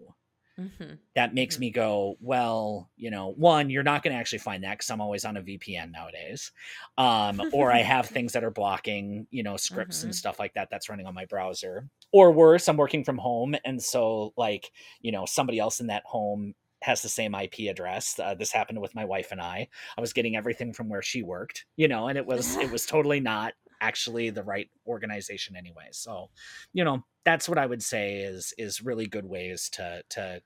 Mm-hmm. 0.61 0.95
That 1.15 1.35
makes 1.35 1.55
mm-hmm. 1.55 1.61
me 1.61 1.71
go, 1.71 2.17
well, 2.21 2.91
you 2.97 3.11
know, 3.11 3.33
one, 3.37 3.71
you're 3.71 3.83
not 3.83 4.03
going 4.03 4.13
to 4.13 4.19
actually 4.19 4.41
find 4.41 4.63
that 4.65 4.73
because 4.73 4.91
I'm 4.91 5.01
always 5.01 5.25
on 5.25 5.37
a 5.37 5.43
VPN 5.43 5.91
nowadays. 5.93 6.53
Um, 6.99 7.41
or 7.53 7.73
I 7.73 7.79
have 7.79 8.07
things 8.09 8.33
that 8.33 8.45
are 8.45 8.51
blocking, 8.51 9.27
you 9.31 9.43
know, 9.43 9.57
scripts 9.57 9.99
mm-hmm. 9.99 10.09
and 10.09 10.15
stuff 10.15 10.39
like 10.39 10.55
that 10.55 10.69
that's 10.71 10.89
running 10.89 11.07
on 11.07 11.15
my 11.15 11.25
browser. 11.25 11.89
Or 12.13 12.33
worse, 12.33 12.69
I'm 12.69 12.77
working 12.77 13.05
from 13.05 13.19
home. 13.19 13.55
And 13.65 13.83
so, 13.83 14.33
like, 14.37 14.71
you 15.01 15.13
know, 15.13 15.25
somebody 15.27 15.59
else 15.59 15.81
in 15.81 15.87
that 15.87 16.03
home 16.05 16.55
has 16.83 17.03
the 17.03 17.09
same 17.09 17.35
IP 17.35 17.71
address. 17.71 18.19
Uh, 18.19 18.35
this 18.35 18.53
happened 18.53 18.81
with 18.81 18.95
my 18.95 19.05
wife 19.05 19.33
and 19.33 19.41
I. 19.41 19.69
I 19.97 20.01
was 20.01 20.13
getting 20.13 20.37
everything 20.37 20.73
from 20.73 20.89
where 20.89 21.03
she 21.03 21.23
worked, 21.23 21.67
you 21.77 21.89
know, 21.89 22.09
and 22.09 22.17
it 22.17 22.27
was 22.27 22.57
it 22.57 22.71
was 22.71 22.87
totally 22.87 23.21
not 23.21 23.53
actually 23.81 24.31
the 24.31 24.43
right 24.43 24.69
organization 24.87 25.57
anyway. 25.57 25.89
So, 25.93 26.31
you 26.73 26.85
know, 26.85 27.05
that's 27.25 27.49
what 27.49 27.59
I 27.59 27.67
would 27.67 27.83
say 27.83 28.23
is 28.23 28.53
is 28.59 28.83
really 28.83 29.07
good 29.07 29.27
ways 29.27 29.69
to 29.71 30.03
to 30.11 30.43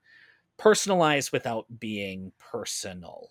personalize 0.59 1.33
without 1.33 1.67
being 1.79 2.33
personal. 2.39 3.29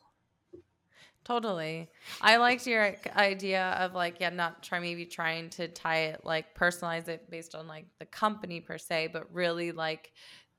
Totally. 1.23 1.89
I 2.21 2.35
liked 2.35 2.67
your 2.67 2.95
idea 3.15 3.77
of 3.79 3.93
like, 3.93 4.19
yeah, 4.19 4.29
not 4.29 4.61
try 4.61 4.79
maybe 4.79 5.05
trying 5.05 5.49
to 5.51 5.69
tie 5.69 6.07
it 6.07 6.25
like 6.25 6.53
personalize 6.53 7.07
it 7.07 7.29
based 7.29 7.55
on 7.55 7.65
like 7.65 7.85
the 7.99 8.05
company 8.05 8.59
per 8.59 8.77
se, 8.77 9.09
but 9.13 9.33
really 9.33 9.71
like 9.71 10.11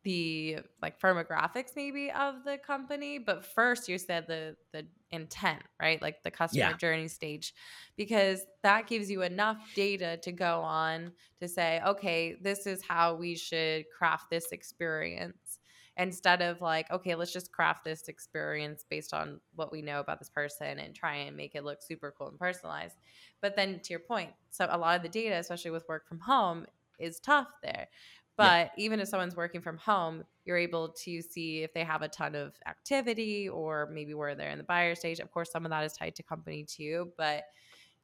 the 0.04 0.58
like 0.82 1.00
firmographics 1.00 1.70
maybe 1.74 2.10
of 2.10 2.44
the 2.44 2.58
company 2.58 3.18
but 3.18 3.44
first 3.44 3.88
you 3.88 3.96
said 3.98 4.26
the 4.26 4.54
the 4.72 4.86
intent 5.14 5.62
right 5.80 6.02
like 6.02 6.22
the 6.22 6.30
customer 6.30 6.70
yeah. 6.70 6.76
journey 6.76 7.08
stage 7.08 7.54
because 7.96 8.42
that 8.62 8.86
gives 8.86 9.10
you 9.10 9.22
enough 9.22 9.58
data 9.74 10.18
to 10.22 10.32
go 10.32 10.60
on 10.60 11.12
to 11.40 11.48
say 11.48 11.80
okay 11.86 12.36
this 12.40 12.66
is 12.66 12.82
how 12.82 13.14
we 13.14 13.34
should 13.34 13.84
craft 13.96 14.28
this 14.30 14.52
experience 14.52 15.58
instead 15.96 16.42
of 16.42 16.60
like 16.60 16.90
okay 16.90 17.14
let's 17.14 17.32
just 17.32 17.52
craft 17.52 17.84
this 17.84 18.08
experience 18.08 18.84
based 18.90 19.14
on 19.14 19.40
what 19.54 19.72
we 19.72 19.80
know 19.80 20.00
about 20.00 20.18
this 20.18 20.30
person 20.30 20.78
and 20.78 20.94
try 20.94 21.14
and 21.16 21.36
make 21.36 21.54
it 21.54 21.64
look 21.64 21.80
super 21.80 22.12
cool 22.18 22.28
and 22.28 22.38
personalized 22.38 22.96
but 23.40 23.56
then 23.56 23.80
to 23.80 23.90
your 23.90 24.00
point 24.00 24.30
so 24.50 24.66
a 24.70 24.76
lot 24.76 24.96
of 24.96 25.02
the 25.02 25.08
data 25.08 25.36
especially 25.36 25.70
with 25.70 25.88
work 25.88 26.06
from 26.08 26.18
home 26.18 26.66
is 26.98 27.20
tough 27.20 27.48
there 27.62 27.88
but 28.36 28.72
yeah. 28.76 28.84
even 28.84 29.00
if 29.00 29.08
someone's 29.08 29.36
working 29.36 29.60
from 29.60 29.78
home, 29.78 30.24
you're 30.44 30.58
able 30.58 30.90
to 30.90 31.22
see 31.22 31.62
if 31.62 31.72
they 31.72 31.84
have 31.84 32.02
a 32.02 32.08
ton 32.08 32.34
of 32.34 32.54
activity 32.66 33.48
or 33.48 33.88
maybe 33.92 34.14
where 34.14 34.34
they're 34.34 34.50
in 34.50 34.58
the 34.58 34.64
buyer 34.64 34.94
stage. 34.94 35.20
Of 35.20 35.30
course, 35.30 35.50
some 35.50 35.64
of 35.64 35.70
that 35.70 35.84
is 35.84 35.94
tied 35.94 36.14
to 36.16 36.22
company 36.22 36.64
too, 36.64 37.12
but 37.16 37.44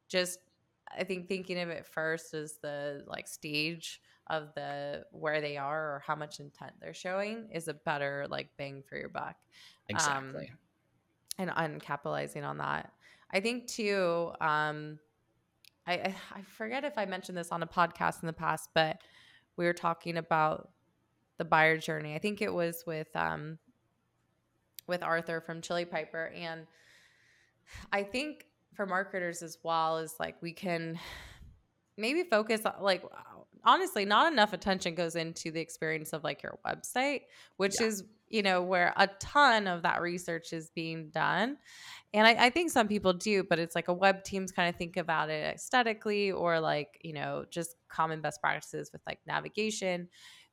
just 0.08 0.38
I 0.96 1.04
think 1.04 1.28
thinking 1.28 1.58
of 1.60 1.68
it 1.68 1.86
first 1.86 2.34
as 2.34 2.58
the 2.62 3.04
like 3.06 3.28
stage 3.28 4.00
of 4.28 4.54
the 4.54 5.04
where 5.10 5.40
they 5.40 5.56
are 5.56 5.94
or 5.94 6.02
how 6.06 6.14
much 6.14 6.40
intent 6.40 6.72
they're 6.80 6.94
showing 6.94 7.48
is 7.52 7.68
a 7.68 7.74
better 7.74 8.26
like 8.30 8.48
bang 8.56 8.82
for 8.88 8.96
your 8.96 9.08
buck. 9.08 9.36
Exactly. 9.88 10.48
Um, 10.48 10.58
and 11.38 11.50
on 11.50 11.80
capitalizing 11.80 12.44
on 12.44 12.58
that. 12.58 12.92
I 13.32 13.40
think 13.40 13.66
too, 13.66 14.32
um, 14.40 14.98
I, 15.86 16.14
I 16.34 16.42
forget 16.42 16.84
if 16.84 16.98
I 16.98 17.06
mentioned 17.06 17.38
this 17.38 17.50
on 17.50 17.62
a 17.62 17.66
podcast 17.66 18.22
in 18.22 18.26
the 18.26 18.32
past, 18.32 18.70
but 18.74 18.98
we 19.56 19.64
were 19.64 19.72
talking 19.72 20.16
about 20.16 20.70
the 21.40 21.44
buyer 21.46 21.78
journey. 21.78 22.14
I 22.14 22.18
think 22.18 22.42
it 22.42 22.52
was 22.52 22.84
with 22.86 23.08
um 23.16 23.58
with 24.86 25.02
Arthur 25.02 25.40
from 25.40 25.62
Chili 25.62 25.86
Piper 25.86 26.30
and 26.36 26.66
I 27.92 28.02
think 28.02 28.44
for 28.74 28.84
marketers 28.84 29.42
as 29.42 29.56
well 29.62 29.96
is 29.98 30.14
like 30.20 30.36
we 30.42 30.52
can 30.52 30.98
maybe 31.96 32.24
focus 32.24 32.60
like 32.82 33.02
honestly 33.64 34.04
not 34.04 34.30
enough 34.30 34.52
attention 34.52 34.94
goes 34.94 35.16
into 35.16 35.50
the 35.50 35.60
experience 35.60 36.12
of 36.12 36.24
like 36.24 36.42
your 36.42 36.58
website 36.66 37.22
which 37.56 37.80
yeah. 37.80 37.86
is 37.86 38.04
you 38.28 38.42
know 38.42 38.62
where 38.62 38.92
a 38.96 39.06
ton 39.18 39.66
of 39.66 39.82
that 39.82 40.02
research 40.02 40.52
is 40.52 40.70
being 40.74 41.08
done 41.08 41.56
and 42.12 42.26
I, 42.26 42.46
I, 42.46 42.50
think 42.50 42.70
some 42.70 42.88
people 42.88 43.12
do 43.12 43.44
but 43.44 43.58
it's 43.58 43.74
like 43.74 43.88
a 43.88 43.94
web 43.94 44.24
teams 44.24 44.50
kind 44.50 44.68
of 44.68 44.76
think 44.76 44.96
about 44.96 45.30
it 45.30 45.54
aesthetically 45.54 46.32
or 46.32 46.58
like 46.58 47.00
you 47.04 47.12
know 47.12 47.44
just 47.50 47.76
common 47.88 48.20
best 48.20 48.40
practices 48.40 48.90
with 48.92 49.02
like 49.06 49.18
navigation 49.26 50.08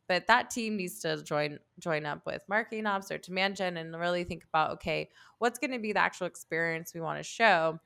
but 0.08 0.28
that 0.28 0.50
team 0.50 0.78
needs 0.78 1.00
to 1.00 1.22
join 1.24 1.60
join 1.80 2.06
up 2.06 2.22
with 2.26 2.42
marketing 2.48 2.86
ops 2.86 3.12
or 3.12 3.18
demand 3.18 3.56
gen 3.56 3.78
and 3.78 3.98
really 4.00 4.24
think 4.24 4.44
about 4.46 4.72
okay 4.72 5.10
what's 5.40 5.60
going 5.60 5.72
to 5.72 5.80
be 5.80 5.94
the 5.94 6.00
actual 6.00 6.28
experience 6.28 6.94
we 6.94 7.02
want 7.02 7.20
to 7.20 7.24
show 7.24 7.80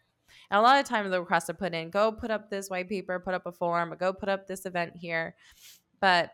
and 0.49 0.57
a 0.57 0.61
lot 0.61 0.79
of 0.79 0.85
times 0.85 1.09
the 1.09 1.19
requests 1.19 1.49
are 1.49 1.53
put 1.55 1.73
in, 1.73 1.89
go 1.89 2.11
put 2.11 2.31
up 2.31 2.49
this 2.49 2.69
white 2.69 2.89
paper, 2.89 3.19
put 3.19 3.33
up 3.33 3.45
a 3.45 3.51
form, 3.51 3.95
go 3.99 4.13
put 4.13 4.29
up 4.29 4.47
this 4.47 4.65
event 4.65 4.93
here. 4.95 5.35
But 5.99 6.31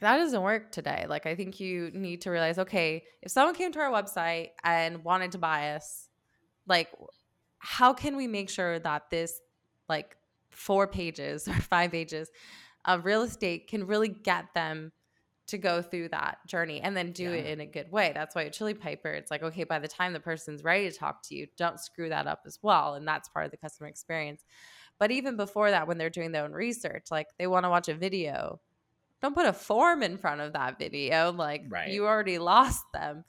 that 0.00 0.18
doesn't 0.18 0.42
work 0.42 0.72
today. 0.72 1.06
Like 1.08 1.26
I 1.26 1.34
think 1.34 1.58
you 1.60 1.90
need 1.92 2.22
to 2.22 2.30
realize, 2.30 2.58
okay, 2.58 3.04
if 3.22 3.30
someone 3.30 3.54
came 3.54 3.72
to 3.72 3.80
our 3.80 3.90
website 3.90 4.50
and 4.62 5.04
wanted 5.04 5.32
to 5.32 5.38
buy 5.38 5.72
us, 5.72 6.08
like 6.66 6.88
how 7.58 7.92
can 7.92 8.16
we 8.16 8.26
make 8.26 8.50
sure 8.50 8.78
that 8.78 9.10
this 9.10 9.40
like 9.88 10.16
four 10.50 10.86
pages 10.86 11.48
or 11.48 11.54
five 11.54 11.90
pages 11.90 12.30
of 12.86 13.04
real 13.04 13.22
estate 13.22 13.68
can 13.68 13.86
really 13.86 14.08
get 14.08 14.46
them 14.54 14.92
to 15.48 15.58
go 15.58 15.80
through 15.80 16.08
that 16.08 16.38
journey 16.46 16.80
and 16.80 16.96
then 16.96 17.12
do 17.12 17.24
yeah. 17.24 17.36
it 17.36 17.46
in 17.46 17.60
a 17.60 17.66
good 17.66 17.90
way. 17.90 18.12
That's 18.14 18.34
why 18.34 18.44
at 18.44 18.52
Chili 18.52 18.74
Piper, 18.74 19.10
it's 19.10 19.30
like, 19.30 19.42
okay, 19.42 19.64
by 19.64 19.78
the 19.78 19.88
time 19.88 20.12
the 20.12 20.20
person's 20.20 20.64
ready 20.64 20.90
to 20.90 20.96
talk 20.96 21.22
to 21.28 21.36
you, 21.36 21.46
don't 21.56 21.78
screw 21.78 22.08
that 22.08 22.26
up 22.26 22.40
as 22.46 22.58
well. 22.62 22.94
And 22.94 23.06
that's 23.06 23.28
part 23.28 23.44
of 23.44 23.50
the 23.52 23.56
customer 23.56 23.88
experience. 23.88 24.44
But 24.98 25.10
even 25.10 25.36
before 25.36 25.70
that, 25.70 25.86
when 25.86 25.98
they're 25.98 26.10
doing 26.10 26.32
their 26.32 26.44
own 26.44 26.52
research, 26.52 27.06
like 27.10 27.28
they 27.38 27.46
want 27.46 27.64
to 27.64 27.70
watch 27.70 27.88
a 27.88 27.94
video, 27.94 28.60
don't 29.22 29.34
put 29.34 29.46
a 29.46 29.52
form 29.52 30.02
in 30.02 30.16
front 30.16 30.40
of 30.40 30.54
that 30.54 30.78
video. 30.78 31.32
Like 31.32 31.64
right. 31.68 31.90
you 31.90 32.06
already 32.06 32.38
lost 32.40 32.84
them. 32.92 33.24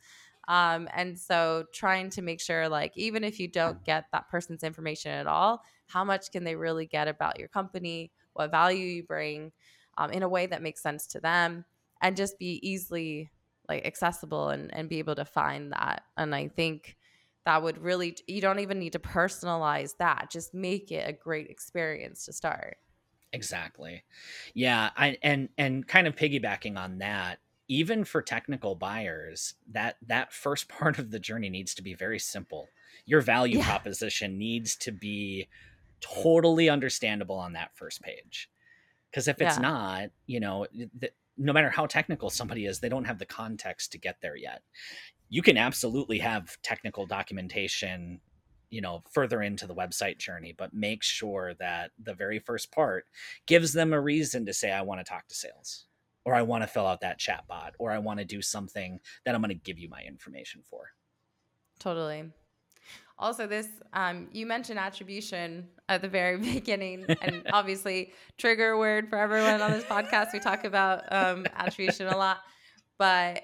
Um, 0.47 0.87
and 0.93 1.19
so 1.19 1.65
trying 1.73 2.09
to 2.11 2.21
make 2.21 2.39
sure, 2.39 2.69
like, 2.69 2.93
even 2.95 3.25
if 3.25 3.37
you 3.37 3.49
don't 3.49 3.83
get 3.83 4.05
that 4.13 4.29
person's 4.29 4.63
information 4.63 5.11
at 5.11 5.27
all, 5.27 5.61
how 5.87 6.05
much 6.05 6.31
can 6.31 6.45
they 6.45 6.55
really 6.55 6.85
get 6.85 7.09
about 7.09 7.37
your 7.37 7.49
company, 7.49 8.11
what 8.37 8.51
value 8.51 8.85
you 8.85 9.03
bring 9.03 9.51
um, 9.97 10.11
in 10.11 10.23
a 10.23 10.29
way 10.29 10.45
that 10.45 10.61
makes 10.61 10.81
sense 10.81 11.07
to 11.07 11.19
them? 11.19 11.65
and 12.01 12.17
just 12.17 12.37
be 12.39 12.59
easily 12.67 13.29
like 13.69 13.85
accessible 13.85 14.49
and, 14.49 14.73
and 14.73 14.89
be 14.89 14.99
able 14.99 15.15
to 15.15 15.25
find 15.25 15.71
that. 15.73 16.03
And 16.15 16.33
I 16.33 16.47
think 16.47 16.95
that 17.45 17.63
would 17.63 17.77
really 17.77 18.15
you 18.27 18.41
don't 18.41 18.59
even 18.59 18.79
need 18.79 18.93
to 18.93 18.99
personalize 18.99 19.95
that. 19.99 20.29
Just 20.31 20.53
make 20.53 20.91
it 20.91 21.07
a 21.07 21.13
great 21.13 21.49
experience 21.49 22.25
to 22.25 22.33
start. 22.33 22.77
Exactly. 23.33 24.03
Yeah, 24.53 24.91
I 24.95 25.17
and 25.21 25.49
and 25.57 25.87
kind 25.87 26.07
of 26.07 26.15
piggybacking 26.15 26.77
on 26.77 26.99
that, 26.99 27.39
even 27.67 28.05
for 28.05 28.21
technical 28.21 28.75
buyers, 28.75 29.55
that 29.71 29.97
that 30.07 30.33
first 30.33 30.67
part 30.69 30.97
of 30.97 31.11
the 31.11 31.19
journey 31.19 31.49
needs 31.49 31.75
to 31.75 31.83
be 31.83 31.93
very 31.93 32.19
simple. 32.19 32.69
Your 33.05 33.21
value 33.21 33.59
yeah. 33.59 33.65
proposition 33.65 34.37
needs 34.37 34.75
to 34.77 34.91
be 34.91 35.47
totally 36.01 36.69
understandable 36.69 37.37
on 37.37 37.53
that 37.53 37.75
first 37.75 38.01
page. 38.01 38.49
Because 39.09 39.27
if 39.27 39.41
it's 39.41 39.55
Yeah. 39.55 39.61
not, 39.61 40.11
you 40.25 40.39
know, 40.39 40.65
th- 40.99 41.13
no 41.37 41.53
matter 41.53 41.69
how 41.69 41.85
technical 41.85 42.29
somebody 42.29 42.65
is, 42.65 42.79
they 42.79 42.89
don't 42.89 43.05
have 43.05 43.19
the 43.19 43.25
context 43.25 43.91
to 43.91 43.97
get 43.97 44.19
there 44.21 44.35
yet. 44.35 44.63
You 45.29 45.41
can 45.41 45.57
absolutely 45.57 46.19
have 46.19 46.59
technical 46.61 47.05
documentation, 47.05 48.21
you 48.69 48.81
know, 48.81 49.03
further 49.11 49.41
into 49.41 49.67
the 49.67 49.75
website 49.75 50.17
journey, 50.17 50.53
but 50.57 50.73
make 50.73 51.03
sure 51.03 51.53
that 51.55 51.91
the 51.99 52.13
very 52.13 52.39
first 52.39 52.71
part 52.71 53.05
gives 53.45 53.73
them 53.73 53.93
a 53.93 54.01
reason 54.01 54.45
to 54.45 54.53
say, 54.53 54.71
I 54.71 54.81
want 54.81 54.99
to 54.99 55.03
talk 55.03 55.27
to 55.27 55.35
sales, 55.35 55.85
or 56.25 56.33
I 56.33 56.41
want 56.41 56.63
to 56.63 56.67
fill 56.67 56.87
out 56.87 57.01
that 57.01 57.19
chat 57.19 57.47
bot, 57.47 57.75
or 57.77 57.91
I 57.91 57.99
want 57.99 58.19
to 58.19 58.25
do 58.25 58.41
something 58.41 58.99
that 59.23 59.35
I'm 59.35 59.41
going 59.41 59.49
to 59.49 59.55
give 59.55 59.77
you 59.79 59.89
my 59.89 60.01
information 60.01 60.63
for. 60.63 60.91
Totally. 61.79 62.31
Also, 63.19 63.47
this 63.47 63.67
um, 63.93 64.27
you 64.31 64.45
mentioned 64.45 64.79
attribution 64.79 65.67
at 65.89 66.01
the 66.01 66.07
very 66.07 66.37
beginning, 66.53 67.05
and 67.21 67.43
obviously 67.53 68.13
trigger 68.37 68.77
word 68.77 69.09
for 69.09 69.17
everyone 69.17 69.61
on 69.61 69.71
this 69.71 69.83
podcast. 69.85 70.33
We 70.33 70.39
talk 70.39 70.63
about 70.63 71.11
um, 71.11 71.45
attribution 71.55 72.07
a 72.07 72.17
lot, 72.17 72.39
but 72.97 73.43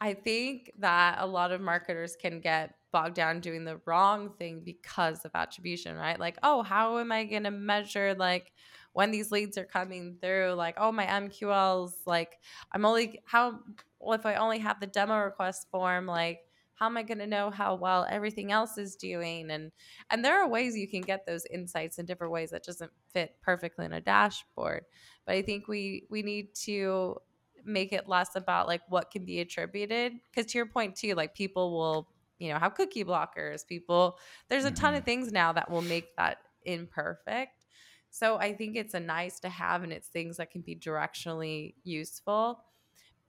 I 0.00 0.14
think 0.14 0.72
that 0.78 1.16
a 1.18 1.26
lot 1.26 1.52
of 1.52 1.60
marketers 1.60 2.16
can 2.16 2.40
get 2.40 2.74
bogged 2.92 3.14
down 3.14 3.40
doing 3.40 3.64
the 3.64 3.80
wrong 3.84 4.30
thing 4.38 4.62
because 4.64 5.24
of 5.24 5.30
attribution, 5.34 5.96
right? 5.96 6.18
Like, 6.18 6.38
oh, 6.42 6.62
how 6.62 6.98
am 6.98 7.12
I 7.12 7.24
going 7.24 7.44
to 7.44 7.50
measure 7.50 8.14
like 8.14 8.52
when 8.92 9.10
these 9.10 9.30
leads 9.30 9.58
are 9.58 9.64
coming 9.64 10.16
through? 10.20 10.54
Like, 10.54 10.76
oh, 10.78 10.90
my 10.90 11.04
MQLs, 11.06 11.92
like, 12.06 12.38
I'm 12.72 12.84
only 12.84 13.20
how 13.26 13.60
well 13.98 14.18
if 14.18 14.24
I 14.24 14.36
only 14.36 14.58
have 14.58 14.80
the 14.80 14.86
demo 14.86 15.18
request 15.18 15.68
form, 15.70 16.06
like 16.06 16.40
how 16.80 16.86
am 16.86 16.96
i 16.96 17.02
going 17.02 17.18
to 17.18 17.26
know 17.26 17.50
how 17.50 17.74
well 17.74 18.06
everything 18.08 18.50
else 18.50 18.78
is 18.78 18.96
doing? 18.96 19.50
And 19.50 19.70
and 20.10 20.24
there 20.24 20.40
are 20.40 20.48
ways 20.48 20.76
you 20.76 20.88
can 20.88 21.02
get 21.02 21.26
those 21.26 21.44
insights 21.52 21.98
in 21.98 22.06
different 22.06 22.32
ways 22.32 22.50
that 22.50 22.64
doesn't 22.64 22.90
fit 23.12 23.36
perfectly 23.42 23.84
in 23.84 23.92
a 23.92 24.00
dashboard. 24.00 24.86
But 25.26 25.36
i 25.36 25.42
think 25.42 25.68
we 25.68 26.06
we 26.10 26.22
need 26.22 26.54
to 26.64 27.16
make 27.62 27.92
it 27.92 28.08
less 28.08 28.34
about 28.34 28.66
like 28.66 28.80
what 28.88 29.10
can 29.10 29.26
be 29.26 29.40
attributed. 29.40 30.14
Because 30.30 30.50
to 30.52 30.58
your 30.58 30.66
point 30.66 30.96
too 30.96 31.14
like 31.14 31.34
people 31.34 31.72
will 31.72 32.08
you 32.38 32.50
know 32.50 32.58
have 32.58 32.74
cookie 32.74 33.04
blockers. 33.04 33.66
People 33.66 34.18
there's 34.48 34.64
a 34.64 34.70
ton 34.70 34.94
of 34.94 35.00
mm-hmm. 35.00 35.04
things 35.04 35.32
now 35.32 35.52
that 35.52 35.70
will 35.70 35.82
make 35.82 36.16
that 36.16 36.38
imperfect. 36.64 37.66
So 38.08 38.38
i 38.38 38.54
think 38.54 38.74
it's 38.74 38.94
a 38.94 39.00
nice 39.00 39.38
to 39.40 39.50
have 39.50 39.82
and 39.82 39.92
it's 39.92 40.08
things 40.08 40.38
that 40.38 40.50
can 40.50 40.62
be 40.62 40.74
directionally 40.74 41.74
useful 41.84 42.64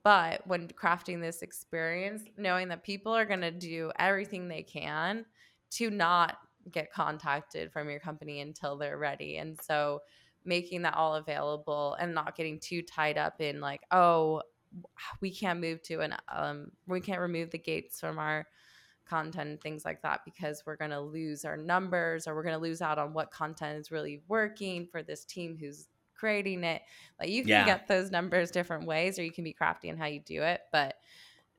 but 0.04 0.46
when 0.48 0.68
crafting 0.70 1.22
this 1.22 1.42
experience, 1.42 2.24
knowing 2.38 2.70
that 2.70 2.84
people 2.84 3.14
are 3.14 3.26
going 3.26 3.42
to 3.42 3.52
do 3.52 3.92
everything 4.00 4.48
they 4.48 4.64
can 4.64 5.26
to 5.72 5.90
not 5.90 6.38
get 6.72 6.92
contacted 6.92 7.72
from 7.72 7.90
your 7.90 8.00
company 8.00 8.42
until 8.42 8.78
they're 8.78 8.98
ready. 8.98 9.38
And 9.38 9.60
so 9.62 10.02
making 10.44 10.82
that 10.84 10.96
all 10.96 11.16
available 11.16 11.96
and 12.00 12.14
not 12.14 12.36
getting 12.36 12.60
too 12.60 12.82
tied 12.82 13.18
up 13.18 13.42
in 13.42 13.60
like, 13.60 13.82
oh, 13.92 14.42
we 15.22 15.32
can't 15.32 15.60
move 15.60 15.82
to 15.84 16.00
an 16.00 16.16
um 16.30 16.72
we 16.88 17.02
can't 17.02 17.20
remove 17.20 17.52
the 17.52 17.58
gates 17.58 18.00
from 18.00 18.18
our 18.18 18.48
content 19.06 19.50
and 19.50 19.62
things 19.62 19.84
like 19.84 20.02
that 20.02 20.22
because 20.24 20.64
we're 20.66 20.78
going 20.78 20.92
to 20.92 21.02
lose 21.02 21.44
our 21.44 21.58
numbers 21.58 22.28
or 22.28 22.34
we're 22.34 22.44
going 22.44 22.56
to 22.56 22.62
lose 22.62 22.82
out 22.82 22.98
on 22.98 23.14
what 23.14 23.30
content 23.32 23.78
is 23.78 23.92
really 23.92 24.22
working 24.30 24.88
for 24.90 25.04
this 25.04 25.26
team 25.26 25.58
who's 25.60 25.88
creating 26.22 26.64
it. 26.64 26.84
Like 27.20 27.30
you 27.30 27.42
can 27.42 27.50
Yeah. 27.50 27.66
get 27.66 27.88
those 27.88 28.12
numbers 28.12 28.52
different 28.52 28.86
ways, 28.86 29.18
or 29.18 29.24
you 29.24 29.32
can 29.32 29.44
be 29.44 29.54
crafty 29.54 29.90
in 29.90 29.98
how 29.98 30.06
you 30.06 30.20
do 30.20 30.44
it, 30.44 30.62
but 30.72 30.96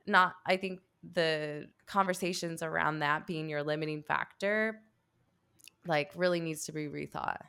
not. 0.07 0.35
I 0.45 0.55
think 0.55 0.79
the 1.13 1.67
conversations 1.85 2.63
around 2.63 2.99
that 2.99 3.27
being 3.27 3.49
your 3.49 3.61
limiting 3.61 4.03
factor, 4.03 4.81
like, 5.85 6.11
really 6.15 6.39
needs 6.39 6.63
to 6.67 6.71
be 6.71 6.87
rethought. 6.87 7.41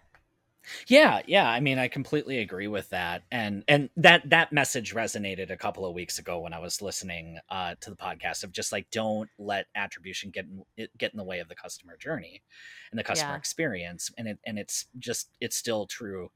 Yeah, 0.87 1.21
yeah. 1.27 1.49
I 1.49 1.61
mean, 1.61 1.79
I 1.79 1.89
completely 1.89 2.39
agree 2.39 2.69
with 2.69 2.89
that, 2.91 3.23
and 3.31 3.65
and 3.69 3.91
that 3.97 4.29
that 4.31 4.53
message 4.53 4.95
resonated 4.95 5.51
a 5.51 5.57
couple 5.57 5.85
of 5.85 5.95
weeks 5.95 6.19
ago 6.19 6.41
when 6.41 6.53
I 6.53 6.59
was 6.59 6.81
listening 6.81 7.39
uh, 7.51 7.75
to 7.81 7.91
the 7.91 7.97
podcast 7.97 8.45
of 8.45 8.53
just 8.53 8.73
like 8.73 8.91
don't 8.91 9.29
let 9.39 9.67
attribution 9.75 10.31
get 10.31 10.47
in, 10.47 10.89
get 10.99 11.13
in 11.13 11.19
the 11.19 11.25
way 11.25 11.41
of 11.41 11.49
the 11.49 11.55
customer 11.55 11.97
journey 11.97 12.43
and 12.91 12.99
the 12.99 13.05
customer 13.05 13.37
Yeah. 13.37 13.39
experience, 13.39 14.11
and 14.17 14.29
it 14.29 14.39
and 14.47 14.59
it's 14.59 14.87
just 14.99 15.31
it's 15.41 15.57
still 15.57 15.87
true. 15.87 16.31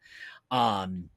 Um, 0.51 1.11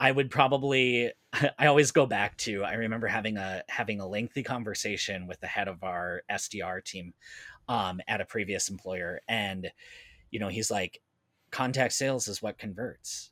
I 0.00 0.12
would 0.12 0.30
probably 0.30 1.12
I 1.58 1.66
always 1.66 1.92
go 1.92 2.06
back 2.06 2.36
to 2.38 2.64
I 2.64 2.74
remember 2.74 3.06
having 3.06 3.36
a 3.36 3.62
having 3.68 4.00
a 4.00 4.06
lengthy 4.08 4.42
conversation 4.42 5.26
with 5.26 5.40
the 5.40 5.46
head 5.46 5.68
of 5.68 5.84
our 5.84 6.22
SDR 6.28 6.82
team 6.82 7.14
um, 7.68 8.00
at 8.08 8.20
a 8.20 8.24
previous 8.26 8.68
employer, 8.70 9.20
and 9.28 9.70
you 10.30 10.40
know 10.40 10.48
he's 10.48 10.70
like 10.70 11.00
contact 11.50 11.92
sales 11.92 12.28
is 12.28 12.42
what 12.42 12.58
converts. 12.58 13.30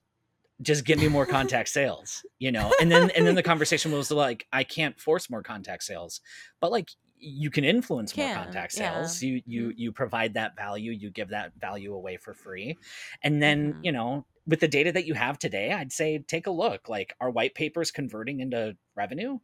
Just 0.61 0.85
give 0.85 0.99
me 0.99 1.09
more 1.09 1.25
contact 1.27 1.69
sales 1.69 2.25
you 2.41 2.51
know? 2.53 2.73
And 2.81 2.91
then 2.91 3.11
and 3.17 3.27
then 3.27 3.35
the 3.35 3.43
conversation 3.43 3.93
was 3.93 4.11
like 4.11 4.47
i 4.53 4.65
can't 4.65 4.99
force 5.01 5.31
more 5.31 5.43
contact 5.43 5.85
sales 5.85 6.21
but 6.61 6.71
like 6.73 6.91
you 7.21 7.51
can 7.51 7.65
influence 7.65 8.17
more 8.17 8.29
Can, 8.29 8.45
contact 8.45 8.75
yeah. 8.77 8.95
sales. 8.95 9.23
You 9.23 9.43
you 9.47 9.73
you 9.77 9.93
provide 9.93 10.35
that 10.35 10.57
value 10.57 10.93
you 10.93 11.11
give 11.11 11.31
that 11.31 11.53
value 11.61 11.95
away 11.95 12.17
for 12.17 12.35
free. 12.35 12.77
And 13.23 13.43
then 13.43 13.75
Mhm. 13.75 13.85
you 13.85 13.93
know 13.93 14.27
with 14.47 14.61
the 14.61 14.69
data 14.69 14.91
that 14.93 15.05
you 15.05 15.15
have 15.15 15.39
today 15.39 15.73
i'd 15.73 15.93
say 15.93 16.19
take 16.19 16.47
a 16.47 16.51
look 16.51 16.89
like 16.89 17.15
are 17.21 17.31
white 17.31 17.55
papers 17.55 17.91
converting 17.91 18.41
into 18.41 18.77
revenue 18.95 19.39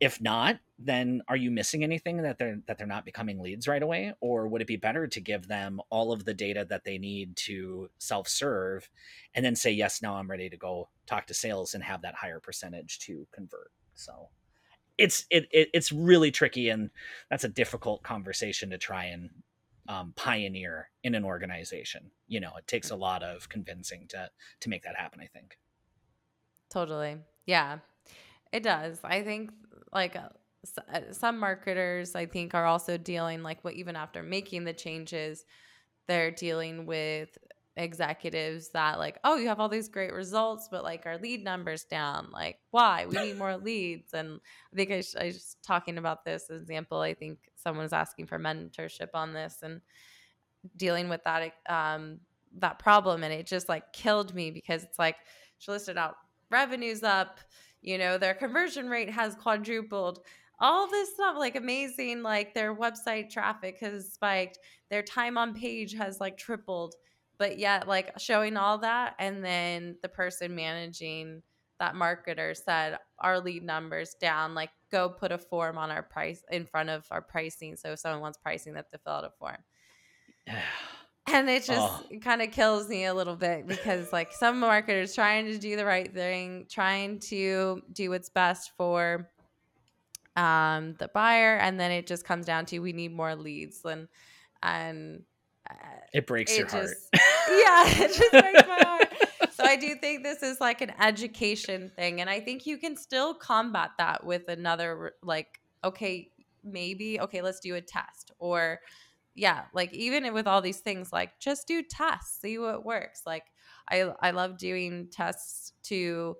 if 0.00 0.20
not 0.20 0.58
then 0.78 1.22
are 1.28 1.36
you 1.36 1.50
missing 1.50 1.82
anything 1.82 2.22
that 2.22 2.38
they're 2.38 2.58
that 2.66 2.76
they're 2.76 2.86
not 2.86 3.04
becoming 3.04 3.40
leads 3.40 3.66
right 3.66 3.82
away? 3.82 4.12
Or 4.20 4.46
would 4.46 4.60
it 4.60 4.66
be 4.66 4.76
better 4.76 5.06
to 5.06 5.20
give 5.20 5.48
them 5.48 5.80
all 5.88 6.12
of 6.12 6.24
the 6.24 6.34
data 6.34 6.66
that 6.68 6.84
they 6.84 6.98
need 6.98 7.36
to 7.36 7.88
self-serve 7.98 8.88
and 9.34 9.44
then 9.44 9.56
say 9.56 9.70
yes 9.70 10.02
now 10.02 10.16
i'm 10.16 10.30
ready 10.30 10.50
to 10.50 10.56
go 10.56 10.88
talk 11.06 11.26
to 11.28 11.34
sales 11.34 11.74
and 11.74 11.82
have 11.82 12.02
that 12.02 12.14
higher 12.14 12.40
percentage 12.40 12.98
to 13.00 13.26
convert? 13.32 13.70
So 13.94 14.28
it's 14.98 15.24
it, 15.30 15.46
it 15.50 15.70
it's 15.72 15.92
really 15.92 16.30
tricky 16.30 16.68
and 16.68 16.90
that's 17.30 17.44
a 17.44 17.48
difficult 17.48 18.02
conversation 18.02 18.70
to 18.70 18.78
try 18.78 19.06
and 19.06 19.30
um, 19.88 20.12
pioneer 20.16 20.90
in 21.04 21.14
an 21.14 21.24
organization. 21.24 22.10
You 22.28 22.40
know 22.40 22.52
it 22.58 22.66
takes 22.66 22.90
a 22.90 22.96
lot 22.96 23.22
of 23.22 23.48
convincing 23.48 24.06
to 24.08 24.28
to 24.60 24.68
make 24.68 24.82
that 24.82 24.96
happen 24.96 25.20
i 25.22 25.26
think. 25.26 25.58
Totally. 26.68 27.16
Yeah, 27.46 27.78
it 28.52 28.62
does. 28.62 28.98
I 29.04 29.22
think 29.22 29.52
like 29.96 30.14
uh, 30.14 30.28
uh, 30.92 31.00
some 31.12 31.38
marketers, 31.38 32.14
I 32.14 32.26
think, 32.26 32.54
are 32.54 32.66
also 32.66 32.96
dealing 32.98 33.42
like 33.42 33.64
what 33.64 33.74
even 33.74 33.96
after 33.96 34.22
making 34.22 34.64
the 34.64 34.74
changes, 34.74 35.44
they're 36.06 36.30
dealing 36.30 36.86
with 36.86 37.36
executives 37.78 38.70
that 38.70 38.98
like, 38.98 39.18
oh, 39.24 39.36
you 39.36 39.48
have 39.48 39.58
all 39.58 39.68
these 39.68 39.88
great 39.88 40.12
results, 40.12 40.68
but 40.70 40.84
like 40.84 41.06
our 41.06 41.18
lead 41.18 41.42
numbers 41.42 41.84
down. 41.84 42.28
Like, 42.30 42.58
why? 42.70 43.06
We 43.06 43.16
need 43.16 43.38
more 43.38 43.56
leads. 43.70 44.12
And 44.12 44.40
I 44.72 44.76
think 44.76 44.90
I, 44.90 45.00
sh- 45.00 45.16
I 45.18 45.26
was 45.26 45.56
talking 45.66 45.98
about 45.98 46.24
this 46.24 46.50
example. 46.50 47.00
I 47.00 47.14
think 47.14 47.38
someone 47.56 47.84
was 47.84 47.92
asking 47.94 48.26
for 48.26 48.38
mentorship 48.38 49.08
on 49.14 49.32
this 49.32 49.58
and 49.62 49.80
dealing 50.76 51.08
with 51.08 51.22
that 51.24 51.52
um 51.68 52.20
that 52.58 52.78
problem, 52.78 53.22
and 53.22 53.32
it 53.32 53.46
just 53.46 53.68
like 53.68 53.92
killed 53.92 54.34
me 54.34 54.50
because 54.50 54.82
it's 54.82 54.98
like 54.98 55.16
she 55.58 55.70
listed 55.70 55.96
out 55.96 56.16
revenues 56.50 57.02
up 57.02 57.40
you 57.86 57.96
know 57.96 58.18
their 58.18 58.34
conversion 58.34 58.90
rate 58.90 59.08
has 59.08 59.34
quadrupled. 59.34 60.20
All 60.58 60.90
this 60.90 61.14
stuff 61.14 61.36
like 61.38 61.56
amazing 61.56 62.22
like 62.22 62.54
their 62.54 62.74
website 62.74 63.30
traffic 63.30 63.78
has 63.80 64.12
spiked 64.12 64.58
their 64.90 65.02
time 65.02 65.38
on 65.38 65.54
page 65.54 65.94
has 65.94 66.20
like 66.20 66.36
tripled 66.36 66.94
but 67.38 67.58
yet 67.58 67.86
like 67.86 68.18
showing 68.18 68.56
all 68.56 68.78
that 68.78 69.14
and 69.18 69.44
then 69.44 69.96
the 70.02 70.08
person 70.08 70.54
managing 70.54 71.42
that 71.78 71.94
marketer 71.94 72.56
said 72.56 72.96
our 73.18 73.38
lead 73.40 73.62
numbers 73.62 74.16
down 74.20 74.54
like 74.54 74.70
go 74.90 75.08
put 75.08 75.32
a 75.32 75.38
form 75.38 75.76
on 75.76 75.90
our 75.90 76.02
price 76.02 76.42
in 76.50 76.64
front 76.64 76.88
of 76.88 77.04
our 77.10 77.20
pricing 77.20 77.76
so 77.76 77.92
if 77.92 77.98
someone 77.98 78.20
wants 78.20 78.38
pricing 78.38 78.74
that 78.74 78.90
to 78.90 78.98
fill 78.98 79.12
out 79.12 79.24
a 79.24 79.30
form 79.38 79.58
and 81.28 81.48
it 81.50 81.64
just 81.64 81.80
Oh. 81.80 82.18
kind 82.20 82.42
of 82.42 82.50
kills 82.52 82.88
me 82.88 83.04
a 83.04 83.14
little 83.14 83.36
bit 83.36 83.66
because 83.66 84.12
like 84.12 84.32
some 84.32 84.60
marketers 84.60 85.14
trying 85.14 85.46
to 85.46 85.58
do 85.58 85.76
the 85.76 85.84
right 85.84 86.12
thing 86.12 86.66
trying 86.68 87.18
to 87.20 87.82
do 87.92 88.10
what's 88.10 88.28
best 88.28 88.72
for 88.76 89.28
um 90.36 90.94
the 90.98 91.08
buyer 91.08 91.56
and 91.56 91.80
then 91.80 91.90
it 91.90 92.06
just 92.06 92.24
comes 92.24 92.44
down 92.46 92.66
to 92.66 92.78
we 92.78 92.92
need 92.92 93.12
more 93.14 93.34
leads 93.34 93.84
and 93.84 94.06
and 94.62 95.22
uh, 95.70 95.74
it 96.12 96.26
breaks 96.26 96.56
your 96.56 96.66
it 96.66 96.72
heart 96.72 96.88
yeah 97.14 97.84
it 98.04 98.12
just 98.14 98.30
breaks 98.30 98.68
my 98.68 98.78
heart 98.84 99.08
so 99.52 99.64
i 99.64 99.76
do 99.76 99.94
think 99.94 100.22
this 100.22 100.42
is 100.42 100.60
like 100.60 100.82
an 100.82 100.92
education 101.00 101.90
thing 101.96 102.20
and 102.20 102.28
i 102.28 102.38
think 102.38 102.66
you 102.66 102.76
can 102.76 102.96
still 102.96 103.32
combat 103.34 103.90
that 103.98 104.24
with 104.24 104.48
another 104.48 105.14
like 105.22 105.60
okay 105.82 106.30
maybe 106.62 107.18
okay 107.18 107.40
let's 107.40 107.60
do 107.60 107.74
a 107.74 107.80
test 107.80 108.32
or 108.38 108.78
yeah 109.36 109.64
like 109.72 109.92
even 109.92 110.32
with 110.34 110.46
all 110.46 110.60
these 110.60 110.80
things 110.80 111.12
like 111.12 111.38
just 111.38 111.68
do 111.68 111.82
tests 111.82 112.40
see 112.40 112.58
what 112.58 112.84
works 112.84 113.22
like 113.26 113.44
i 113.90 114.10
i 114.20 114.30
love 114.30 114.58
doing 114.58 115.08
tests 115.12 115.72
to 115.82 116.34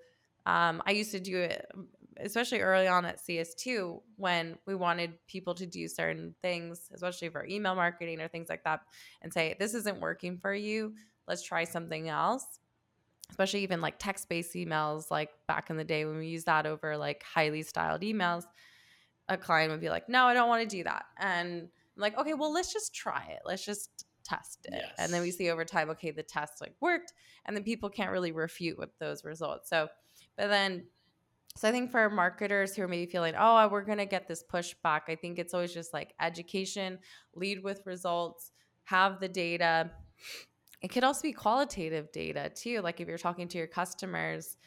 um 0.47 0.83
i 0.87 0.91
used 0.91 1.13
to 1.13 1.21
do 1.21 1.39
it 1.39 1.71
especially 2.21 2.61
early 2.61 2.87
on 2.87 3.05
at 3.05 3.19
CS2 3.19 4.01
when 4.17 4.57
we 4.67 4.75
wanted 4.75 5.15
people 5.27 5.55
to 5.55 5.67
do 5.67 5.89
certain 5.89 6.35
things, 6.43 6.89
especially 6.95 7.29
for 7.29 7.45
email 7.47 7.75
marketing 7.75 8.21
or 8.21 8.29
things 8.29 8.49
like 8.49 8.65
that, 8.65 8.81
and 9.23 9.33
say, 9.33 9.57
this 9.59 9.75
isn't 9.75 10.01
working 10.01 10.39
for 10.39 10.55
you. 10.55 10.95
Let's 11.29 11.43
try 11.43 11.65
something 11.65 12.09
else. 12.09 12.45
Especially 13.31 13.63
even 13.65 13.81
like 13.81 13.99
text 13.99 14.29
based 14.29 14.55
emails, 14.55 15.11
like 15.11 15.31
back 15.49 15.69
in 15.69 15.77
the 15.77 15.85
day 15.85 16.05
when 16.05 16.19
we 16.19 16.29
used 16.29 16.47
that 16.47 16.65
over 16.65 16.97
like 16.97 17.23
highly 17.23 17.63
styled 17.63 18.03
emails, 18.03 18.45
a 19.29 19.37
client 19.37 19.73
would 19.73 19.81
be 19.81 19.91
like, 19.91 20.09
no, 20.09 20.27
I 20.27 20.35
don't 20.35 20.49
want 20.49 20.69
to 20.69 20.77
do 20.77 20.85
that. 20.85 21.07
And 21.19 21.69
I'm 21.97 22.03
like, 22.03 22.19
okay, 22.19 22.35
well, 22.35 22.53
let's 22.53 22.73
just 22.73 22.95
try 22.95 23.25
it. 23.31 23.41
Let's 23.45 23.65
just 23.65 24.07
test 24.25 24.67
it. 24.67 24.75
Yes. 24.75 24.93
And 24.99 25.13
then 25.13 25.23
we 25.23 25.31
see 25.31 25.51
over 25.51 25.65
time, 25.65 25.91
okay, 25.91 26.11
the 26.11 26.23
test 26.23 26.61
like 26.61 26.75
worked. 26.81 27.13
And 27.45 27.57
then 27.57 27.65
people 27.65 27.89
can't 27.89 28.11
really 28.11 28.33
refute 28.33 28.79
with 28.79 28.91
those 28.99 29.25
results. 29.25 29.71
So, 29.71 29.89
but 30.37 30.49
then 30.49 30.85
so 31.57 31.67
I 31.67 31.73
think 31.73 31.91
for 31.91 32.11
marketers 32.11 32.77
who 32.77 32.83
are 32.83 32.89
maybe 32.89 33.11
feeling, 33.11 33.35
oh, 33.39 33.67
we're 33.69 33.81
going 33.83 33.97
to 33.97 34.05
get 34.07 34.29
this 34.29 34.45
pushback, 34.45 35.03
I 35.09 35.15
think 35.15 35.39
it's 35.39 35.55
always 35.55 35.73
just 35.73 35.95
like 35.95 36.13
education, 36.21 36.99
lead 37.35 37.63
with 37.65 37.81
results, 37.87 38.53
have 38.85 39.21
the 39.21 39.29
data. 39.29 39.91
It 40.83 40.89
could 40.89 41.03
also 41.03 41.23
be 41.23 41.33
qualitative 41.33 42.13
data 42.13 42.51
too. 42.55 42.83
Like 42.83 43.01
if 43.01 43.09
you're 43.09 43.17
talking 43.17 43.49
to 43.49 43.59
your 43.59 43.67
customers, 43.67 44.59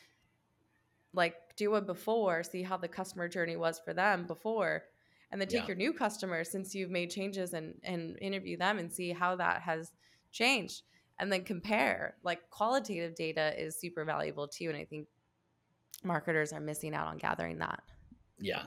like 1.13 1.35
do 1.57 1.75
it 1.75 1.85
before, 1.85 2.41
see 2.41 2.63
how 2.63 2.77
the 2.77 2.87
customer 2.87 3.27
journey 3.27 3.55
was 3.55 3.79
for 3.79 3.93
them 3.93 4.25
before. 4.25 4.83
And 5.31 5.39
then 5.39 5.47
take 5.47 5.61
yeah. 5.61 5.67
your 5.67 5.75
new 5.77 5.93
customers 5.93 6.49
since 6.49 6.73
you've 6.73 6.89
made 6.89 7.11
changes 7.11 7.53
and, 7.53 7.75
and 7.83 8.17
interview 8.19 8.57
them 8.57 8.79
and 8.79 8.91
see 8.91 9.11
how 9.11 9.35
that 9.35 9.61
has 9.61 9.91
changed. 10.31 10.81
And 11.19 11.31
then 11.31 11.43
compare. 11.43 12.15
Like 12.23 12.49
qualitative 12.49 13.15
data 13.15 13.53
is 13.61 13.79
super 13.79 14.05
valuable 14.05 14.47
too. 14.47 14.69
And 14.69 14.77
I 14.77 14.85
think 14.85 15.07
marketers 16.03 16.53
are 16.53 16.59
missing 16.59 16.95
out 16.95 17.07
on 17.07 17.17
gathering 17.17 17.59
that. 17.59 17.83
Yeah. 18.39 18.63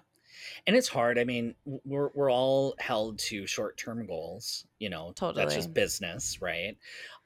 And 0.66 0.76
it's 0.76 0.88
hard. 0.88 1.18
I 1.18 1.24
mean, 1.24 1.54
we're 1.64 2.10
we're 2.14 2.30
all 2.30 2.74
held 2.78 3.18
to 3.18 3.46
short-term 3.46 4.06
goals, 4.06 4.66
you 4.78 4.88
know. 4.88 5.12
Totally. 5.14 5.42
That's 5.42 5.54
just 5.54 5.74
business, 5.74 6.40
right? 6.40 6.76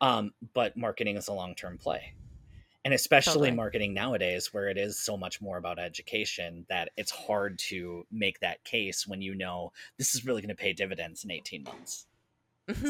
Um, 0.00 0.32
but 0.54 0.76
marketing 0.76 1.16
is 1.16 1.28
a 1.28 1.32
long-term 1.32 1.78
play. 1.78 2.14
And 2.86 2.94
especially 2.94 3.32
totally. 3.32 3.50
marketing 3.50 3.94
nowadays 3.94 4.54
where 4.54 4.68
it 4.68 4.78
is 4.78 4.96
so 4.96 5.16
much 5.16 5.40
more 5.40 5.58
about 5.58 5.80
education 5.80 6.64
that 6.68 6.90
it's 6.96 7.10
hard 7.10 7.58
to 7.70 8.06
make 8.12 8.38
that 8.38 8.62
case 8.62 9.08
when 9.08 9.20
you 9.20 9.34
know 9.34 9.72
this 9.98 10.14
is 10.14 10.24
really 10.24 10.40
going 10.40 10.50
to 10.50 10.54
pay 10.54 10.72
dividends 10.72 11.24
in 11.24 11.32
18 11.32 11.64
months. 11.64 12.06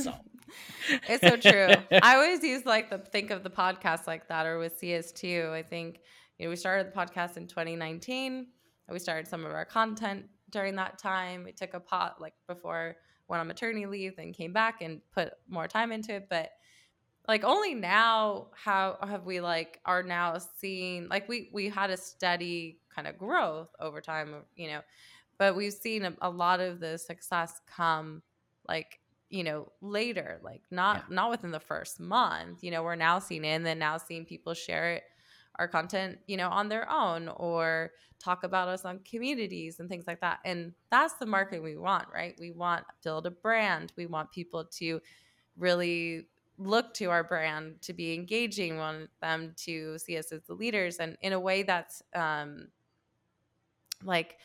So 0.02 0.12
it's 1.08 1.26
so 1.26 1.38
true. 1.38 1.68
I 2.02 2.16
always 2.16 2.42
use 2.42 2.66
like 2.66 2.90
the 2.90 2.98
think 2.98 3.30
of 3.30 3.42
the 3.42 3.48
podcast 3.48 4.06
like 4.06 4.28
that 4.28 4.44
or 4.44 4.58
with 4.58 4.78
CS2. 4.78 5.50
I 5.50 5.62
think 5.62 6.00
you 6.36 6.44
know, 6.44 6.50
we 6.50 6.56
started 6.56 6.92
the 6.92 6.94
podcast 6.94 7.38
in 7.38 7.46
2019. 7.46 8.48
We 8.90 8.98
started 8.98 9.26
some 9.26 9.46
of 9.46 9.52
our 9.52 9.64
content 9.64 10.26
during 10.50 10.76
that 10.76 10.98
time. 10.98 11.42
We 11.42 11.52
took 11.52 11.72
a 11.72 11.80
pot 11.80 12.20
like 12.20 12.34
before 12.46 12.96
went 13.28 13.40
on 13.40 13.48
maternity 13.48 13.86
leave, 13.86 14.16
then 14.16 14.34
came 14.34 14.52
back 14.52 14.82
and 14.82 15.00
put 15.14 15.32
more 15.48 15.66
time 15.66 15.90
into 15.90 16.16
it. 16.16 16.26
But 16.28 16.50
like 17.28 17.44
only 17.44 17.74
now 17.74 18.48
how 18.54 18.98
have 19.02 19.24
we 19.24 19.40
like 19.40 19.80
are 19.84 20.02
now 20.02 20.38
seeing 20.58 21.08
like 21.08 21.28
we 21.28 21.50
we 21.52 21.68
had 21.68 21.90
a 21.90 21.96
steady 21.96 22.78
kind 22.94 23.06
of 23.06 23.18
growth 23.18 23.68
over 23.80 24.00
time, 24.00 24.34
uh, 24.34 24.38
you 24.54 24.68
know, 24.68 24.80
but 25.38 25.56
we've 25.56 25.72
seen 25.72 26.04
a, 26.04 26.14
a 26.22 26.30
lot 26.30 26.60
of 26.60 26.80
the 26.80 26.98
success 26.98 27.60
come 27.66 28.22
like 28.68 29.00
you 29.28 29.42
know 29.42 29.72
later 29.80 30.40
like 30.44 30.62
not 30.70 31.04
yeah. 31.08 31.14
not 31.16 31.30
within 31.30 31.50
the 31.50 31.58
first 31.58 31.98
month 31.98 32.62
you 32.62 32.70
know 32.70 32.84
we're 32.84 32.94
now 32.94 33.18
seeing 33.18 33.44
it 33.44 33.48
and 33.48 33.66
then 33.66 33.76
now 33.76 33.98
seeing 33.98 34.24
people 34.24 34.54
share 34.54 34.92
it 34.92 35.02
our 35.58 35.68
content, 35.68 36.18
you 36.26 36.36
know, 36.36 36.48
on 36.48 36.68
their 36.68 36.90
own 36.90 37.28
or 37.28 37.92
talk 38.18 38.44
about 38.44 38.68
us 38.68 38.84
on 38.84 39.00
communities 39.00 39.80
and 39.80 39.88
things 39.88 40.06
like 40.06 40.20
that. 40.20 40.40
And 40.44 40.72
that's 40.90 41.14
the 41.14 41.26
marketing 41.26 41.62
we 41.62 41.76
want, 41.76 42.06
right? 42.12 42.34
We 42.38 42.50
want 42.50 42.84
build 43.02 43.26
a 43.26 43.30
brand. 43.30 43.92
We 43.96 44.06
want 44.06 44.32
people 44.32 44.64
to 44.78 45.00
really 45.56 46.26
look 46.58 46.94
to 46.94 47.06
our 47.06 47.24
brand 47.24 47.82
to 47.82 47.92
be 47.92 48.14
engaging. 48.14 48.78
Want 48.78 49.10
them 49.20 49.54
to 49.64 49.98
see 49.98 50.16
us 50.16 50.32
as 50.32 50.42
the 50.44 50.54
leaders 50.54 50.96
and 50.96 51.16
in 51.20 51.32
a 51.32 51.40
way 51.40 51.62
that's 51.62 52.02
um 52.14 52.68
like 54.02 54.38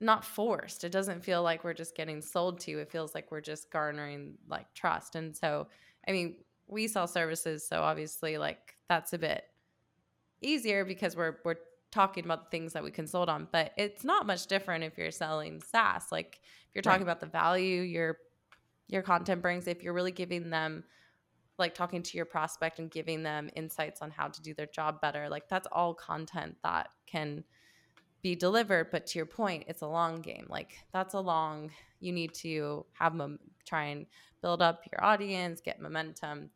not 0.00 0.24
forced. 0.24 0.84
It 0.84 0.92
doesn't 0.92 1.24
feel 1.24 1.42
like 1.42 1.64
we're 1.64 1.74
just 1.74 1.96
getting 1.96 2.20
sold 2.20 2.60
to. 2.60 2.78
It 2.78 2.90
feels 2.90 3.14
like 3.14 3.30
we're 3.30 3.40
just 3.40 3.70
garnering 3.70 4.34
like 4.48 4.72
trust. 4.74 5.14
And 5.14 5.34
so, 5.34 5.68
I 6.06 6.12
mean, 6.12 6.36
we 6.66 6.86
sell 6.86 7.06
services, 7.06 7.66
so 7.66 7.80
obviously 7.82 8.38
like 8.38 8.74
that's 8.88 9.12
a 9.12 9.18
bit 9.18 9.44
easier 10.40 10.84
because 10.84 11.16
we're 11.16 11.36
we're 11.44 11.56
talking 11.90 12.24
about 12.24 12.44
the 12.44 12.50
things 12.50 12.72
that 12.72 12.84
we 12.84 12.90
consult 12.90 13.28
on 13.28 13.48
but 13.52 13.72
it's 13.76 14.04
not 14.04 14.26
much 14.26 14.46
different 14.48 14.84
if 14.84 14.98
you're 14.98 15.10
selling 15.10 15.62
SaaS 15.62 16.12
like 16.12 16.40
if 16.68 16.74
you're 16.74 16.82
talking 16.82 17.06
right. 17.06 17.12
about 17.12 17.20
the 17.20 17.26
value 17.26 17.80
your 17.80 18.18
your 18.88 19.02
content 19.02 19.40
brings 19.40 19.66
if 19.66 19.82
you're 19.82 19.94
really 19.94 20.12
giving 20.12 20.50
them 20.50 20.84
like 21.58 21.74
talking 21.74 22.02
to 22.02 22.16
your 22.16 22.26
prospect 22.26 22.78
and 22.78 22.90
giving 22.90 23.22
them 23.22 23.48
insights 23.56 24.02
on 24.02 24.10
how 24.10 24.28
to 24.28 24.42
do 24.42 24.54
their 24.54 24.66
job 24.66 25.00
better 25.00 25.28
like 25.28 25.48
that's 25.48 25.68
all 25.72 25.94
content 25.94 26.56
that 26.62 26.88
can 27.06 27.42
be 28.22 28.34
delivered 28.34 28.90
but 28.90 29.06
to 29.06 29.18
your 29.18 29.26
point 29.26 29.64
it's 29.68 29.82
a 29.82 29.86
long 29.86 30.20
game 30.20 30.46
like 30.48 30.78
that's 30.92 31.14
a 31.14 31.20
long 31.20 31.70
you 32.00 32.12
need 32.12 32.34
to 32.34 32.84
have 32.92 33.14
mom- 33.14 33.38
try 33.64 33.84
and 33.84 34.06
build 34.42 34.60
up 34.60 34.82
your 34.92 35.04
audience 35.04 35.60
get 35.60 35.80
momentum 35.80 36.50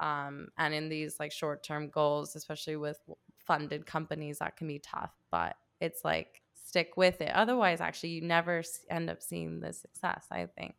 um, 0.00 0.48
and 0.58 0.74
in 0.74 0.88
these 0.88 1.18
like 1.18 1.32
short 1.32 1.62
term 1.62 1.88
goals, 1.88 2.36
especially 2.36 2.76
with 2.76 2.98
funded 3.46 3.86
companies, 3.86 4.38
that 4.38 4.56
can 4.56 4.68
be 4.68 4.78
tough. 4.78 5.12
But 5.30 5.56
it's 5.80 6.04
like 6.04 6.42
stick 6.54 6.96
with 6.96 7.20
it. 7.20 7.32
Otherwise, 7.34 7.80
actually, 7.80 8.10
you 8.10 8.22
never 8.22 8.62
end 8.90 9.10
up 9.10 9.22
seeing 9.22 9.60
the 9.60 9.72
success. 9.72 10.26
I 10.30 10.46
think. 10.46 10.74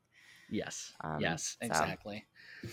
Yes. 0.50 0.94
Um, 1.04 1.20
yes. 1.20 1.58
Exactly. 1.62 2.26
So. 2.64 2.70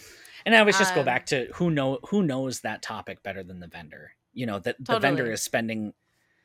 And 0.46 0.54
I 0.54 0.60
always 0.60 0.78
just 0.78 0.92
um, 0.92 1.00
go 1.00 1.02
back 1.02 1.26
to 1.26 1.48
who 1.54 1.70
know 1.70 1.98
who 2.08 2.22
knows 2.22 2.60
that 2.60 2.80
topic 2.80 3.22
better 3.24 3.42
than 3.42 3.58
the 3.58 3.66
vendor. 3.66 4.12
You 4.32 4.46
know 4.46 4.60
that 4.60 4.78
totally. 4.78 4.96
the 4.96 5.00
vendor 5.00 5.32
is 5.32 5.42
spending 5.42 5.92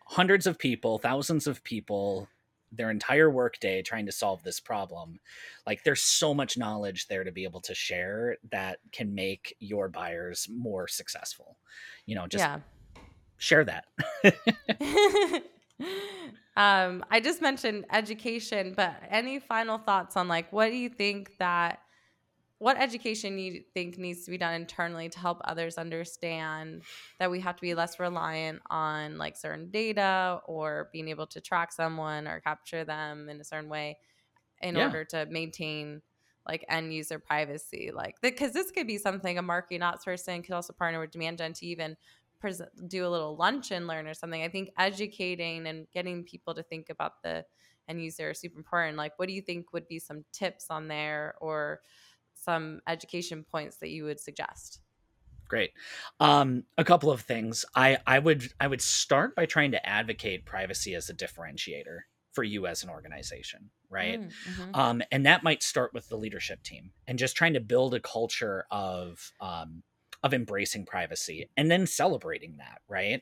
hundreds 0.07 0.47
of 0.47 0.57
people, 0.57 0.97
thousands 0.97 1.47
of 1.47 1.63
people 1.63 2.27
their 2.71 2.89
entire 2.89 3.29
workday 3.29 3.81
trying 3.81 4.05
to 4.05 4.11
solve 4.11 4.41
this 4.43 4.59
problem. 4.59 5.19
Like 5.67 5.83
there's 5.83 6.01
so 6.01 6.33
much 6.33 6.57
knowledge 6.57 7.07
there 7.07 7.23
to 7.23 7.31
be 7.31 7.43
able 7.43 7.59
to 7.61 7.75
share 7.75 8.37
that 8.49 8.79
can 8.91 9.13
make 9.13 9.55
your 9.59 9.89
buyers 9.89 10.47
more 10.49 10.87
successful. 10.87 11.57
You 12.05 12.15
know, 12.15 12.27
just 12.27 12.43
yeah. 12.43 12.59
share 13.37 13.65
that. 13.65 13.85
um, 16.55 17.03
I 17.11 17.19
just 17.21 17.41
mentioned 17.41 17.85
education, 17.91 18.73
but 18.75 18.95
any 19.09 19.39
final 19.39 19.77
thoughts 19.77 20.15
on 20.15 20.27
like 20.27 20.51
what 20.53 20.69
do 20.69 20.77
you 20.77 20.89
think 20.89 21.37
that 21.39 21.81
what 22.61 22.79
education 22.79 23.39
you 23.39 23.63
think 23.73 23.97
needs 23.97 24.23
to 24.23 24.29
be 24.29 24.37
done 24.37 24.53
internally 24.53 25.09
to 25.09 25.17
help 25.17 25.41
others 25.45 25.79
understand 25.79 26.83
that 27.17 27.31
we 27.31 27.39
have 27.39 27.55
to 27.55 27.61
be 27.61 27.73
less 27.73 27.99
reliant 27.99 28.61
on 28.69 29.17
like 29.17 29.35
certain 29.35 29.71
data 29.71 30.39
or 30.45 30.87
being 30.93 31.07
able 31.07 31.25
to 31.25 31.41
track 31.41 31.71
someone 31.73 32.27
or 32.27 32.39
capture 32.39 32.83
them 32.83 33.29
in 33.29 33.41
a 33.41 33.43
certain 33.43 33.67
way 33.67 33.97
in 34.61 34.75
yeah. 34.75 34.85
order 34.85 35.03
to 35.03 35.25
maintain 35.31 36.03
like 36.47 36.63
end 36.69 36.93
user 36.93 37.17
privacy? 37.17 37.89
Like 37.91 38.17
because 38.21 38.53
this 38.53 38.69
could 38.69 38.85
be 38.85 38.99
something 38.99 39.39
a 39.39 39.41
marketing 39.41 39.81
ops 39.81 40.05
person 40.05 40.43
could 40.43 40.53
also 40.53 40.71
partner 40.71 40.99
with 40.99 41.09
demand 41.09 41.39
gen 41.39 41.53
to 41.53 41.65
even 41.65 41.97
present, 42.39 42.69
do 42.87 43.07
a 43.07 43.09
little 43.09 43.35
lunch 43.35 43.71
and 43.71 43.87
learn 43.87 44.05
or 44.05 44.13
something. 44.13 44.43
I 44.43 44.49
think 44.49 44.69
educating 44.77 45.65
and 45.65 45.87
getting 45.91 46.23
people 46.23 46.53
to 46.53 46.61
think 46.61 46.91
about 46.91 47.23
the 47.23 47.43
end 47.87 48.03
user 48.03 48.29
is 48.29 48.39
super 48.39 48.59
important. 48.59 48.97
Like 48.97 49.17
what 49.17 49.27
do 49.27 49.33
you 49.33 49.41
think 49.41 49.73
would 49.73 49.87
be 49.87 49.97
some 49.97 50.25
tips 50.31 50.67
on 50.69 50.87
there 50.87 51.33
or 51.41 51.81
some 52.43 52.81
education 52.87 53.45
points 53.49 53.77
that 53.77 53.89
you 53.89 54.05
would 54.05 54.19
suggest? 54.19 54.81
Great. 55.47 55.71
Um, 56.19 56.63
a 56.77 56.83
couple 56.83 57.11
of 57.11 57.21
things. 57.21 57.65
I 57.75 57.97
i 58.07 58.19
would 58.19 58.51
i 58.59 58.67
would 58.67 58.81
start 58.81 59.35
by 59.35 59.45
trying 59.45 59.71
to 59.71 59.85
advocate 59.85 60.45
privacy 60.45 60.95
as 60.95 61.09
a 61.09 61.13
differentiator 61.13 61.99
for 62.31 62.43
you 62.43 62.65
as 62.67 62.83
an 62.83 62.89
organization 62.89 63.69
right? 63.91 64.21
Mm, 64.21 64.31
mm-hmm. 64.49 64.75
um, 64.79 65.03
and 65.11 65.25
that 65.25 65.43
might 65.43 65.61
start 65.61 65.93
with 65.93 66.09
the 66.09 66.15
leadership 66.15 66.63
team 66.63 66.91
and 67.05 67.19
just 67.19 67.35
trying 67.35 67.53
to 67.53 67.59
build 67.59 67.93
a 67.93 67.99
culture 67.99 68.65
of 68.71 69.33
um, 69.39 69.83
of 70.23 70.33
embracing 70.33 70.85
privacy 70.85 71.49
and 71.57 71.69
then 71.69 71.85
celebrating 71.85 72.57
that 72.57 72.79
right? 72.87 73.21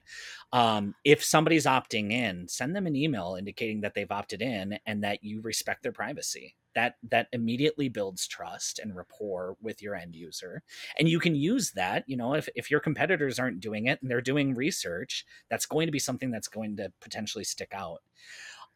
Um, 0.53 0.95
if 1.03 1.23
somebody's 1.23 1.65
opting 1.65 2.11
in 2.11 2.47
send 2.47 2.75
them 2.75 2.87
an 2.87 2.95
email 2.95 3.35
indicating 3.37 3.81
that 3.81 3.95
they've 3.95 4.11
opted 4.11 4.41
in 4.41 4.79
and 4.85 5.03
that 5.03 5.23
you 5.23 5.41
respect 5.41 5.83
their 5.83 5.91
privacy 5.91 6.55
that 6.75 6.95
that 7.09 7.27
immediately 7.33 7.89
builds 7.89 8.27
trust 8.27 8.79
and 8.79 8.95
rapport 8.95 9.55
with 9.61 9.81
your 9.81 9.95
end 9.95 10.15
user. 10.15 10.63
And 10.97 11.07
you 11.09 11.19
can 11.19 11.35
use 11.35 11.71
that 11.71 12.03
you 12.07 12.17
know 12.17 12.33
if, 12.33 12.49
if 12.55 12.71
your 12.71 12.79
competitors 12.79 13.39
aren't 13.39 13.59
doing 13.59 13.87
it 13.87 14.01
and 14.01 14.09
they're 14.09 14.21
doing 14.21 14.53
research 14.55 15.25
that's 15.49 15.65
going 15.65 15.87
to 15.87 15.91
be 15.91 15.99
something 15.99 16.31
that's 16.31 16.47
going 16.47 16.77
to 16.77 16.91
potentially 17.01 17.43
stick 17.43 17.71
out. 17.73 18.01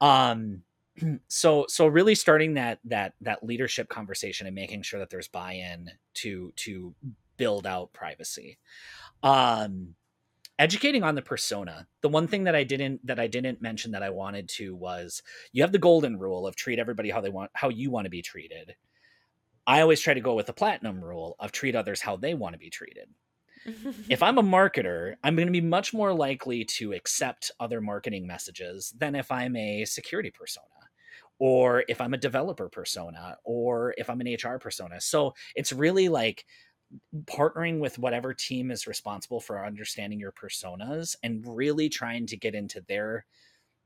Um 0.01 0.63
so 1.27 1.65
so 1.67 1.87
really 1.87 2.15
starting 2.15 2.55
that 2.55 2.79
that 2.85 3.13
that 3.21 3.43
leadership 3.43 3.89
conversation 3.89 4.47
and 4.47 4.55
making 4.55 4.81
sure 4.81 4.99
that 4.99 5.09
there's 5.09 5.27
buy-in 5.27 5.89
to 6.15 6.51
to 6.57 6.93
build 7.37 7.65
out 7.65 7.93
privacy. 7.93 8.57
Um 9.23 9.95
educating 10.59 11.03
on 11.03 11.15
the 11.15 11.21
persona 11.21 11.87
the 12.01 12.09
one 12.09 12.27
thing 12.27 12.43
that 12.43 12.55
i 12.55 12.63
didn't 12.63 13.05
that 13.05 13.19
i 13.19 13.27
didn't 13.27 13.61
mention 13.61 13.91
that 13.91 14.03
i 14.03 14.09
wanted 14.09 14.47
to 14.47 14.75
was 14.75 15.21
you 15.51 15.63
have 15.63 15.71
the 15.71 15.79
golden 15.79 16.17
rule 16.17 16.45
of 16.45 16.55
treat 16.55 16.79
everybody 16.79 17.09
how 17.09 17.21
they 17.21 17.29
want 17.29 17.49
how 17.53 17.69
you 17.69 17.91
want 17.91 18.05
to 18.05 18.09
be 18.09 18.21
treated. 18.21 18.75
I 19.65 19.79
always 19.79 20.01
try 20.01 20.13
to 20.13 20.19
go 20.19 20.33
with 20.33 20.47
the 20.47 20.53
platinum 20.53 21.01
rule 21.01 21.37
of 21.39 21.53
treat 21.53 21.75
others 21.75 22.01
how 22.01 22.17
they 22.17 22.33
want 22.33 22.53
to 22.53 22.59
be 22.59 22.69
treated. 22.69 23.07
If 24.09 24.21
i'm 24.23 24.37
a 24.37 24.43
marketer 24.43 25.15
i'm 25.23 25.35
going 25.35 25.47
to 25.47 25.51
be 25.51 25.61
much 25.61 25.93
more 25.93 26.13
likely 26.13 26.65
to 26.65 26.93
accept 26.93 27.51
other 27.59 27.79
marketing 27.79 28.27
messages 28.27 28.93
than 28.97 29.15
if 29.15 29.31
i'm 29.31 29.55
a 29.55 29.85
security 29.85 30.31
persona 30.31 30.67
or 31.39 31.85
if 31.87 32.01
i'm 32.01 32.13
a 32.13 32.17
developer 32.17 32.67
persona 32.67 33.37
or 33.45 33.95
if 33.97 34.09
i'm 34.09 34.21
an 34.21 34.35
hr 34.35 34.57
persona. 34.57 34.99
So 34.99 35.33
it's 35.55 35.71
really 35.71 36.09
like 36.09 36.45
partnering 37.25 37.79
with 37.79 37.99
whatever 37.99 38.33
team 38.33 38.71
is 38.71 38.87
responsible 38.87 39.39
for 39.39 39.65
understanding 39.65 40.19
your 40.19 40.31
personas 40.31 41.15
and 41.23 41.43
really 41.47 41.89
trying 41.89 42.25
to 42.27 42.37
get 42.37 42.55
into 42.55 42.81
their 42.81 43.25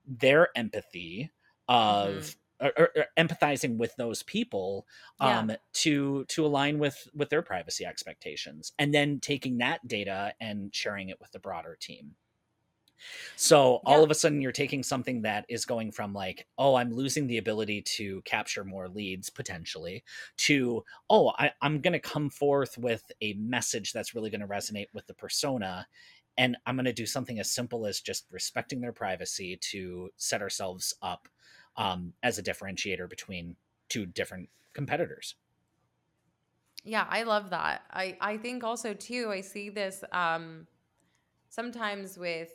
their 0.05 0.49
empathy 0.55 1.31
of 1.67 2.09
mm-hmm. 2.13 2.39
Or, 2.59 2.73
or, 2.75 2.89
or, 2.95 3.05
empathizing 3.15 3.77
with 3.77 3.95
those 3.97 4.23
people 4.23 4.87
um, 5.19 5.51
yeah. 5.51 5.57
to 5.73 6.25
to 6.25 6.43
align 6.43 6.79
with 6.79 7.07
with 7.13 7.29
their 7.29 7.43
privacy 7.43 7.85
expectations 7.85 8.73
and 8.79 8.91
then 8.91 9.19
taking 9.19 9.59
that 9.59 9.87
data 9.87 10.33
and 10.41 10.73
sharing 10.73 11.09
it 11.09 11.19
with 11.19 11.31
the 11.31 11.39
broader 11.39 11.77
team 11.79 12.15
so 13.35 13.73
yeah. 13.73 13.93
all 13.93 14.03
of 14.03 14.11
a 14.11 14.15
sudden 14.15 14.41
you're 14.41 14.51
taking 14.51 14.83
something 14.83 15.21
that 15.21 15.45
is 15.49 15.65
going 15.65 15.91
from 15.91 16.13
like, 16.13 16.47
oh, 16.57 16.75
I'm 16.75 16.93
losing 16.93 17.27
the 17.27 17.37
ability 17.37 17.81
to 17.83 18.21
capture 18.23 18.63
more 18.63 18.87
leads 18.87 19.29
potentially 19.29 20.03
to, 20.37 20.83
oh, 21.09 21.33
I, 21.37 21.51
I'm 21.61 21.81
going 21.81 21.93
to 21.93 21.99
come 21.99 22.29
forth 22.29 22.77
with 22.77 23.03
a 23.21 23.33
message 23.33 23.93
that's 23.93 24.15
really 24.15 24.29
going 24.29 24.41
to 24.41 24.47
resonate 24.47 24.87
with 24.93 25.07
the 25.07 25.13
persona. 25.13 25.87
And 26.37 26.57
I'm 26.65 26.75
going 26.75 26.85
to 26.85 26.93
do 26.93 27.05
something 27.05 27.39
as 27.39 27.51
simple 27.51 27.85
as 27.85 27.99
just 27.99 28.25
respecting 28.31 28.79
their 28.79 28.93
privacy 28.93 29.57
to 29.71 30.09
set 30.17 30.41
ourselves 30.41 30.93
up 31.01 31.27
um, 31.77 32.13
as 32.23 32.37
a 32.37 32.43
differentiator 32.43 33.09
between 33.09 33.55
two 33.89 34.05
different 34.05 34.49
competitors. 34.73 35.35
Yeah, 36.83 37.05
I 37.09 37.23
love 37.23 37.49
that. 37.49 37.81
I, 37.91 38.17
I 38.21 38.37
think 38.37 38.63
also 38.63 38.93
too, 38.93 39.29
I 39.29 39.41
see 39.41 39.69
this 39.69 40.03
um, 40.11 40.67
sometimes 41.49 42.17
with 42.17 42.49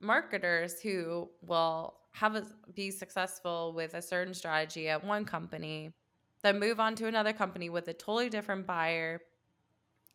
marketers 0.00 0.80
who 0.80 1.28
will 1.42 1.94
have 2.12 2.34
a, 2.34 2.46
be 2.74 2.90
successful 2.90 3.72
with 3.74 3.94
a 3.94 4.02
certain 4.02 4.34
strategy 4.34 4.88
at 4.88 5.04
one 5.04 5.24
company, 5.24 5.92
then 6.42 6.58
move 6.58 6.80
on 6.80 6.94
to 6.96 7.06
another 7.06 7.32
company 7.32 7.68
with 7.68 7.88
a 7.88 7.92
totally 7.92 8.28
different 8.28 8.66
buyer, 8.66 9.20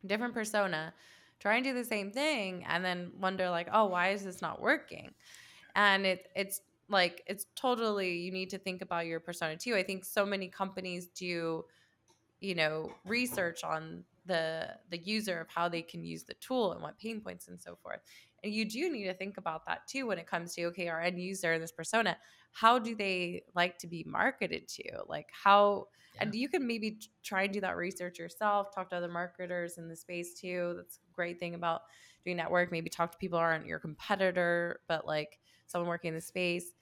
different 0.06 0.34
persona, 0.34 0.94
try 1.40 1.56
and 1.56 1.64
do 1.64 1.74
the 1.74 1.84
same 1.84 2.12
thing, 2.12 2.66
and 2.68 2.84
then 2.84 3.12
wonder 3.20 3.50
like, 3.50 3.68
oh, 3.72 3.86
why 3.86 4.10
is 4.10 4.24
this 4.24 4.42
not 4.42 4.62
working? 4.62 5.12
And 5.76 6.06
it 6.06 6.28
it's 6.36 6.62
like 6.90 7.24
it's 7.28 7.46
totally 7.56 8.18
you 8.18 8.32
need 8.32 8.50
to 8.50 8.58
think 8.58 8.82
about 8.82 9.06
your 9.06 9.20
persona 9.20 9.56
too. 9.56 9.76
I 9.76 9.84
think 9.84 10.04
so 10.04 10.26
many 10.26 10.48
companies 10.48 11.08
do, 11.08 11.66
you 12.40 12.56
know, 12.56 12.92
research 13.06 13.64
on 13.64 14.04
the 14.26 14.70
the 14.90 14.98
user 14.98 15.40
of 15.40 15.48
how 15.50 15.70
they 15.70 15.82
can 15.82 16.04
use 16.04 16.24
the 16.24 16.36
tool 16.36 16.74
and 16.74 16.82
what 16.82 17.00
pain 17.00 17.22
points 17.22 17.48
and 17.48 17.60
so 17.60 17.78
forth 17.82 18.02
and 18.44 18.54
you 18.54 18.66
do 18.66 18.92
need 18.92 19.06
to 19.06 19.14
think 19.14 19.38
about 19.38 19.66
that 19.68 19.88
too 19.88 20.08
when 20.08 20.18
it 20.18 20.28
comes 20.28 20.56
to 20.56 20.66
okay, 20.66 20.88
our 20.88 21.02
end 21.02 21.20
user 21.20 21.54
and 21.54 21.62
this 21.62 21.72
persona, 21.72 22.18
how 22.52 22.80
do 22.80 22.96
they 22.96 23.44
like 23.56 23.78
to 23.80 23.88
be 23.88 24.04
marketed 24.08 24.68
to? 24.70 24.84
Like 25.08 25.28
how 25.32 25.88
yeah. 26.16 26.24
and 26.24 26.36
you 26.36 26.50
can 26.50 26.66
maybe 26.66 27.00
try 27.24 27.44
and 27.44 27.54
do 27.54 27.62
that 27.62 27.78
research 27.78 28.20
yourself, 28.20 28.74
talk 28.74 28.90
to 28.90 28.98
other 28.98 29.08
marketers 29.08 29.78
in 29.78 29.88
the 29.88 29.96
space 29.96 30.34
too. 30.34 30.74
That's 30.78 30.98
a 30.98 31.14
great 31.14 31.40
thing 31.40 31.56
about 31.56 31.82
doing 32.26 32.38
network. 32.38 32.72
Maybe 32.72 32.90
talk 32.90 33.12
to 33.12 33.18
people 33.18 33.40
who 33.40 33.44
aren't 33.44 33.68
your 33.68 33.80
competitor, 33.80 34.82
but 34.88 35.06
like 35.06 35.40
someone 35.68 35.88
working 35.88 36.10
in 36.10 36.16
the 36.16 36.22
space. 36.22 36.74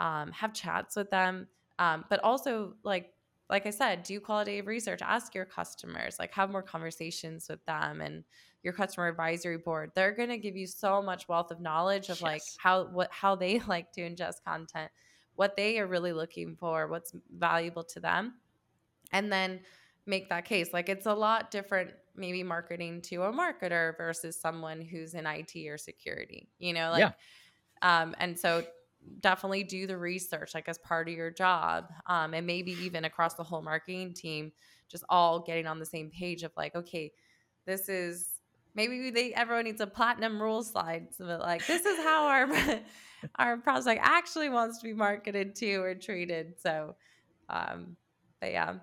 Um, 0.00 0.32
have 0.32 0.52
chats 0.52 0.96
with 0.96 1.08
them. 1.10 1.46
Um, 1.78 2.04
but 2.10 2.20
also 2.24 2.74
like 2.82 3.10
like 3.50 3.66
I 3.66 3.70
said, 3.70 4.02
do 4.02 4.18
qualitative 4.20 4.66
research, 4.66 5.00
ask 5.02 5.34
your 5.34 5.44
customers, 5.44 6.16
like 6.18 6.32
have 6.32 6.50
more 6.50 6.62
conversations 6.62 7.46
with 7.48 7.64
them 7.66 8.00
and 8.00 8.24
your 8.64 8.72
customer 8.72 9.06
advisory 9.06 9.58
board. 9.58 9.92
They're 9.94 10.12
going 10.12 10.30
to 10.30 10.38
give 10.38 10.56
you 10.56 10.66
so 10.66 11.02
much 11.02 11.28
wealth 11.28 11.50
of 11.50 11.60
knowledge 11.60 12.08
of 12.08 12.16
yes. 12.16 12.22
like 12.22 12.42
how 12.58 12.86
what 12.86 13.12
how 13.12 13.36
they 13.36 13.60
like 13.68 13.92
to 13.92 14.00
ingest 14.00 14.42
content, 14.44 14.90
what 15.36 15.56
they 15.56 15.78
are 15.78 15.86
really 15.86 16.12
looking 16.12 16.56
for, 16.56 16.88
what's 16.88 17.12
valuable 17.36 17.84
to 17.84 18.00
them. 18.00 18.34
And 19.12 19.30
then 19.30 19.60
make 20.06 20.30
that 20.30 20.44
case. 20.46 20.72
Like 20.72 20.88
it's 20.88 21.06
a 21.06 21.14
lot 21.14 21.50
different 21.50 21.92
maybe 22.16 22.42
marketing 22.42 23.02
to 23.02 23.22
a 23.24 23.32
marketer 23.32 23.96
versus 23.96 24.40
someone 24.40 24.80
who's 24.80 25.14
in 25.14 25.26
IT 25.26 25.54
or 25.68 25.78
security. 25.78 26.48
You 26.58 26.72
know, 26.72 26.90
like 26.90 27.14
yeah. 27.82 28.00
um 28.02 28.14
and 28.18 28.38
so 28.38 28.64
definitely 29.20 29.62
do 29.62 29.86
the 29.86 29.98
research 29.98 30.54
like 30.54 30.66
as 30.66 30.78
part 30.78 31.08
of 31.08 31.14
your 31.14 31.30
job 31.30 31.90
um, 32.06 32.32
and 32.32 32.46
maybe 32.46 32.72
even 32.80 33.04
across 33.04 33.34
the 33.34 33.42
whole 33.42 33.60
marketing 33.60 34.14
team 34.14 34.50
just 34.88 35.04
all 35.10 35.40
getting 35.40 35.66
on 35.66 35.78
the 35.78 35.84
same 35.84 36.10
page 36.10 36.42
of 36.42 36.50
like 36.56 36.74
okay 36.74 37.12
this 37.66 37.90
is 37.90 38.33
maybe 38.74 39.10
they 39.10 39.32
everyone 39.34 39.64
needs 39.64 39.80
a 39.80 39.86
platinum 39.86 40.40
rule 40.40 40.62
slide 40.62 41.08
so 41.16 41.26
that 41.26 41.40
like 41.40 41.66
this 41.66 41.84
is 41.84 41.98
how 41.98 42.26
our 42.26 42.80
our 43.36 43.56
prospect 43.56 44.00
actually 44.02 44.48
wants 44.48 44.78
to 44.78 44.84
be 44.84 44.92
marketed 44.92 45.54
to 45.56 45.76
or 45.76 45.94
treated 45.94 46.54
so 46.60 46.94
um 47.48 47.96
but 48.40 48.52
yeah 48.52 48.74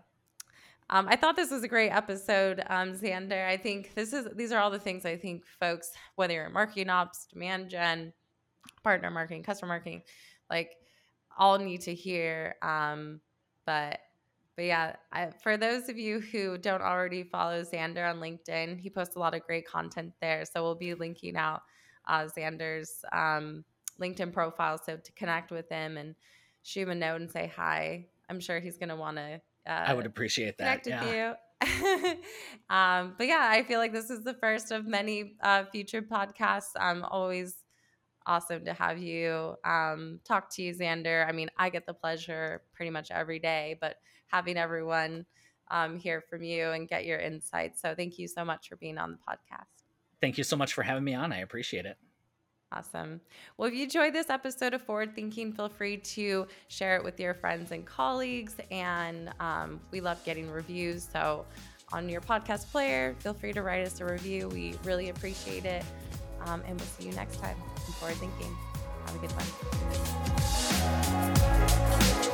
um, 0.92 1.08
I 1.08 1.16
thought 1.16 1.38
this 1.38 1.52
was 1.52 1.64
a 1.64 1.70
great 1.70 1.90
episode, 1.90 2.62
um, 2.68 2.92
Xander. 2.92 3.48
I 3.48 3.56
think 3.56 3.96
this 3.96 4.12
is 4.12 4.28
these 4.36 4.52
are 4.52 4.60
all 4.60 4.70
the 4.70 4.78
things 4.78 5.06
I 5.06 5.16
think 5.16 5.44
folks, 5.58 5.90
whether 6.16 6.34
you're 6.34 6.48
in 6.48 6.52
marketing 6.52 6.90
ops, 6.90 7.28
demand 7.32 7.70
gen, 7.70 8.12
partner 8.84 9.10
marketing, 9.10 9.44
customer 9.44 9.70
marketing, 9.70 10.02
like 10.50 10.72
all 11.38 11.58
need 11.58 11.80
to 11.82 11.94
hear. 11.94 12.56
Um, 12.62 13.22
but 13.66 14.00
but 14.56 14.66
yeah, 14.66 14.96
I, 15.12 15.30
for 15.42 15.58
those 15.58 15.90
of 15.90 15.98
you 15.98 16.20
who 16.20 16.58
don't 16.58 16.82
already 16.82 17.24
follow 17.24 17.64
Xander 17.64 18.10
on 18.10 18.20
LinkedIn, 18.20 18.80
he 18.80 18.90
posts 18.90 19.16
a 19.16 19.20
lot 19.20 19.34
of 19.34 19.44
great 19.44 19.68
content 19.68 20.14
there. 20.22 20.44
So 20.46 20.62
we'll 20.62 20.76
be 20.76 20.94
linking 20.94 21.36
out 21.36 21.62
uh, 22.08 22.26
Xander's 22.26 23.04
um, 23.14 23.64
LinkedIn 24.00 24.34
profile. 24.34 24.78
So 24.78 24.98
to 24.98 25.12
connect 25.14 25.52
with 25.52 25.70
him 25.70 25.98
and 25.98 26.16
shoot 26.64 26.84
him 26.84 26.90
a 26.90 26.96
note 26.96 27.22
and 27.22 27.32
say 27.32 27.52
hi. 27.54 28.06
I'm 28.30 28.40
sure 28.40 28.60
he's 28.60 28.78
going 28.78 28.90
to 28.90 28.96
want 28.96 29.18
to. 29.18 29.42
Uh, 29.68 29.86
I 29.88 29.94
would 29.94 30.06
appreciate 30.06 30.58
that. 30.58 30.84
Connect 30.84 30.88
yeah. 30.88 31.06
with 31.06 31.16
you. 31.16 31.36
um, 32.70 33.14
but 33.18 33.28
yeah, 33.28 33.48
I 33.52 33.64
feel 33.64 33.80
like 33.80 33.94
this 33.94 34.10
is 34.10 34.24
the 34.24 34.34
first 34.34 34.72
of 34.72 34.86
many 34.86 35.36
uh, 35.42 35.66
future 35.72 36.02
podcasts. 36.02 36.72
I'm 36.80 37.04
always 37.04 37.56
awesome 38.26 38.66
to 38.66 38.74
have 38.74 39.00
you 39.00 39.56
um, 39.66 40.20
talk 40.24 40.50
to 40.56 40.64
you, 40.64 40.74
Xander. 40.74 41.28
I 41.28 41.32
mean, 41.32 41.50
I 41.58 41.70
get 41.70 41.86
the 41.86 41.94
pleasure 41.94 42.64
pretty 42.74 42.90
much 42.90 43.12
every 43.12 43.40
day, 43.40 43.78
but 43.80 43.98
having 44.32 44.58
everyone 44.58 45.26
um, 45.70 45.98
hear 45.98 46.22
from 46.22 46.44
you 46.44 46.70
and 46.70 46.88
get 46.88 47.06
your 47.06 47.20
insights. 47.20 47.82
So 47.82 47.96
thank 47.96 48.20
you 48.20 48.28
so 48.28 48.44
much 48.44 48.70
for 48.70 48.76
being 48.76 48.98
on 48.98 49.12
the 49.12 49.18
podcast. 49.18 49.66
Thank 50.20 50.38
you 50.38 50.44
so 50.44 50.56
much 50.56 50.74
for 50.74 50.84
having 50.84 51.04
me 51.04 51.14
on. 51.14 51.32
I 51.32 51.40
appreciate 51.40 51.86
it. 51.86 51.98
Awesome. 52.74 53.20
Well, 53.58 53.68
if 53.68 53.74
you 53.74 53.84
enjoyed 53.84 54.14
this 54.14 54.30
episode 54.30 54.74
of 54.74 54.82
Forward 54.82 55.14
Thinking, 55.14 55.52
feel 55.52 55.68
free 55.68 55.98
to 55.98 56.48
share 56.70 56.96
it 56.96 57.04
with 57.04 57.20
your 57.20 57.34
friends 57.34 57.72
and 57.72 57.86
colleagues. 57.86 58.56
And 58.70 59.32
um, 59.42 59.82
we 59.92 60.00
love 60.00 60.24
getting 60.24 60.50
reviews. 60.50 61.08
So 61.12 61.46
on 61.92 62.08
your 62.08 62.22
podcast 62.22 62.72
player, 62.72 63.16
feel 63.20 63.34
free 63.34 63.52
to 63.54 63.62
write 63.62 63.86
us 63.86 64.00
a 64.00 64.06
review. 64.06 64.48
We 64.48 64.76
really 64.86 65.10
appreciate 65.10 65.66
it. 65.66 65.84
Um, 66.46 66.64
and 66.66 66.80
we'll 66.80 66.88
see 66.88 67.08
you 67.08 67.12
next 67.14 67.42
time 67.42 67.58
forward 68.02 68.18
thinking. 68.18 68.58
Have 69.06 69.16
a 69.16 69.20
good 69.20 69.32
one. 72.24 72.31